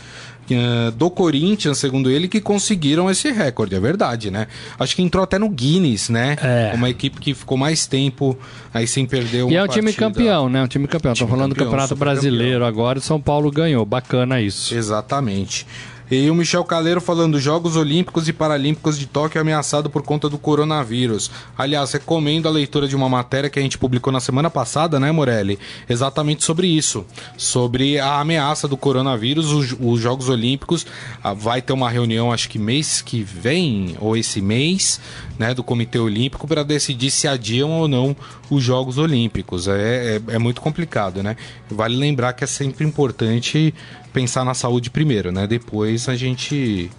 Eh, 0.53 0.91
Do 0.91 1.09
Corinthians, 1.09 1.77
segundo 1.77 2.09
ele, 2.09 2.27
que 2.27 2.39
conseguiram 2.41 3.09
esse 3.09 3.31
recorde, 3.31 3.75
é 3.75 3.79
verdade, 3.79 4.29
né? 4.29 4.47
Acho 4.77 4.95
que 4.95 5.01
entrou 5.01 5.23
até 5.23 5.39
no 5.39 5.49
Guinness, 5.49 6.09
né? 6.09 6.35
É. 6.41 6.71
Uma 6.75 6.89
equipe 6.89 7.19
que 7.19 7.33
ficou 7.33 7.57
mais 7.57 7.87
tempo 7.87 8.37
aí 8.73 8.85
sem 8.87 9.05
perder 9.05 9.43
uma 9.43 9.51
E 9.51 9.55
é 9.55 9.63
um 9.63 9.67
time 9.67 9.91
partida. 9.93 10.07
campeão, 10.07 10.49
né? 10.49 10.63
Um 10.63 10.67
time 10.67 10.87
campeão. 10.87 11.13
Time 11.13 11.29
falando 11.29 11.49
do 11.49 11.55
campeão, 11.55 11.71
Campeonato 11.71 11.89
super 11.89 12.05
Brasileiro 12.05 12.65
agora 12.65 12.99
e 12.99 13.01
São 13.01 13.19
Paulo 13.19 13.49
ganhou. 13.51 13.85
Bacana 13.85 14.41
isso. 14.41 14.75
Exatamente. 14.75 15.65
E 16.09 16.29
o 16.29 16.35
Michel 16.35 16.63
Caleiro 16.63 17.01
falando 17.01 17.39
Jogos 17.39 17.75
Olímpicos 17.75 18.27
e 18.27 18.33
Paralímpicos 18.33 18.97
de 18.97 19.07
Tóquio 19.07 19.41
ameaçado 19.41 19.89
por 19.89 20.03
conta 20.03 20.29
do 20.29 20.37
coronavírus. 20.37 21.31
Aliás, 21.57 21.91
recomendo 21.93 22.47
a 22.47 22.51
leitura 22.51 22.87
de 22.87 22.95
uma 22.95 23.09
matéria 23.09 23.49
que 23.49 23.57
a 23.57 23.61
gente 23.61 23.77
publicou 23.77 24.13
na 24.13 24.19
semana 24.19 24.49
passada, 24.49 24.99
né, 24.99 25.11
Morelli? 25.11 25.57
Exatamente 25.89 26.43
sobre 26.43 26.67
isso. 26.67 27.03
Sobre 27.35 27.99
a 27.99 28.19
ameaça 28.19 28.67
do 28.67 28.77
coronavírus, 28.77 29.51
os, 29.51 29.75
os 29.79 29.99
Jogos 29.99 30.29
Olímpicos. 30.29 30.85
ah, 31.23 31.33
vai 31.33 31.59
ter 31.59 31.73
uma 31.73 31.89
reunião, 31.89 32.31
acho 32.31 32.49
que 32.49 32.59
mês 32.59 33.01
que 33.01 33.23
vem, 33.23 33.95
ou 33.99 34.15
esse 34.15 34.41
mês, 34.41 35.01
né, 35.39 35.55
do 35.55 35.63
Comitê 35.63 35.97
Olímpico, 35.97 36.47
para 36.47 36.63
decidir 36.63 37.09
se 37.09 37.27
adiam 37.27 37.71
ou 37.71 37.87
não 37.87 38.15
os 38.49 38.63
Jogos 38.63 38.99
Olímpicos. 38.99 39.67
É, 39.67 40.21
é, 40.29 40.35
é 40.35 40.37
muito 40.37 40.61
complicado, 40.61 41.23
né? 41.23 41.35
Vale 41.67 41.95
lembrar 41.95 42.33
que 42.33 42.43
é 42.43 42.47
sempre 42.47 42.85
importante 42.85 43.73
pensar 44.15 44.45
na 44.45 44.53
saúde 44.53 44.89
primeiro, 44.89 45.29
né? 45.29 45.45
Depois 45.45 46.07
a 46.07 46.15
gente. 46.15 46.89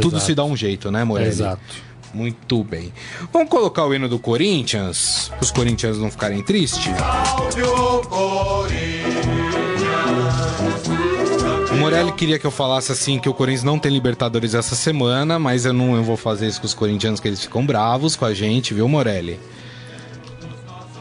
Tudo 0.00 0.16
Exato. 0.16 0.24
se 0.24 0.34
dá 0.34 0.44
um 0.44 0.56
jeito, 0.56 0.90
né, 0.90 1.04
Morelli? 1.04 1.28
Exato. 1.28 1.62
Muito 2.12 2.64
bem. 2.64 2.92
Vamos 3.32 3.48
colocar 3.48 3.86
o 3.86 3.94
hino 3.94 4.08
do 4.08 4.18
Corinthians? 4.18 5.28
Para 5.28 5.44
os 5.44 5.52
corintianos 5.52 5.98
não 5.98 6.10
ficarem 6.10 6.42
tristes? 6.42 6.92
O 11.70 11.76
Morelli 11.76 12.10
queria 12.12 12.38
que 12.38 12.46
eu 12.46 12.50
falasse 12.50 12.90
assim 12.90 13.20
que 13.20 13.28
o 13.28 13.34
Corinthians 13.34 13.62
não 13.62 13.78
tem 13.78 13.92
Libertadores 13.92 14.54
essa 14.54 14.74
semana, 14.74 15.38
mas 15.38 15.66
eu 15.66 15.72
não 15.72 15.94
eu 15.94 16.02
vou 16.02 16.16
fazer 16.16 16.48
isso 16.48 16.60
com 16.60 16.66
os 16.66 16.74
corintianos 16.74 17.20
que 17.20 17.28
eles 17.28 17.42
ficam 17.42 17.64
bravos 17.64 18.16
com 18.16 18.24
a 18.24 18.34
gente, 18.34 18.74
viu, 18.74 18.88
Morelli? 18.88 19.38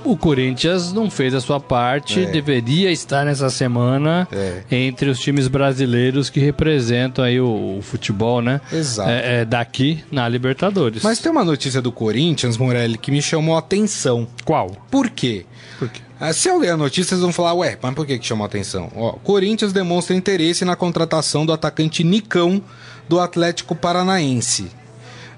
O 0.05 0.15
Corinthians 0.15 0.93
não 0.93 1.09
fez 1.09 1.33
a 1.33 1.41
sua 1.41 1.59
parte, 1.59 2.19
É. 2.21 2.25
deveria 2.27 2.91
estar 2.91 3.25
nessa 3.25 3.49
semana 3.49 4.27
É. 4.31 4.61
entre 4.71 5.09
os 5.09 5.19
times 5.19 5.47
brasileiros 5.47 6.29
que 6.29 6.39
representam 6.39 7.25
aí 7.25 7.39
o, 7.41 7.77
o 7.79 7.81
futebol, 7.81 8.41
né? 8.41 8.61
Exato. 8.71 9.09
É, 9.09 9.41
é, 9.41 9.45
daqui 9.45 10.03
na 10.11 10.29
Libertadores. 10.29 11.01
Mas 11.03 11.19
tem 11.19 11.31
uma 11.31 11.43
notícia 11.43 11.81
do 11.81 11.91
Corinthians, 11.91 12.55
Morelli, 12.57 12.97
que 12.97 13.09
me 13.11 13.21
chamou 13.21 13.55
a 13.55 13.59
atenção. 13.59 14.27
qual? 14.45 14.69
Por 14.91 15.09
quê? 15.09 15.45
Por 15.79 15.89
quê? 15.89 16.01
Ah, 16.19 16.31
Se 16.31 16.47
eu 16.47 16.59
ler 16.59 16.69
a 16.69 16.77
notícia, 16.77 17.09
vocês 17.09 17.21
vão 17.21 17.33
falar, 17.33 17.53
ué, 17.55 17.77
mas 17.81 17.93
por 17.93 18.05
que, 18.05 18.17
que 18.17 18.25
chamou 18.25 18.45
a 18.45 18.47
atenção? 18.47 18.89
Ó, 18.95 19.13
Corinthians 19.13 19.73
demonstra 19.73 20.15
interesse 20.15 20.63
na 20.63 20.75
contratação 20.75 21.45
do 21.45 21.51
atacante 21.51 22.03
Nicão 22.03 22.61
do 23.09 23.19
Atlético 23.19 23.75
Paranaense. 23.75 24.67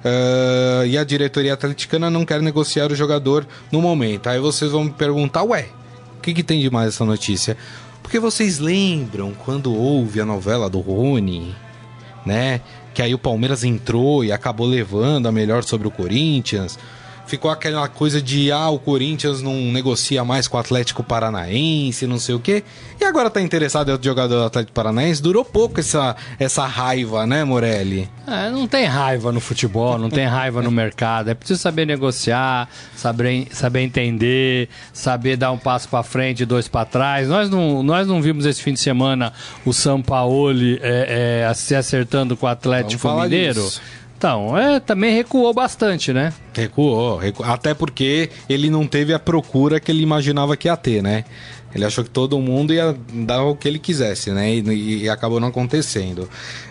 Ah, 0.08 0.86
e 0.86 0.98
a 0.98 1.04
diretoria 1.04 1.54
atleticana 1.54 2.10
não 2.10 2.26
quer 2.26 2.42
negociar 2.42 2.92
o 2.92 2.96
jogador 2.96 3.46
no 3.72 3.82
momento. 3.82 4.28
Aí 4.28 4.40
vocês 4.40 4.72
vão 4.72 4.86
me 4.86 4.92
perguntar, 4.92 5.44
ué, 5.44 5.68
o 6.18 6.22
que, 6.22 6.34
que 6.34 6.44
tem 6.44 6.62
de 6.62 6.70
mais 6.70 6.90
essa 6.90 7.06
notícia? 7.06 7.58
Porque 8.02 8.20
vocês 8.20 8.58
lembram 8.60 9.34
quando 9.34 9.74
houve 9.74 10.22
a 10.22 10.26
novela 10.26 10.70
do 10.70 10.80
Rony, 10.80 11.54
né? 12.26 12.62
Que 12.94 13.02
aí 13.02 13.14
o 13.14 13.20
Palmeiras 13.20 13.64
entrou 13.64 14.24
e 14.24 14.32
acabou 14.32 14.66
levando 14.66 15.28
a 15.28 15.32
melhor 15.32 15.64
sobre 15.64 15.88
o 15.88 15.92
Corinthians. 15.92 16.80
Ficou 17.28 17.52
aquela 17.52 17.88
coisa 17.90 18.22
de, 18.22 18.52
ah, 18.52 18.70
o 18.70 18.80
Corinthians 18.80 19.42
não 19.42 19.54
negocia 19.54 20.24
mais 20.24 20.48
com 20.48 20.56
o 20.56 20.60
Atlético 20.60 21.04
Paranaense, 21.04 22.08
não 22.08 22.18
sei 22.18 22.36
o 22.36 22.40
quê. 22.40 22.64
E 23.00 23.04
agora 23.04 23.30
tá 23.30 23.42
interessado 23.42 23.90
em 23.90 23.92
outro 23.92 24.06
jogador 24.06 24.40
do 24.40 24.46
Atlético 24.46 24.74
Paranaense? 24.74 25.22
Durou 25.22 25.44
pouco 25.44 25.80
essa, 25.80 26.16
essa 26.40 26.66
raiva, 26.66 27.28
né, 27.28 27.44
Morelli? 27.44 28.10
É, 28.26 28.50
não 28.50 28.66
tem 28.66 28.86
raiva 28.86 29.32
no 29.32 29.42
futebol, 29.42 29.98
não 29.98 30.10
tem 30.10 30.26
raiva 30.26 30.62
no 30.62 30.72
mercado. 30.72 31.30
É 31.30 31.34
preciso 31.34 31.62
saber 31.62 31.86
negociar, 31.86 32.70
saber, 32.96 33.48
saber 33.52 33.82
entender, 33.82 34.70
saber 34.94 35.36
dar 35.36 35.52
um 35.52 35.58
passo 35.58 35.90
para 35.90 36.04
frente 36.04 36.44
e 36.44 36.46
dois 36.46 36.68
para 36.68 36.86
trás. 36.86 37.28
Nós 37.28 37.50
não, 37.50 37.84
nós 37.84 38.08
não 38.08 38.22
vimos 38.22 38.46
esse 38.46 38.62
fim 38.62 38.74
de 38.74 38.80
semana 38.80 39.34
o 39.66 39.74
Sampaoli 39.74 40.80
é, 40.82 41.44
é, 41.48 41.54
se 41.54 41.76
acertando 41.76 42.38
com 42.38 42.46
o 42.46 42.50
Atlético 42.50 43.10
Mineiro. 43.22 43.62
disso. 43.62 43.82
Então, 44.18 44.58
é, 44.58 44.80
também 44.80 45.14
recuou 45.14 45.54
bastante, 45.54 46.12
né? 46.12 46.34
Recuou, 46.56 47.18
recu- 47.18 47.44
até 47.44 47.76
porque 47.76 48.32
ele 48.50 48.68
não 48.68 48.88
teve 48.88 49.14
a 49.14 49.20
procura 49.20 49.80
que 49.80 49.92
ele 49.92 50.02
imaginava 50.02 50.58
que 50.58 50.68
ia 50.68 50.76
ter, 50.76 51.04
né? 51.04 51.24
Ele 51.76 51.86
achou 51.86 52.04
que 52.04 52.10
todo 52.10 52.40
mundo 52.40 52.74
ia 52.74 52.96
dar 53.14 53.44
o 53.44 53.56
que 53.56 53.68
ele 53.68 53.78
quisesse, 53.78 54.32
né? 54.32 54.56
E, 54.56 55.04
e 55.04 55.10
acabou 55.10 55.40
não 55.40 55.50
acontecendo. 55.50 56.28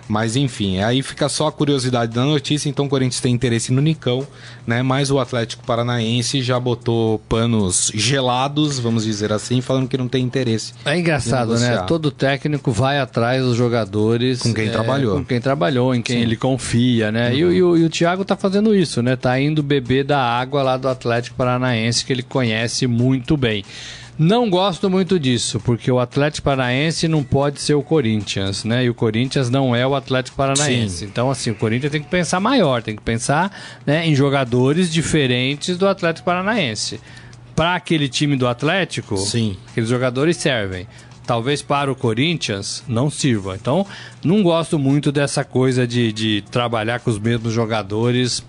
Mas 0.09 0.37
enfim, 0.37 0.81
aí 0.81 1.03
fica 1.03 1.29
só 1.29 1.49
a 1.49 1.53
curiosidade 1.53 2.13
da 2.15 2.25
notícia. 2.25 2.69
Então 2.69 2.87
o 2.87 2.89
Corinthians 2.89 3.21
tem 3.21 3.35
interesse 3.35 3.73
no 3.73 3.83
Nicão, 3.83 4.27
né? 4.67 4.83
Mas 4.83 5.11
o 5.11 5.19
Atlético 5.19 5.65
Paranaense 5.67 6.41
já 6.43 6.59
botou 6.59 7.19
panos 7.29 7.91
gelados, 7.95 8.79
vamos 8.79 9.05
dizer 9.05 9.33
assim, 9.33 9.61
falando 9.61 9.89
que 9.89 9.99
não 9.99 10.09
tem 10.09 10.25
interesse. 10.25 10.73
É 10.85 10.99
engraçado, 10.99 11.53
né? 11.59 11.83
Todo 11.87 12.11
técnico 12.11 12.71
vai 12.73 12.99
atrás 12.99 13.43
dos 13.43 13.57
jogadores. 13.57 14.41
Com 14.43 14.55
quem 14.55 14.69
é, 14.69 14.71
trabalhou. 14.71 15.19
Com 15.19 15.25
quem 15.25 15.41
trabalhou, 15.41 15.95
em 15.95 16.03
quem 16.03 16.23
ele 16.23 16.37
confia, 16.37 17.13
né? 17.13 17.35
E, 17.35 17.45
o- 17.45 17.53
e 17.53 17.63
o, 17.63 17.77
e 17.77 17.85
o 17.85 17.91
Thiago 17.91 18.25
tá 18.25 18.37
fazendo 18.37 18.75
isso, 18.75 19.03
né? 19.03 19.15
Tá 19.17 19.39
indo 19.41 19.63
beber 19.63 20.05
da 20.05 20.21
água 20.21 20.63
lá 20.63 20.77
do 20.77 20.89
Atlético 20.89 21.37
Paranaense, 21.37 22.05
que 22.05 22.13
ele 22.13 22.23
conhece 22.23 22.87
muito 22.87 23.37
bem. 23.37 23.65
Não 24.19 24.49
gosto 24.49 24.89
muito 24.89 25.21
disso, 25.21 25.61
porque 25.61 25.93
o 25.93 25.99
Atlético 25.99 26.47
Paranaense 26.47 27.07
não 27.07 27.23
pode 27.23 27.61
ser 27.61 27.75
o 27.75 27.83
Corinthians, 27.83 28.65
né? 28.65 28.85
E 28.85 28.89
o 28.89 28.95
Corinthians 28.95 29.51
não 29.51 29.77
é 29.77 29.87
o 29.87 29.95
Atlético 29.95 30.39
Paranaense. 30.39 31.05
Então, 31.05 31.31
assim, 31.31 31.51
o 31.51 31.55
Corinthians 31.55 31.93
tem 31.93 32.03
que 32.03 32.09
pensar 32.09 32.41
maior, 32.41 32.83
tem 32.83 32.97
que 32.97 33.03
pensar 33.03 33.55
né, 33.85 34.07
em 34.07 34.15
jogadores 34.15 34.91
diferentes 34.91 35.77
do 35.77 35.87
Atlético 35.87 36.25
Paranaense. 36.25 36.99
Para 37.55 37.75
aquele 37.75 38.09
time 38.09 38.37
do 38.37 38.49
Atlético, 38.49 39.19
Sim. 39.19 39.57
aqueles 39.71 39.91
jogadores 39.91 40.39
servem. 40.39 40.87
Talvez 41.27 41.61
para 41.61 41.93
o 41.93 41.97
Corinthians 41.97 42.83
não 42.89 43.11
sirva. 43.11 43.55
Então, 43.55 43.87
não 44.25 44.43
gosto 44.43 44.79
muito 44.79 45.13
dessa 45.13 45.45
coisa 45.45 45.87
de, 45.87 46.11
de 46.13 46.45
trabalhar 46.51 47.01
com 47.01 47.11
os 47.11 47.19
mesmos 47.19 47.53
jogadores 47.53 48.43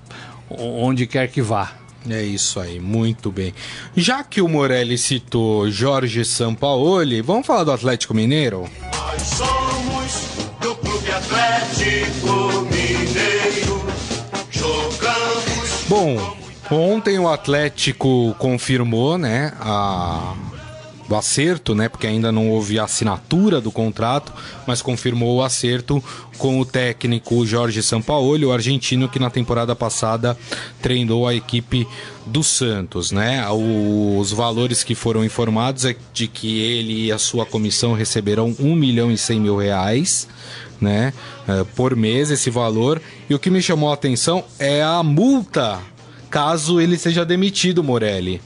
onde 0.50 1.06
quer 1.08 1.28
que 1.28 1.42
vá. 1.42 1.74
É 2.10 2.24
isso 2.24 2.60
aí, 2.60 2.80
muito 2.80 3.32
bem. 3.32 3.54
Já 3.96 4.24
que 4.24 4.42
o 4.42 4.48
Morelli 4.48 4.98
citou 4.98 5.70
Jorge 5.70 6.24
Sampaoli, 6.24 7.22
vamos 7.22 7.46
falar 7.46 7.66
do 7.66 7.72
Atlético 7.72 8.14
Mineiro? 8.14 8.70
Nós 8.94 9.22
somos 9.22 10.48
do 10.62 10.76
Clube 10.76 11.12
Atlético 11.12 12.62
Mineiro. 12.72 13.86
Jogamos. 14.50 15.86
Bom, 15.90 16.38
ontem 16.72 17.20
o 17.20 17.28
Atlético 17.28 18.34
confirmou, 18.40 19.18
né, 19.18 19.54
a 19.60 20.34
o 21.10 21.16
acerto, 21.16 21.74
né, 21.74 21.88
porque 21.88 22.06
ainda 22.06 22.32
não 22.32 22.50
houve 22.50 22.78
a 22.78 22.84
assinatura 22.84 23.62
do 23.62 23.72
contrato, 23.72 24.34
mas 24.66 24.82
confirmou 24.82 25.38
o 25.38 25.44
acerto 25.44 26.04
com 26.38 26.60
o 26.60 26.66
técnico 26.66 27.46
Jorge 27.46 27.82
Sampaoli, 27.82 28.46
o 28.46 28.52
argentino 28.52 29.10
que 29.10 29.20
na 29.20 29.30
temporada 29.30 29.76
passada 29.76 30.38
treinou 30.82 31.28
a 31.28 31.34
equipe 31.34 31.88
do 32.26 32.44
Santos, 32.44 33.12
né? 33.12 33.46
Os 33.50 34.32
valores 34.32 34.84
que 34.84 34.96
foram 34.96 35.24
informados 35.24 35.86
é 35.86 35.96
de 36.14 36.28
que 36.28 36.60
ele 36.60 37.06
e 37.06 37.12
a 37.12 37.18
sua 37.18 37.46
comissão 37.46 37.94
receberão 37.94 38.56
1 38.60 38.76
milhão 38.76 39.12
e 39.12 39.18
100 39.18 39.40
mil 39.40 39.58
reais, 39.58 40.28
né, 40.80 41.14
eh, 41.48 41.66
por 41.76 41.96
mês 41.96 42.30
esse 42.30 42.50
valor. 42.50 43.02
E 43.30 43.34
o 43.34 43.40
que 43.40 43.50
me 43.50 43.62
chamou 43.62 43.90
a 43.90 43.94
atenção 43.94 44.44
é 44.60 44.84
a 44.84 45.02
multa 45.02 45.80
caso 46.30 46.80
ele 46.80 46.98
seja 46.98 47.26
demitido, 47.26 47.84
Morelli. 47.84 48.42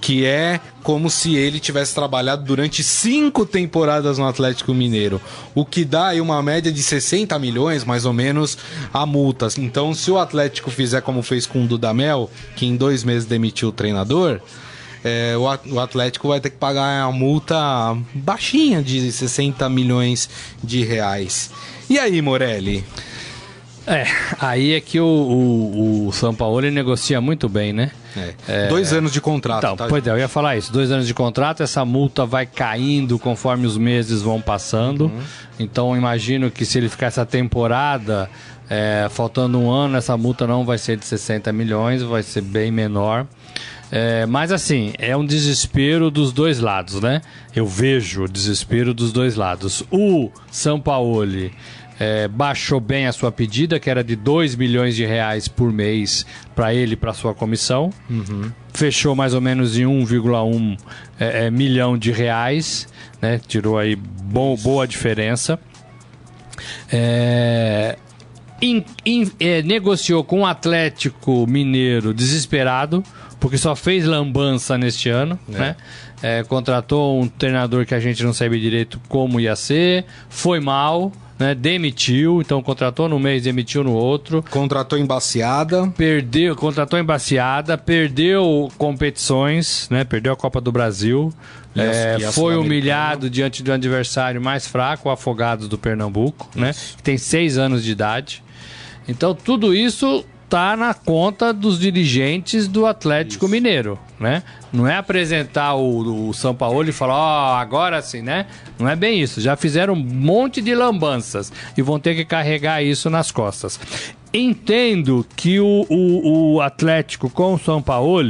Que 0.00 0.24
é 0.24 0.60
como 0.82 1.10
se 1.10 1.36
ele 1.36 1.60
tivesse 1.60 1.94
trabalhado 1.94 2.42
durante 2.42 2.82
cinco 2.82 3.44
temporadas 3.44 4.16
no 4.16 4.26
Atlético 4.26 4.72
Mineiro. 4.72 5.20
O 5.54 5.64
que 5.64 5.84
dá 5.84 6.08
aí 6.08 6.20
uma 6.20 6.42
média 6.42 6.72
de 6.72 6.82
60 6.82 7.38
milhões, 7.38 7.84
mais 7.84 8.06
ou 8.06 8.12
menos, 8.12 8.56
a 8.92 9.04
multas. 9.04 9.58
Então, 9.58 9.92
se 9.94 10.10
o 10.10 10.18
Atlético 10.18 10.70
fizer 10.70 11.02
como 11.02 11.22
fez 11.22 11.44
com 11.46 11.64
o 11.64 11.66
Dudamel, 11.66 12.30
que 12.56 12.64
em 12.64 12.76
dois 12.76 13.04
meses 13.04 13.26
demitiu 13.28 13.68
o 13.68 13.72
treinador, 13.72 14.40
é, 15.04 15.36
o 15.36 15.48
At- 15.48 15.66
o 15.70 15.78
Atlético 15.78 16.28
vai 16.28 16.40
ter 16.40 16.50
que 16.50 16.56
pagar 16.56 17.06
uma 17.06 17.12
multa 17.12 17.56
baixinha 18.14 18.82
de 18.82 19.12
60 19.12 19.68
milhões 19.68 20.28
de 20.64 20.82
reais. 20.82 21.50
E 21.88 21.98
aí, 21.98 22.20
Morelli? 22.22 22.84
É, 23.86 24.04
aí 24.38 24.74
é 24.74 24.80
que 24.80 25.00
o, 25.00 25.06
o, 25.06 26.08
o 26.08 26.12
São 26.12 26.34
Paulo 26.34 26.60
ele 26.60 26.70
negocia 26.70 27.20
muito 27.20 27.48
bem, 27.48 27.72
né? 27.72 27.90
É. 28.48 28.68
Dois 28.68 28.92
anos 28.92 29.12
de 29.12 29.20
contrato. 29.20 29.58
Então, 29.58 29.76
tá? 29.76 29.86
pois 29.88 30.06
é, 30.06 30.10
eu 30.10 30.18
ia 30.18 30.28
falar 30.28 30.56
isso. 30.56 30.72
Dois 30.72 30.90
anos 30.90 31.06
de 31.06 31.14
contrato, 31.14 31.62
essa 31.62 31.84
multa 31.84 32.26
vai 32.26 32.46
caindo 32.46 33.18
conforme 33.18 33.66
os 33.66 33.76
meses 33.76 34.22
vão 34.22 34.40
passando. 34.40 35.06
Uhum. 35.06 35.20
Então, 35.58 35.96
imagino 35.96 36.50
que 36.50 36.64
se 36.64 36.78
ele 36.78 36.88
ficar 36.88 37.06
essa 37.06 37.24
temporada, 37.24 38.28
é, 38.68 39.08
faltando 39.10 39.58
um 39.58 39.70
ano, 39.70 39.96
essa 39.96 40.16
multa 40.16 40.46
não 40.46 40.64
vai 40.64 40.78
ser 40.78 40.96
de 40.96 41.04
60 41.04 41.52
milhões, 41.52 42.02
vai 42.02 42.22
ser 42.22 42.42
bem 42.42 42.70
menor. 42.70 43.26
É, 43.92 44.24
mas 44.24 44.52
assim, 44.52 44.92
é 44.98 45.16
um 45.16 45.26
desespero 45.26 46.10
dos 46.10 46.32
dois 46.32 46.60
lados, 46.60 47.00
né? 47.00 47.20
Eu 47.54 47.66
vejo 47.66 48.22
o 48.22 48.28
desespero 48.28 48.94
dos 48.94 49.12
dois 49.12 49.34
lados. 49.34 49.82
O 49.90 50.30
São 50.50 50.80
Paulo 50.80 51.20
é, 52.02 52.26
baixou 52.26 52.80
bem 52.80 53.06
a 53.06 53.12
sua 53.12 53.30
pedida, 53.30 53.78
que 53.78 53.90
era 53.90 54.02
de 54.02 54.16
2 54.16 54.56
milhões 54.56 54.96
de 54.96 55.04
reais 55.04 55.46
por 55.46 55.70
mês 55.70 56.24
para 56.56 56.72
ele 56.74 56.94
e 56.94 56.96
para 56.96 57.12
sua 57.12 57.34
comissão. 57.34 57.90
Fechou 58.72 59.14
mais 59.14 59.34
ou 59.34 59.40
menos 59.42 59.76
em 59.78 59.84
1,1 59.84 60.78
é, 61.18 61.44
é, 61.46 61.50
milhão 61.50 61.98
de 61.98 62.10
reais, 62.10 62.88
né? 63.20 63.38
Tirou 63.46 63.76
aí 63.78 63.94
bo- 63.96 64.56
boa 64.56 64.86
diferença. 64.88 65.58
É, 66.92 67.96
in- 68.62 68.84
in- 69.04 69.30
é, 69.38 69.62
negociou 69.62 70.24
com 70.24 70.40
o 70.40 70.46
Atlético 70.46 71.46
Mineiro 71.46 72.12
desesperado, 72.14 73.02
porque 73.38 73.56
só 73.56 73.74
fez 73.74 74.04
lambança 74.04 74.76
neste 74.76 75.08
ano, 75.08 75.38
né? 75.48 75.76
É, 76.22 76.42
contratou 76.44 77.18
um 77.20 77.26
treinador 77.26 77.86
que 77.86 77.94
a 77.94 78.00
gente 78.00 78.22
não 78.22 78.32
sabia 78.34 78.60
direito 78.60 79.00
como 79.08 79.40
ia 79.40 79.56
ser, 79.56 80.04
foi 80.28 80.60
mal, 80.60 81.10
né? 81.40 81.54
Demitiu, 81.54 82.42
então 82.42 82.62
contratou 82.62 83.08
num 83.08 83.18
mês, 83.18 83.42
demitiu 83.44 83.82
no 83.82 83.94
outro. 83.94 84.44
Contratou 84.50 84.98
embaciada. 84.98 85.88
Perdeu, 85.96 86.54
contratou 86.54 86.98
embaciada, 86.98 87.78
perdeu 87.78 88.70
competições, 88.76 89.88
né? 89.90 90.04
Perdeu 90.04 90.34
a 90.34 90.36
Copa 90.36 90.60
do 90.60 90.70
Brasil. 90.70 91.32
E 91.74 91.80
é, 91.80 92.16
e 92.20 92.32
foi 92.32 92.56
humilhado 92.56 93.30
diante 93.30 93.62
do 93.62 93.72
adversário 93.72 94.40
mais 94.40 94.66
fraco, 94.66 95.08
o 95.08 95.12
Afogados 95.12 95.66
do 95.66 95.78
Pernambuco, 95.78 96.48
né? 96.54 96.72
Que 96.96 97.02
tem 97.02 97.16
seis 97.16 97.56
anos 97.56 97.82
de 97.82 97.92
idade. 97.92 98.42
Então 99.08 99.34
tudo 99.34 99.74
isso 99.74 100.24
tá 100.48 100.76
na 100.76 100.92
conta 100.92 101.52
dos 101.52 101.78
dirigentes 101.78 102.68
do 102.68 102.84
Atlético 102.84 103.48
Mineiro, 103.48 103.98
né? 104.20 104.42
Não 104.70 104.86
é 104.86 104.96
apresentar 104.96 105.74
o, 105.74 106.28
o 106.28 106.34
São 106.34 106.54
Paulo 106.54 106.86
e 106.88 106.92
falar, 106.92 107.14
ó, 107.14 107.56
agora 107.56 108.02
sim, 108.02 108.20
né? 108.20 108.46
Não 108.78 108.86
é 108.88 108.94
bem 108.94 109.20
isso. 109.20 109.40
Já 109.40 109.56
fizeram 109.56 109.94
um 109.94 109.96
monte 109.96 110.60
de 110.60 110.74
lambanças 110.74 111.50
e 111.76 111.80
vão 111.80 111.98
ter 111.98 112.14
que 112.14 112.24
carregar 112.26 112.82
isso 112.82 113.08
nas 113.08 113.32
costas. 113.32 113.80
Entendo 114.32 115.26
que 115.34 115.58
o, 115.58 115.86
o, 115.88 116.54
o 116.54 116.60
Atlético 116.60 117.30
com 117.30 117.54
o 117.54 117.58
São 117.58 117.80
Paulo 117.80 118.20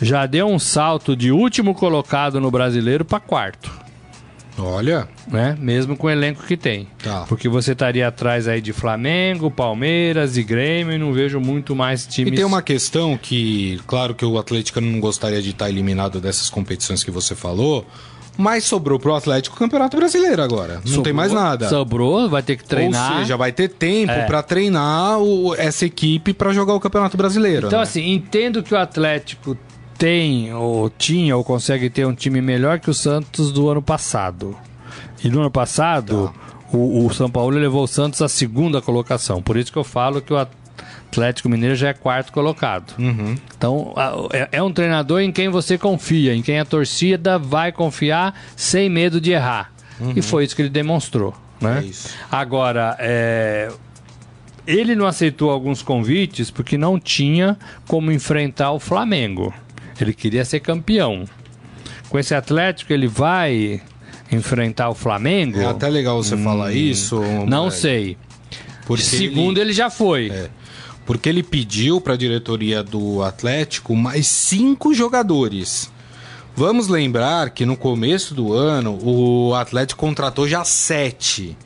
já 0.00 0.24
deu 0.24 0.48
um 0.48 0.58
salto 0.58 1.14
de 1.14 1.30
último 1.30 1.74
colocado 1.74 2.40
no 2.40 2.50
brasileiro 2.50 3.04
para 3.04 3.20
quarto 3.20 3.89
Olha. 4.62 5.08
né? 5.28 5.56
Mesmo 5.60 5.96
com 5.96 6.06
o 6.06 6.10
elenco 6.10 6.42
que 6.44 6.56
tem. 6.56 6.86
Tá. 7.02 7.24
Porque 7.28 7.48
você 7.48 7.72
estaria 7.72 8.06
atrás 8.08 8.46
aí 8.48 8.60
de 8.60 8.72
Flamengo, 8.72 9.50
Palmeiras 9.50 10.36
e 10.36 10.42
Grêmio 10.42 10.94
e 10.94 10.98
não 10.98 11.12
vejo 11.12 11.40
muito 11.40 11.74
mais 11.74 12.06
times. 12.06 12.32
E 12.32 12.36
tem 12.36 12.44
uma 12.44 12.62
questão 12.62 13.16
que, 13.16 13.80
claro 13.86 14.14
que 14.14 14.24
o 14.24 14.38
Atlético 14.38 14.80
não 14.80 15.00
gostaria 15.00 15.40
de 15.42 15.50
estar 15.50 15.68
eliminado 15.68 16.20
dessas 16.20 16.50
competições 16.50 17.02
que 17.04 17.10
você 17.10 17.34
falou, 17.34 17.86
mas 18.38 18.64
sobrou 18.64 18.98
pro 18.98 19.14
Atlético 19.14 19.56
o 19.56 19.58
Campeonato 19.58 19.96
Brasileiro 19.96 20.42
agora. 20.42 20.74
Não 20.76 20.82
Sobrou- 20.86 21.02
tem 21.02 21.12
mais 21.12 21.32
nada. 21.32 21.68
Sobrou, 21.68 22.28
vai 22.28 22.42
ter 22.42 22.56
que 22.56 22.64
treinar. 22.64 23.12
Ou 23.14 23.18
seja, 23.20 23.36
vai 23.36 23.52
ter 23.52 23.68
tempo 23.68 24.12
É. 24.12 24.24
pra 24.24 24.42
treinar 24.42 25.18
o- 25.18 25.54
essa 25.56 25.84
equipe 25.84 26.32
pra 26.32 26.52
jogar 26.52 26.74
o 26.74 26.80
Campeonato 26.80 27.16
Brasileiro. 27.16 27.66
Então, 27.66 27.78
né? 27.78 27.82
assim, 27.82 28.10
entendo 28.12 28.62
que 28.62 28.72
o 28.72 28.78
Atlético 28.78 29.56
tem, 30.00 30.50
ou 30.54 30.88
tinha, 30.88 31.36
ou 31.36 31.44
consegue 31.44 31.90
ter 31.90 32.06
um 32.06 32.14
time 32.14 32.40
melhor 32.40 32.80
que 32.80 32.88
o 32.88 32.94
Santos 32.94 33.52
do 33.52 33.68
ano 33.68 33.82
passado. 33.82 34.56
E 35.22 35.28
no 35.28 35.40
ano 35.40 35.50
passado, 35.50 36.32
Tá. 36.32 36.76
o, 36.76 37.04
o 37.04 37.12
São 37.12 37.30
Paulo 37.30 37.58
levou 37.58 37.84
o 37.84 37.86
Santos 37.86 38.22
à 38.22 38.28
segunda 38.28 38.80
colocação. 38.80 39.42
Por 39.42 39.58
isso 39.58 39.70
que 39.70 39.76
eu 39.76 39.84
falo 39.84 40.22
que 40.22 40.32
o 40.32 40.38
Atlético 40.38 41.50
Mineiro 41.50 41.76
já 41.76 41.90
é 41.90 41.92
quarto 41.92 42.32
colocado. 42.32 42.94
Uhum. 42.98 43.34
Então, 43.54 43.92
é, 44.32 44.48
é 44.52 44.62
um 44.62 44.72
treinador 44.72 45.20
em 45.20 45.30
quem 45.30 45.50
você 45.50 45.76
confia, 45.76 46.34
em 46.34 46.40
quem 46.40 46.58
a 46.58 46.64
torcida 46.64 47.38
vai 47.38 47.70
confiar 47.70 48.34
sem 48.56 48.88
medo 48.88 49.20
de 49.20 49.32
errar. 49.32 49.70
E 50.16 50.22
foi 50.22 50.44
isso 50.44 50.56
que 50.56 50.62
ele 50.62 50.70
demonstrou. 50.70 51.34
Né? 51.60 51.80
Uhum. 51.80 51.90
É. 51.90 51.90
Agora, 52.32 52.96
é, 52.98 53.70
ele 54.66 54.96
não 54.96 55.04
aceitou 55.04 55.50
alguns 55.50 55.82
convites 55.82 56.50
porque 56.50 56.78
não 56.78 56.98
tinha 56.98 57.58
como 57.86 58.10
enfrentar 58.10 58.72
o 58.72 58.80
Flamengo. 58.80 59.52
Ele 60.04 60.12
queria 60.12 60.44
ser 60.44 60.60
campeão. 60.60 61.24
Com 62.08 62.18
esse 62.18 62.34
Atlético, 62.34 62.92
ele 62.92 63.06
vai 63.06 63.80
enfrentar 64.32 64.88
o 64.88 64.94
Flamengo? 64.94 65.60
É 65.60 65.66
até 65.66 65.88
legal 65.88 66.22
você 66.22 66.36
falar 66.36 66.72
isso. 66.72 67.20
Hum, 67.20 67.46
Não 67.46 67.70
sei. 67.70 68.16
Porque 68.86 69.02
Segundo, 69.02 69.58
ele, 69.58 69.72
já 69.72 69.88
foi. 69.88 70.32
Porque 71.06 71.28
ele 71.28 71.42
pediu 71.42 72.00
para 72.00 72.14
a 72.14 72.16
diretoria 72.16 72.82
do 72.82 73.22
Atlético 73.22 73.94
mais 73.94 74.26
cinco 74.26 74.92
jogadores. 74.92 75.90
Vamos 76.56 76.88
lembrar 76.88 77.50
que 77.50 77.64
no 77.64 77.76
começo 77.76 78.34
do 78.34 78.52
ano 78.52 78.98
o 79.02 79.54
Atlético 79.54 80.00
contratou 80.00 80.48
já 80.48 80.64
sete. 80.64 81.56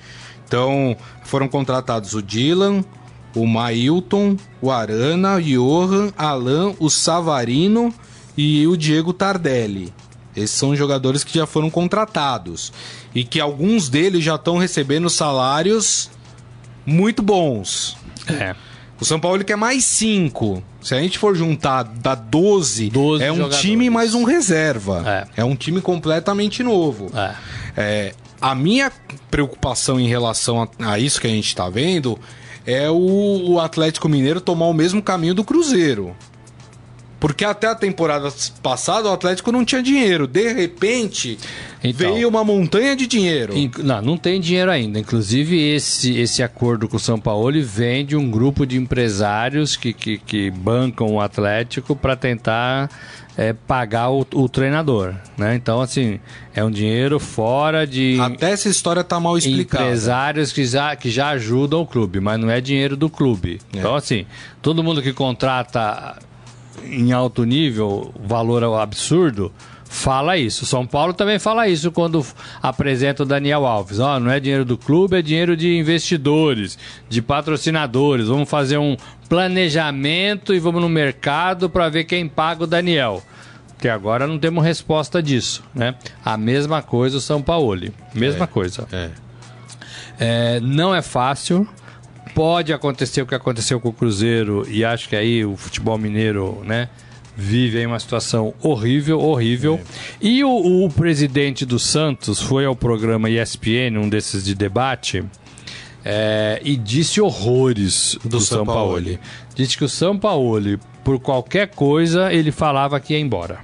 Então 0.46 0.96
foram 1.24 1.48
contratados 1.48 2.14
o 2.14 2.22
Dylan, 2.22 2.84
o 3.34 3.46
Mailton, 3.46 4.36
o 4.60 4.70
Arana, 4.70 5.36
o 5.36 5.42
Johan, 5.42 6.12
Alan, 6.16 6.74
o 6.78 6.88
Savarino 6.90 7.92
e 8.36 8.66
o 8.66 8.76
Diego 8.76 9.12
Tardelli. 9.12 9.92
Esses 10.36 10.56
são 10.56 10.74
jogadores 10.74 11.22
que 11.22 11.38
já 11.38 11.46
foram 11.46 11.70
contratados 11.70 12.72
e 13.14 13.22
que 13.22 13.40
alguns 13.40 13.88
deles 13.88 14.24
já 14.24 14.34
estão 14.34 14.58
recebendo 14.58 15.08
salários 15.08 16.10
muito 16.84 17.22
bons. 17.22 17.96
É. 18.28 18.54
O 19.00 19.04
São 19.04 19.20
Paulo 19.20 19.44
quer 19.44 19.56
mais 19.56 19.84
cinco. 19.84 20.62
Se 20.80 20.94
a 20.94 21.00
gente 21.00 21.18
for 21.18 21.36
juntar, 21.36 21.82
dá 21.82 22.14
12. 22.14 22.90
12 22.90 23.24
é 23.24 23.32
um 23.32 23.36
jogadores. 23.36 23.60
time 23.62 23.90
mais 23.90 24.14
um 24.14 24.24
reserva. 24.24 25.26
É. 25.36 25.44
um 25.44 25.54
time 25.54 25.80
completamente 25.80 26.62
novo. 26.62 27.10
É. 27.14 27.34
É, 27.76 28.14
a 28.40 28.54
minha 28.54 28.92
preocupação 29.30 29.98
em 29.98 30.08
relação 30.08 30.62
a, 30.62 30.92
a 30.92 30.98
isso 30.98 31.20
que 31.20 31.26
a 31.26 31.30
gente 31.30 31.54
tá 31.54 31.68
vendo 31.68 32.18
é 32.66 32.90
o, 32.90 33.52
o 33.52 33.60
Atlético 33.60 34.08
Mineiro 34.08 34.40
tomar 34.40 34.66
o 34.66 34.74
mesmo 34.74 35.02
caminho 35.02 35.34
do 35.34 35.44
Cruzeiro. 35.44 36.14
Porque 37.26 37.42
até 37.42 37.68
a 37.68 37.74
temporada 37.74 38.30
passada 38.62 39.08
o 39.08 39.12
Atlético 39.14 39.50
não 39.50 39.64
tinha 39.64 39.82
dinheiro. 39.82 40.26
De 40.26 40.52
repente, 40.52 41.38
Então. 41.82 42.12
veio 42.12 42.28
uma 42.28 42.44
montanha 42.44 42.94
de 42.94 43.06
dinheiro. 43.06 43.56
Inc- 43.56 43.78
Não, 43.78 44.02
não 44.02 44.16
tem 44.18 44.38
dinheiro 44.38 44.70
ainda. 44.70 44.98
Inclusive, 44.98 45.58
esse, 45.58 46.18
esse 46.18 46.42
acordo 46.42 46.86
com 46.86 46.98
o 46.98 47.00
São 47.00 47.18
Paulo 47.18 47.50
vem 47.62 48.04
de 48.04 48.14
um 48.14 48.30
grupo 48.30 48.66
de 48.66 48.76
empresários 48.76 49.74
que, 49.74 49.94
que, 49.94 50.18
que 50.18 50.50
bancam 50.50 51.06
o 51.14 51.18
Atlético 51.18 51.96
para 51.96 52.14
tentar 52.14 52.90
é, 53.38 53.54
pagar 53.54 54.10
o, 54.10 54.26
o 54.34 54.46
treinador. 54.46 55.14
Né? 55.38 55.54
Então, 55.54 55.80
assim, 55.80 56.20
é 56.54 56.62
um 56.62 56.70
dinheiro 56.70 57.18
fora 57.18 57.86
de 57.86 58.18
Até 58.20 58.50
essa 58.50 58.68
história 58.68 59.02
tá 59.02 59.18
mal 59.18 59.38
explicada. 59.38 59.84
empresários 59.84 60.52
que 60.52 60.66
já, 60.66 60.94
que 60.94 61.08
já 61.10 61.30
ajudam 61.30 61.80
o 61.80 61.86
clube, 61.86 62.20
mas 62.20 62.38
não 62.38 62.50
é 62.50 62.60
dinheiro 62.60 62.98
do 62.98 63.08
clube. 63.08 63.62
É. 63.72 63.78
Então, 63.78 63.94
assim, 63.94 64.26
todo 64.60 64.84
mundo 64.84 65.00
que 65.00 65.14
contrata 65.14 66.18
em 66.84 67.12
alto 67.12 67.44
nível, 67.44 68.12
valor 68.24 68.64
absurdo, 68.64 69.52
fala 69.84 70.36
isso. 70.36 70.66
São 70.66 70.86
Paulo 70.86 71.14
também 71.14 71.38
fala 71.38 71.68
isso 71.68 71.92
quando 71.92 72.24
apresenta 72.62 73.22
o 73.22 73.26
Daniel 73.26 73.64
Alves. 73.64 74.00
Ó, 74.00 74.18
não 74.18 74.30
é 74.30 74.40
dinheiro 74.40 74.64
do 74.64 74.76
clube, 74.76 75.18
é 75.18 75.22
dinheiro 75.22 75.56
de 75.56 75.76
investidores, 75.76 76.76
de 77.08 77.22
patrocinadores. 77.22 78.26
Vamos 78.26 78.50
fazer 78.50 78.78
um 78.78 78.96
planejamento 79.28 80.52
e 80.52 80.58
vamos 80.58 80.82
no 80.82 80.88
mercado 80.88 81.70
para 81.70 81.88
ver 81.88 82.04
quem 82.04 82.28
paga 82.28 82.64
o 82.64 82.66
Daniel. 82.66 83.22
Que 83.78 83.88
agora 83.88 84.26
não 84.26 84.38
temos 84.38 84.64
resposta 84.64 85.22
disso, 85.22 85.62
né? 85.74 85.94
A 86.24 86.36
mesma 86.36 86.82
coisa 86.82 87.18
o 87.18 87.20
São 87.20 87.42
Paulo. 87.42 87.92
Mesma 88.14 88.46
coisa. 88.46 88.86
É. 88.92 89.10
É, 90.18 90.60
não 90.60 90.94
é 90.94 91.02
fácil. 91.02 91.68
Pode 92.34 92.72
acontecer 92.72 93.22
o 93.22 93.26
que 93.26 93.34
aconteceu 93.34 93.78
com 93.80 93.90
o 93.90 93.92
Cruzeiro 93.92 94.66
e 94.68 94.84
acho 94.84 95.08
que 95.08 95.14
aí 95.14 95.44
o 95.44 95.56
futebol 95.56 95.96
mineiro, 95.96 96.62
né, 96.64 96.88
vive 97.36 97.78
aí 97.78 97.86
uma 97.86 97.98
situação 97.98 98.54
horrível, 98.60 99.20
horrível. 99.20 99.80
E 100.20 100.42
o, 100.42 100.84
o 100.84 100.90
presidente 100.90 101.64
do 101.64 101.78
Santos 101.78 102.40
foi 102.40 102.64
ao 102.64 102.74
programa 102.74 103.30
ESPN, 103.30 103.98
um 103.98 104.08
desses 104.08 104.44
de 104.44 104.54
debate, 104.54 105.24
é, 106.04 106.60
e 106.64 106.76
disse 106.76 107.20
horrores 107.20 108.18
do, 108.24 108.40
São 108.40 108.64
Paulo. 108.64 108.96
Sampaoli. 108.96 109.20
Disse 109.54 109.76
que 109.76 109.84
o 109.84 109.88
São 109.88 110.18
Paulo, 110.18 110.78
por 111.02 111.18
qualquer 111.20 111.68
coisa, 111.68 112.32
ele 112.32 112.50
falava 112.50 112.98
que 113.00 113.14
ia 113.14 113.20
embora. 113.20 113.60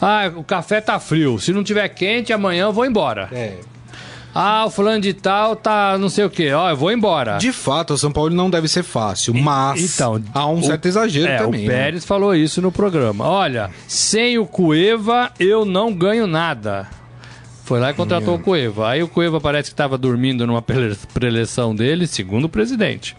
Ah, 0.00 0.32
o 0.36 0.44
café 0.44 0.80
tá 0.80 0.98
frio. 1.00 1.38
Se 1.38 1.52
não 1.52 1.64
tiver 1.64 1.88
quente, 1.88 2.32
amanhã 2.32 2.66
eu 2.66 2.72
vou 2.72 2.86
embora. 2.86 3.28
É. 3.32 3.58
Ah, 4.34 4.64
o 4.66 4.70
fulano 4.70 5.00
de 5.00 5.12
tal 5.14 5.56
tá 5.56 5.96
não 5.98 6.08
sei 6.08 6.24
o 6.24 6.30
quê. 6.30 6.52
Ó, 6.52 6.70
eu 6.70 6.76
vou 6.76 6.92
embora. 6.92 7.38
De 7.38 7.50
fato, 7.52 7.94
o 7.94 7.98
São 7.98 8.12
Paulo 8.12 8.34
não 8.34 8.48
deve 8.50 8.68
ser 8.68 8.82
fácil, 8.82 9.34
mas 9.34 9.94
Então, 9.94 10.22
há 10.32 10.46
um 10.46 10.58
o- 10.58 10.62
certo 10.62 10.86
exagero 10.86 11.26
é, 11.28 11.38
também. 11.38 11.64
O 11.64 11.68
né? 11.68 11.74
Pérez 11.74 12.04
falou 12.04 12.34
isso 12.34 12.60
no 12.62 12.70
programa. 12.70 13.24
Olha, 13.26 13.70
sem 13.88 14.38
o 14.38 14.46
Cueva 14.46 15.32
eu 15.40 15.64
não 15.64 15.92
ganho 15.92 16.26
nada. 16.26 16.86
Foi 17.64 17.80
lá 17.80 17.90
e 17.90 17.94
contratou 17.94 18.36
o 18.36 18.38
Cueva. 18.38 18.88
Aí 18.88 19.02
o 19.02 19.08
Cueva 19.08 19.40
parece 19.40 19.70
que 19.70 19.74
estava 19.74 19.98
dormindo 19.98 20.46
numa 20.46 20.62
prele- 20.62 20.96
preleção 21.12 21.74
dele, 21.74 22.06
segundo 22.06 22.44
o 22.44 22.48
presidente. 22.48 23.14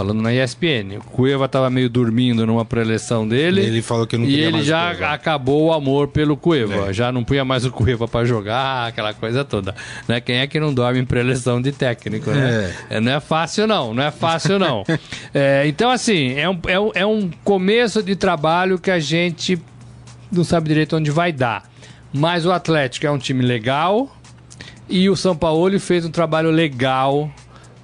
Falando 0.00 0.22
na 0.22 0.32
ESPN. 0.32 0.96
O 0.96 1.04
Cueva 1.10 1.44
estava 1.44 1.68
meio 1.68 1.90
dormindo 1.90 2.46
numa 2.46 2.64
preleção 2.64 3.28
dele. 3.28 3.60
Ele 3.60 3.82
falou 3.82 4.06
que 4.06 4.16
não 4.16 4.24
E 4.24 4.40
ele 4.40 4.62
já 4.62 4.92
acabou 5.12 5.66
o 5.66 5.72
amor 5.74 6.08
pelo 6.08 6.38
Cueva. 6.38 6.90
Já 6.90 7.12
não 7.12 7.22
punha 7.22 7.44
mais 7.44 7.66
o 7.66 7.70
Cueva 7.70 8.08
para 8.08 8.24
jogar, 8.24 8.88
aquela 8.88 9.12
coisa 9.12 9.44
toda. 9.44 9.74
Né? 10.08 10.18
Quem 10.18 10.36
é 10.36 10.46
que 10.46 10.58
não 10.58 10.72
dorme 10.72 11.00
em 11.00 11.04
preleção 11.04 11.60
de 11.60 11.70
técnico, 11.70 12.30
né? 12.30 12.74
É, 12.88 12.98
Não 12.98 13.12
é 13.12 13.20
fácil, 13.20 13.66
não. 13.66 13.92
Não 13.92 14.02
é 14.02 14.10
fácil, 14.10 14.58
não. 14.58 14.84
É, 15.34 15.64
então, 15.66 15.90
assim, 15.90 16.32
é 16.32 16.48
um, 16.48 16.58
é, 16.66 16.80
um, 16.80 16.90
é 16.94 17.06
um 17.06 17.30
começo 17.44 18.02
de 18.02 18.16
trabalho 18.16 18.78
que 18.78 18.90
a 18.90 18.98
gente 18.98 19.60
não 20.32 20.44
sabe 20.44 20.68
direito 20.68 20.96
onde 20.96 21.10
vai 21.10 21.30
dar. 21.30 21.64
Mas 22.10 22.46
o 22.46 22.52
Atlético 22.52 23.06
é 23.06 23.10
um 23.10 23.18
time 23.18 23.44
legal 23.44 24.16
e 24.88 25.10
o 25.10 25.14
São 25.14 25.36
Paulo 25.36 25.78
fez 25.78 26.06
um 26.06 26.10
trabalho 26.10 26.50
legal 26.50 27.30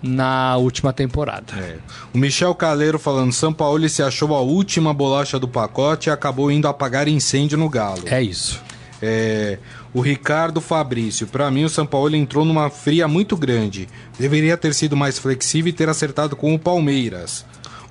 na 0.02 0.56
última 0.56 0.92
temporada. 0.92 1.54
É. 1.56 1.76
O 2.14 2.18
Michel 2.18 2.54
Caleiro 2.54 2.98
falando, 2.98 3.32
São 3.32 3.52
Paulo 3.52 3.88
se 3.88 4.02
achou 4.02 4.34
a 4.34 4.40
última 4.40 4.92
bolacha 4.92 5.38
do 5.38 5.48
pacote 5.48 6.08
e 6.08 6.12
acabou 6.12 6.50
indo 6.50 6.68
apagar 6.68 7.08
incêndio 7.08 7.58
no 7.58 7.68
Galo. 7.68 8.02
É 8.06 8.22
isso. 8.22 8.60
É, 9.00 9.58
o 9.92 10.00
Ricardo 10.00 10.60
Fabrício, 10.60 11.26
pra 11.26 11.50
mim 11.50 11.64
o 11.64 11.68
São 11.68 11.86
Paulo 11.86 12.14
entrou 12.14 12.44
numa 12.44 12.70
fria 12.70 13.06
muito 13.06 13.36
grande. 13.36 13.88
Deveria 14.18 14.56
ter 14.56 14.74
sido 14.74 14.96
mais 14.96 15.18
flexível 15.18 15.70
e 15.70 15.72
ter 15.72 15.88
acertado 15.88 16.36
com 16.36 16.54
o 16.54 16.58
Palmeiras. 16.58 17.44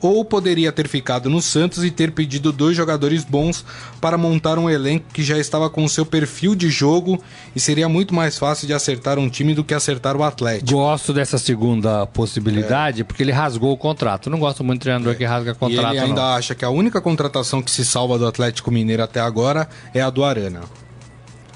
Ou 0.05 0.23
poderia 0.23 0.71
ter 0.71 0.87
ficado 0.87 1.29
no 1.29 1.41
Santos 1.41 1.83
e 1.83 1.89
ter 1.91 2.11
pedido 2.11 2.51
dois 2.51 2.75
jogadores 2.77 3.23
bons 3.23 3.65
para 3.99 4.17
montar 4.17 4.57
um 4.59 4.69
elenco 4.69 5.05
que 5.13 5.23
já 5.23 5.37
estava 5.37 5.69
com 5.69 5.83
o 5.83 5.89
seu 5.89 6.05
perfil 6.05 6.53
de 6.55 6.69
jogo 6.69 7.21
e 7.55 7.59
seria 7.59 7.89
muito 7.89 8.13
mais 8.13 8.37
fácil 8.37 8.67
de 8.67 8.73
acertar 8.73 9.17
um 9.17 9.27
time 9.29 9.53
do 9.53 9.63
que 9.63 9.73
acertar 9.73 10.15
o 10.15 10.23
Atlético. 10.23 10.71
Gosto 10.71 11.11
dessa 11.13 11.37
segunda 11.37 12.05
possibilidade 12.05 13.03
porque 13.03 13.23
ele 13.23 13.31
rasgou 13.31 13.71
o 13.71 13.77
contrato. 13.77 14.29
Não 14.29 14.39
gosto 14.39 14.63
muito 14.63 14.79
de 14.79 14.83
treinador 14.83 15.15
que 15.15 15.23
rasga 15.25 15.51
E 15.51 15.55
contrato. 15.55 15.89
ele 15.95 15.99
ainda 15.99 16.21
não. 16.21 16.29
acha 16.35 16.53
que 16.53 16.63
a 16.63 16.69
única 16.69 17.01
contratação 17.01 17.61
que 17.61 17.71
se 17.71 17.83
salva 17.85 18.17
do 18.17 18.27
Atlético 18.27 18.69
Mineiro 18.71 19.01
até 19.03 19.19
agora 19.19 19.67
é 19.93 20.01
a 20.01 20.09
do 20.09 20.23
Arana. 20.23 20.61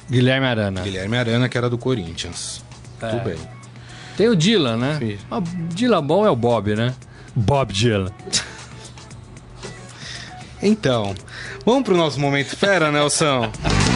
Guilherme 0.09 0.47
Arana. 0.47 0.81
Guilherme 0.81 1.17
Arana, 1.17 1.47
que 1.47 1.57
era 1.57 1.69
do 1.69 1.77
Corinthians. 1.77 2.63
É. 3.01 3.07
Tudo 3.09 3.23
bem. 3.25 3.37
Tem 4.17 4.27
o 4.27 4.35
Dylan, 4.35 4.77
né? 4.77 4.97
Sim. 4.99 5.17
Mas 5.29 5.43
Dylan 5.75 6.03
bom 6.03 6.25
é 6.25 6.29
o 6.31 6.35
Bob, 6.35 6.75
né? 6.75 6.93
Bob 7.35 7.73
Dylan. 7.73 8.11
Então, 10.61 11.15
vamos 11.65 11.83
pro 11.83 11.95
nosso 11.95 12.19
momento 12.19 12.55
fera, 12.55 12.91
Nelson? 12.91 13.49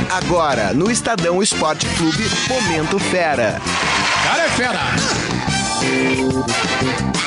Agora, 0.09 0.73
no 0.73 0.89
Estadão 0.89 1.43
Esporte 1.43 1.85
Clube, 1.97 2.23
Momento 2.47 2.97
Fera. 2.99 3.59
Cara 4.23 4.43
é 4.45 4.49
fera! 4.49 4.79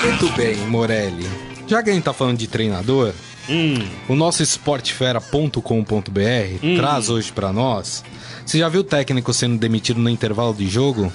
Muito 0.05 0.33
bem, 0.37 0.57
Morelli. 0.69 1.29
Já 1.67 1.83
que 1.83 1.91
a 1.91 1.93
gente 1.93 2.05
tá 2.05 2.13
falando 2.13 2.39
de 2.39 2.47
treinador, 2.47 3.13
Hum. 3.49 3.77
o 4.09 4.15
nosso 4.15 4.43
esportefera.com.br 4.43 6.77
traz 6.77 7.11
hoje 7.11 7.33
pra 7.33 7.53
nós. 7.53 8.05
Você 8.45 8.59
já 8.59 8.69
viu 8.69 8.81
o 8.81 8.85
técnico 8.85 9.33
sendo 9.35 9.59
demitido 9.59 10.01
no 10.01 10.09
intervalo 10.09 10.55
de 10.55 10.69
jogo? 10.69 11.13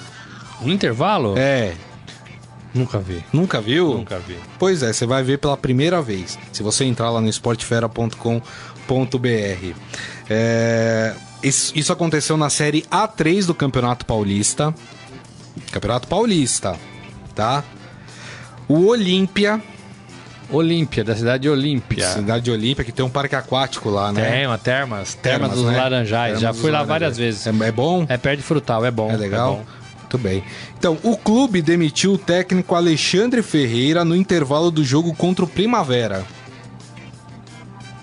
No 0.60 0.72
intervalo? 0.72 1.34
É. 1.36 1.72
Nunca 2.74 2.98
vi. 2.98 3.24
Nunca 3.32 3.60
viu? 3.60 3.94
Nunca 3.94 4.18
vi. 4.18 4.36
Pois 4.58 4.82
é, 4.82 4.92
você 4.92 5.06
vai 5.06 5.22
ver 5.22 5.38
pela 5.38 5.56
primeira 5.56 6.00
vez. 6.00 6.38
Se 6.52 6.62
você 6.62 6.84
entrar 6.84 7.10
lá 7.10 7.20
no 7.20 7.28
esportefera.com.br. 7.28 8.40
É, 10.30 11.14
isso, 11.42 11.72
isso 11.76 11.92
aconteceu 11.92 12.36
na 12.36 12.48
série 12.48 12.82
A3 12.90 13.46
do 13.46 13.54
Campeonato 13.54 14.06
Paulista. 14.06 14.74
Campeonato 15.70 16.08
Paulista, 16.08 16.76
tá? 17.34 17.62
O 18.68 18.86
Olímpia, 18.86 19.60
Olímpia, 20.50 21.02
da 21.02 21.16
cidade 21.16 21.42
de 21.42 21.48
Olímpia. 21.48 22.06
cidade 22.08 22.44
de 22.44 22.50
Olímpia, 22.50 22.84
que 22.84 22.92
tem 22.92 23.04
um 23.04 23.10
parque 23.10 23.34
aquático 23.34 23.90
lá, 23.90 24.12
né? 24.12 24.30
Tem 24.30 24.46
uma 24.46 24.58
termas. 24.58 25.14
Termas, 25.14 25.52
dos 25.52 25.64
né? 25.64 25.76
Laranjais. 25.76 26.34
Já 26.34 26.48
Termas 26.48 26.56
fui 26.60 26.70
dos 26.70 26.80
lá 26.80 26.84
várias 26.84 27.18
Laranjais. 27.18 27.44
vezes. 27.44 27.62
É, 27.62 27.68
é 27.68 27.72
bom? 27.72 28.06
É 28.08 28.16
perto 28.16 28.38
de 28.38 28.44
frutal, 28.44 28.84
é 28.84 28.90
bom. 28.90 29.10
É 29.10 29.16
legal? 29.16 29.56
bom. 29.56 29.81
Muito 30.12 30.18
bem. 30.18 30.44
Então, 30.78 30.98
o 31.02 31.16
clube 31.16 31.62
demitiu 31.62 32.12
o 32.12 32.18
técnico 32.18 32.74
Alexandre 32.74 33.42
Ferreira 33.42 34.04
no 34.04 34.14
intervalo 34.14 34.70
do 34.70 34.84
jogo 34.84 35.14
contra 35.14 35.42
o 35.42 35.48
Primavera. 35.48 36.26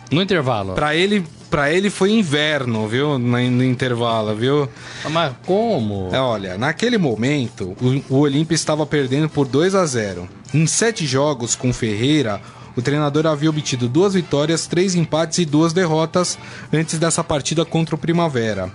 No 0.10 0.20
intervalo. 0.20 0.74
Pra 0.74 0.96
ele, 0.96 1.24
pra 1.52 1.72
ele 1.72 1.92
foi 1.92 2.12
inverno, 2.12 2.88
viu? 2.88 3.20
No, 3.20 3.38
no 3.38 3.64
intervalo, 3.64 4.36
viu? 4.36 4.68
Mas 5.12 5.34
como? 5.46 6.10
É, 6.12 6.20
olha, 6.20 6.58
naquele 6.58 6.98
momento, 6.98 7.78
o, 7.80 8.16
o 8.16 8.20
Olímpia 8.22 8.56
estava 8.56 8.88
perdendo 8.88 9.30
por 9.30 9.48
2 9.48 9.76
a 9.76 9.86
0. 9.86 10.28
Em 10.52 10.66
sete 10.66 11.06
jogos 11.06 11.54
com 11.54 11.72
Ferreira, 11.72 12.42
o 12.76 12.82
treinador 12.82 13.28
havia 13.28 13.52
obtido 13.52 13.88
duas 13.88 14.16
vitórias, 14.16 14.66
três 14.66 14.96
empates 14.96 15.38
e 15.38 15.46
duas 15.46 15.74
derrotas 15.74 16.40
antes 16.74 16.98
dessa 16.98 17.24
partida 17.24 17.64
contra 17.64 17.94
o 17.94 18.00
Primavera. 18.00 18.72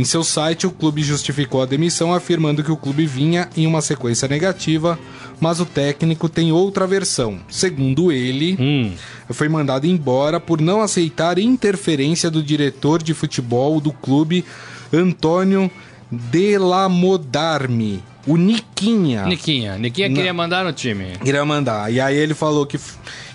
Em 0.00 0.04
seu 0.04 0.24
site, 0.24 0.66
o 0.66 0.70
clube 0.70 1.02
justificou 1.02 1.60
a 1.60 1.66
demissão, 1.66 2.14
afirmando 2.14 2.64
que 2.64 2.72
o 2.72 2.76
clube 2.76 3.04
vinha 3.04 3.50
em 3.54 3.66
uma 3.66 3.82
sequência 3.82 4.26
negativa, 4.26 4.98
mas 5.38 5.60
o 5.60 5.66
técnico 5.66 6.26
tem 6.26 6.50
outra 6.52 6.86
versão. 6.86 7.38
Segundo 7.50 8.10
ele, 8.10 8.56
Hum. 8.58 8.92
foi 9.28 9.46
mandado 9.46 9.86
embora 9.86 10.40
por 10.40 10.58
não 10.58 10.80
aceitar 10.80 11.38
interferência 11.38 12.30
do 12.30 12.42
diretor 12.42 13.02
de 13.02 13.12
futebol 13.12 13.78
do 13.78 13.92
clube, 13.92 14.42
Antônio 14.90 15.70
Delamodarme, 16.10 18.02
o 18.26 18.38
Niquinha. 18.38 19.26
Niquinha. 19.26 19.76
Niquinha 19.76 20.08
queria 20.08 20.32
mandar 20.32 20.64
no 20.64 20.72
time. 20.72 21.12
Queria 21.22 21.44
mandar. 21.44 21.92
E 21.92 22.00
aí 22.00 22.16
ele 22.16 22.32
falou 22.32 22.64
que, 22.64 22.80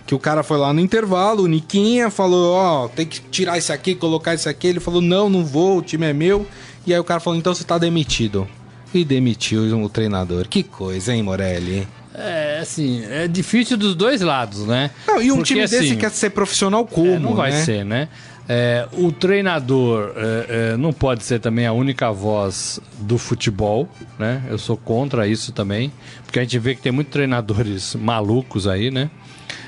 que 0.05 0.13
o 0.13 0.19
cara 0.19 0.43
foi 0.43 0.57
lá 0.57 0.71
no 0.71 0.79
intervalo, 0.79 1.43
o 1.43 1.47
Niquinha 1.47 2.09
falou, 2.09 2.53
ó, 2.53 2.87
tem 2.87 3.05
que 3.05 3.19
tirar 3.21 3.57
isso 3.57 3.73
aqui, 3.73 3.95
colocar 3.95 4.35
isso 4.35 4.47
aqui. 4.47 4.67
Ele 4.67 4.79
falou, 4.79 5.01
não, 5.01 5.29
não 5.29 5.43
vou, 5.43 5.79
o 5.79 5.81
time 5.81 6.05
é 6.05 6.13
meu. 6.13 6.45
E 6.85 6.93
aí 6.93 6.99
o 6.99 7.03
cara 7.03 7.19
falou, 7.19 7.37
então 7.39 7.53
você 7.53 7.63
tá 7.63 7.77
demitido. 7.77 8.47
E 8.93 9.03
demitiu 9.03 9.63
o 9.83 9.89
treinador. 9.89 10.47
Que 10.47 10.61
coisa, 10.63 11.13
hein, 11.13 11.23
Morelli? 11.23 11.87
É, 12.13 12.59
assim, 12.61 13.03
é 13.09 13.27
difícil 13.27 13.75
dos 13.75 13.93
dois 13.95 14.21
lados, 14.21 14.65
né? 14.65 14.91
Não, 15.07 15.21
e 15.21 15.31
um 15.31 15.37
Porque, 15.37 15.47
time 15.53 15.61
desse 15.61 15.77
assim, 15.77 15.97
quer 15.97 16.11
ser 16.11 16.29
profissional 16.29 16.85
como, 16.85 17.15
É, 17.15 17.19
não 17.19 17.35
vai 17.35 17.51
né? 17.51 17.63
ser, 17.63 17.83
né? 17.83 18.07
É, 18.47 18.87
o 18.93 19.11
treinador 19.11 20.13
é, 20.15 20.45
é, 20.73 20.77
não 20.77 20.93
pode 20.93 21.23
ser 21.23 21.39
também 21.39 21.65
a 21.65 21.73
única 21.73 22.11
voz 22.11 22.79
do 22.99 23.17
futebol, 23.17 23.89
né? 24.19 24.43
Eu 24.47 24.57
sou 24.59 24.77
contra 24.77 25.27
isso 25.27 25.51
também, 25.51 25.91
porque 26.23 26.37
a 26.39 26.43
gente 26.43 26.57
vê 26.59 26.75
que 26.75 26.81
tem 26.81 26.91
muitos 26.91 27.11
treinadores 27.11 27.95
malucos 27.99 28.67
aí, 28.67 28.91
né? 28.91 29.09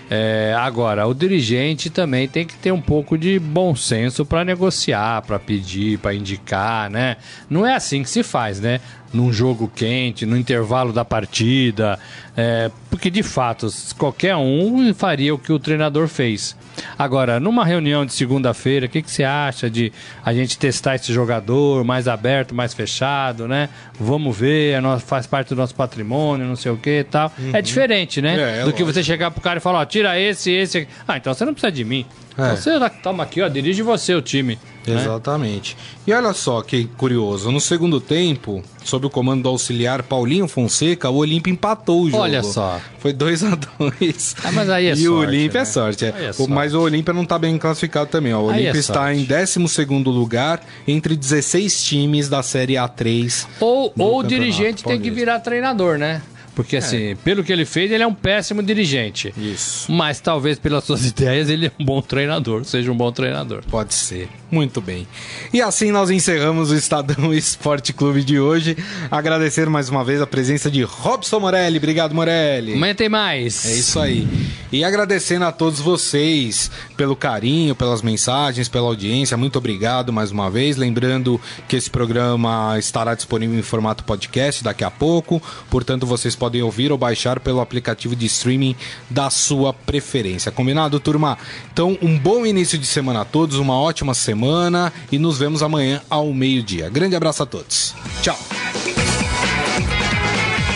É, 0.10 0.55
agora, 0.58 1.05
o 1.05 1.14
dirigente 1.14 1.89
também 1.89 2.28
tem 2.28 2.45
que 2.45 2.55
ter 2.55 2.72
um 2.72 2.82
pouco 2.82 3.18
de 3.18 3.38
bom 3.39 3.76
senso 3.76 4.26
para 4.26 4.45
negociar, 4.45 5.22
para 5.24 5.38
pedir, 5.38 5.99
para 5.99 6.14
indicar, 6.14 6.89
né? 6.89 7.18
Não 7.49 7.66
é 7.66 7.76
assim 7.76 8.03
que 8.03 8.10
se 8.10 8.24
faz, 8.24 8.60
né? 8.60 8.80
Num 9.14 9.32
jogo 9.32 9.72
quente, 9.74 10.26
no 10.26 10.36
intervalo 10.38 10.91
da 10.91 11.05
partida, 11.05 11.97
é, 12.36 12.70
porque 12.89 13.10
de 13.10 13.24
fato 13.24 13.68
qualquer 13.97 14.36
um 14.36 14.93
faria 14.93 15.34
o 15.34 15.39
que 15.39 15.51
o 15.51 15.58
treinador 15.60 16.08
fez. 16.10 16.55
Agora, 16.99 17.39
numa 17.39 17.64
reunião 17.66 18.05
de 18.05 18.14
segunda-feira, 18.14 18.86
o 18.86 18.89
que, 18.89 19.01
que 19.01 19.10
você 19.10 19.24
acha 19.24 19.70
de 19.70 19.91
a 20.24 20.34
gente 20.34 20.58
testar 20.60 20.95
esse 20.95 21.12
jogador 21.14 21.84
mais 21.86 22.08
aberto, 22.08 22.53
mais 22.53 22.74
fechado, 22.74 23.47
né? 23.47 23.70
Vamos 23.99 24.38
ver, 24.38 24.74
é 24.74 24.82
no- 24.82 24.99
faz 24.99 25.26
parte 25.26 25.49
do 25.49 25.55
nosso 25.55 25.74
patrimônio, 25.74 26.45
não 26.45 26.55
sei 26.55 26.72
o 26.72 26.78
que 26.78 26.99
e 26.99 27.03
tal. 27.03 27.32
É 27.53 27.62
diferente, 27.62 28.22
né? 28.22 28.36
É, 28.38 28.62
é 28.62 28.64
do 28.66 28.74
que 28.74 28.84
lógico. 28.84 28.93
você 28.93 29.03
chegar 29.03 29.32
pro 29.32 29.41
cara 29.41 29.58
e 29.58 29.62
falar, 29.62 29.80
ó, 29.80 29.86
tira 29.86 30.20
esse, 30.20 30.51
esse. 30.51 30.88
Ah, 31.08 31.18
então 31.18 31.34
você 31.34 31.45
não 31.45 31.53
precisa 31.53 31.72
de 31.72 31.84
mim. 31.84 32.05
É. 32.38 32.55
Então 32.99 33.19
aqui, 33.21 33.41
ó, 33.41 33.47
dirige 33.47 33.81
você 33.81 34.13
o 34.13 34.21
time. 34.21 34.59
né? 34.85 34.95
Exatamente. 35.01 35.75
E 36.05 36.13
olha 36.13 36.31
só 36.33 36.61
que 36.61 36.85
curioso, 36.97 37.51
no 37.51 37.59
segundo 37.59 37.99
tempo, 37.99 38.63
sob 38.83 39.07
o 39.07 39.09
comando 39.09 39.43
do 39.43 39.49
auxiliar 39.49 40.03
Paulinho 40.03 40.47
Fonseca, 40.47 41.09
o 41.09 41.15
Olímpia 41.17 41.51
empatou 41.51 42.03
o 42.03 42.09
jogo. 42.09 42.21
Olha 42.23 42.43
só. 42.43 42.79
Foi 42.99 43.11
2 43.11 43.43
a 43.43 43.55
2 43.79 44.35
Ah, 44.43 44.51
mas 44.51 44.69
aí 44.69 44.85
é 44.85 44.91
E 44.91 44.95
sorte, 44.97 45.07
o 45.09 45.17
Olímpia 45.17 45.59
né? 45.59 45.61
é 45.61 45.65
sorte. 45.65 46.05
é. 46.05 46.07
É 46.27 46.31
sorte. 46.33 46.51
Mas 46.51 46.73
o 46.73 46.81
Olímpia 46.81 47.13
não 47.13 47.25
tá 47.25 47.39
bem 47.39 47.57
classificado 47.57 48.09
também. 48.09 48.33
Ó. 48.33 48.43
O 48.43 48.49
Aí 48.49 48.67
é 48.67 48.71
está 48.71 49.13
em 49.13 49.25
12º 49.25 50.05
lugar 50.05 50.61
entre 50.88 51.15
16 51.15 51.83
times 51.83 52.29
da 52.29 52.43
Série 52.43 52.73
A3. 52.73 53.47
Ou, 53.59 53.91
ou 53.97 54.19
o 54.19 54.23
dirigente 54.23 54.83
tem 54.83 54.99
que 55.01 55.09
virar 55.09 55.39
treinador, 55.39 55.97
né? 55.97 56.21
Porque, 56.58 56.78
assim, 56.78 57.16
pelo 57.24 57.43
que 57.43 57.53
ele 57.53 57.66
fez, 57.66 57.91
ele 57.91 58.01
é 58.01 58.08
um 58.08 58.16
péssimo 58.16 58.64
dirigente. 58.64 59.32
Isso. 59.38 59.91
Mas 59.91 60.20
talvez 60.20 60.58
pelas 60.58 60.84
suas 60.84 61.05
ideias 61.05 61.51
ele 61.51 61.68
é 61.68 61.72
um 61.80 61.86
bom 61.86 62.01
treinador, 62.01 62.66
seja 62.66 62.91
um 62.91 62.97
bom 62.97 63.12
treinador. 63.12 63.62
Pode 63.70 63.93
ser. 63.93 64.28
Muito 64.49 64.80
bem. 64.80 65.05
E 65.53 65.62
assim 65.62 65.91
nós 65.91 66.10
encerramos 66.10 66.72
o 66.72 66.76
Estadão 66.76 67.32
Esporte 67.36 67.93
Clube 67.93 68.24
de 68.24 68.39
hoje. 68.39 68.76
Agradecer 69.12 69.70
mais 69.70 69.89
uma 69.89 70.03
vez 70.03 70.20
a 70.20 70.26
presença 70.26 70.72
de 70.72 70.82
Robson 70.82 71.39
Morelli. 71.39 71.78
Obrigado, 71.78 72.16
Morelli. 72.16 72.74
Amanhã 72.74 72.95
tem 72.95 73.10
mais. 73.10 73.66
É 73.66 73.74
isso 73.74 73.99
aí. 73.99 74.28
E 74.72 74.84
agradecendo 74.84 75.45
a 75.45 75.51
todos 75.51 75.80
vocês 75.80 76.72
pelo 76.95 77.16
carinho, 77.16 77.76
pelas 77.76 78.01
mensagens, 78.01 78.68
pela 78.68 78.88
audiência. 78.88 79.38
Muito 79.38 79.58
obrigado 79.58 80.12
mais 80.12 80.32
uma 80.32 80.49
vez. 80.49 80.78
Lembrando 80.78 81.39
que 81.68 81.76
esse 81.76 81.89
programa 81.89 82.76
estará 82.80 83.14
disponível 83.14 83.60
em 83.60 83.62
formato 83.62 84.03
podcast 84.03 84.64
daqui 84.64 84.84
a 84.84 84.89
pouco. 84.91 85.41
Portanto, 85.70 86.05
vocês 86.05 86.36
podem 86.47 86.61
ouvir 86.61 86.93
ou 86.93 86.97
baixar 86.97 87.41
pelo 87.41 87.59
aplicativo 87.59 88.15
de 88.15 88.25
streaming 88.25 88.73
da 89.09 89.29
sua 89.29 89.73
preferência. 89.73 90.49
Combinado, 90.49 90.97
turma? 90.97 91.37
Então, 91.73 91.97
um 92.01 92.17
bom 92.17 92.45
início 92.45 92.77
de 92.77 92.85
semana 92.85 93.21
a 93.21 93.25
todos, 93.25 93.57
uma 93.57 93.77
ótima 93.77 94.13
semana 94.13 94.93
e 95.11 95.19
nos 95.19 95.37
vemos 95.37 95.61
amanhã 95.61 96.01
ao 96.09 96.33
meio-dia. 96.33 96.89
Grande 96.89 97.17
abraço 97.17 97.43
a 97.43 97.45
todos. 97.45 97.93
Tchau. 98.21 98.39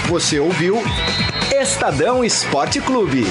Você 0.10 0.40
ouviu 0.40 0.84
Estadão 1.62 2.22
Esporte 2.22 2.82
Clube. 2.82 3.26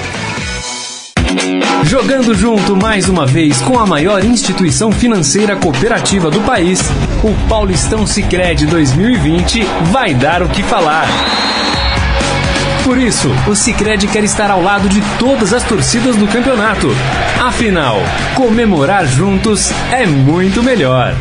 Jogando 1.85 2.35
junto 2.35 2.75
mais 2.75 3.07
uma 3.09 3.27
vez 3.27 3.61
com 3.61 3.79
a 3.79 3.87
maior 3.87 4.25
instituição 4.25 4.91
financeira 4.91 5.57
cooperativa 5.57 6.31
do 6.31 6.41
país, 6.41 6.81
o 7.23 7.49
Paulistão 7.49 8.07
Sicredi 8.07 8.65
2020 8.67 9.63
vai 9.93 10.15
dar 10.15 10.43
o 10.43 10.49
que 10.49 10.63
falar. 10.63 11.07
Por 12.91 12.99
isso, 12.99 13.31
o 13.47 13.55
Sicredi 13.55 14.09
quer 14.09 14.25
estar 14.25 14.51
ao 14.51 14.61
lado 14.61 14.89
de 14.89 15.01
todas 15.17 15.53
as 15.53 15.63
torcidas 15.63 16.17
do 16.17 16.27
campeonato. 16.27 16.89
Afinal, 17.41 17.99
comemorar 18.35 19.07
juntos 19.07 19.71
é 19.93 20.05
muito 20.05 20.61
melhor. 20.61 21.15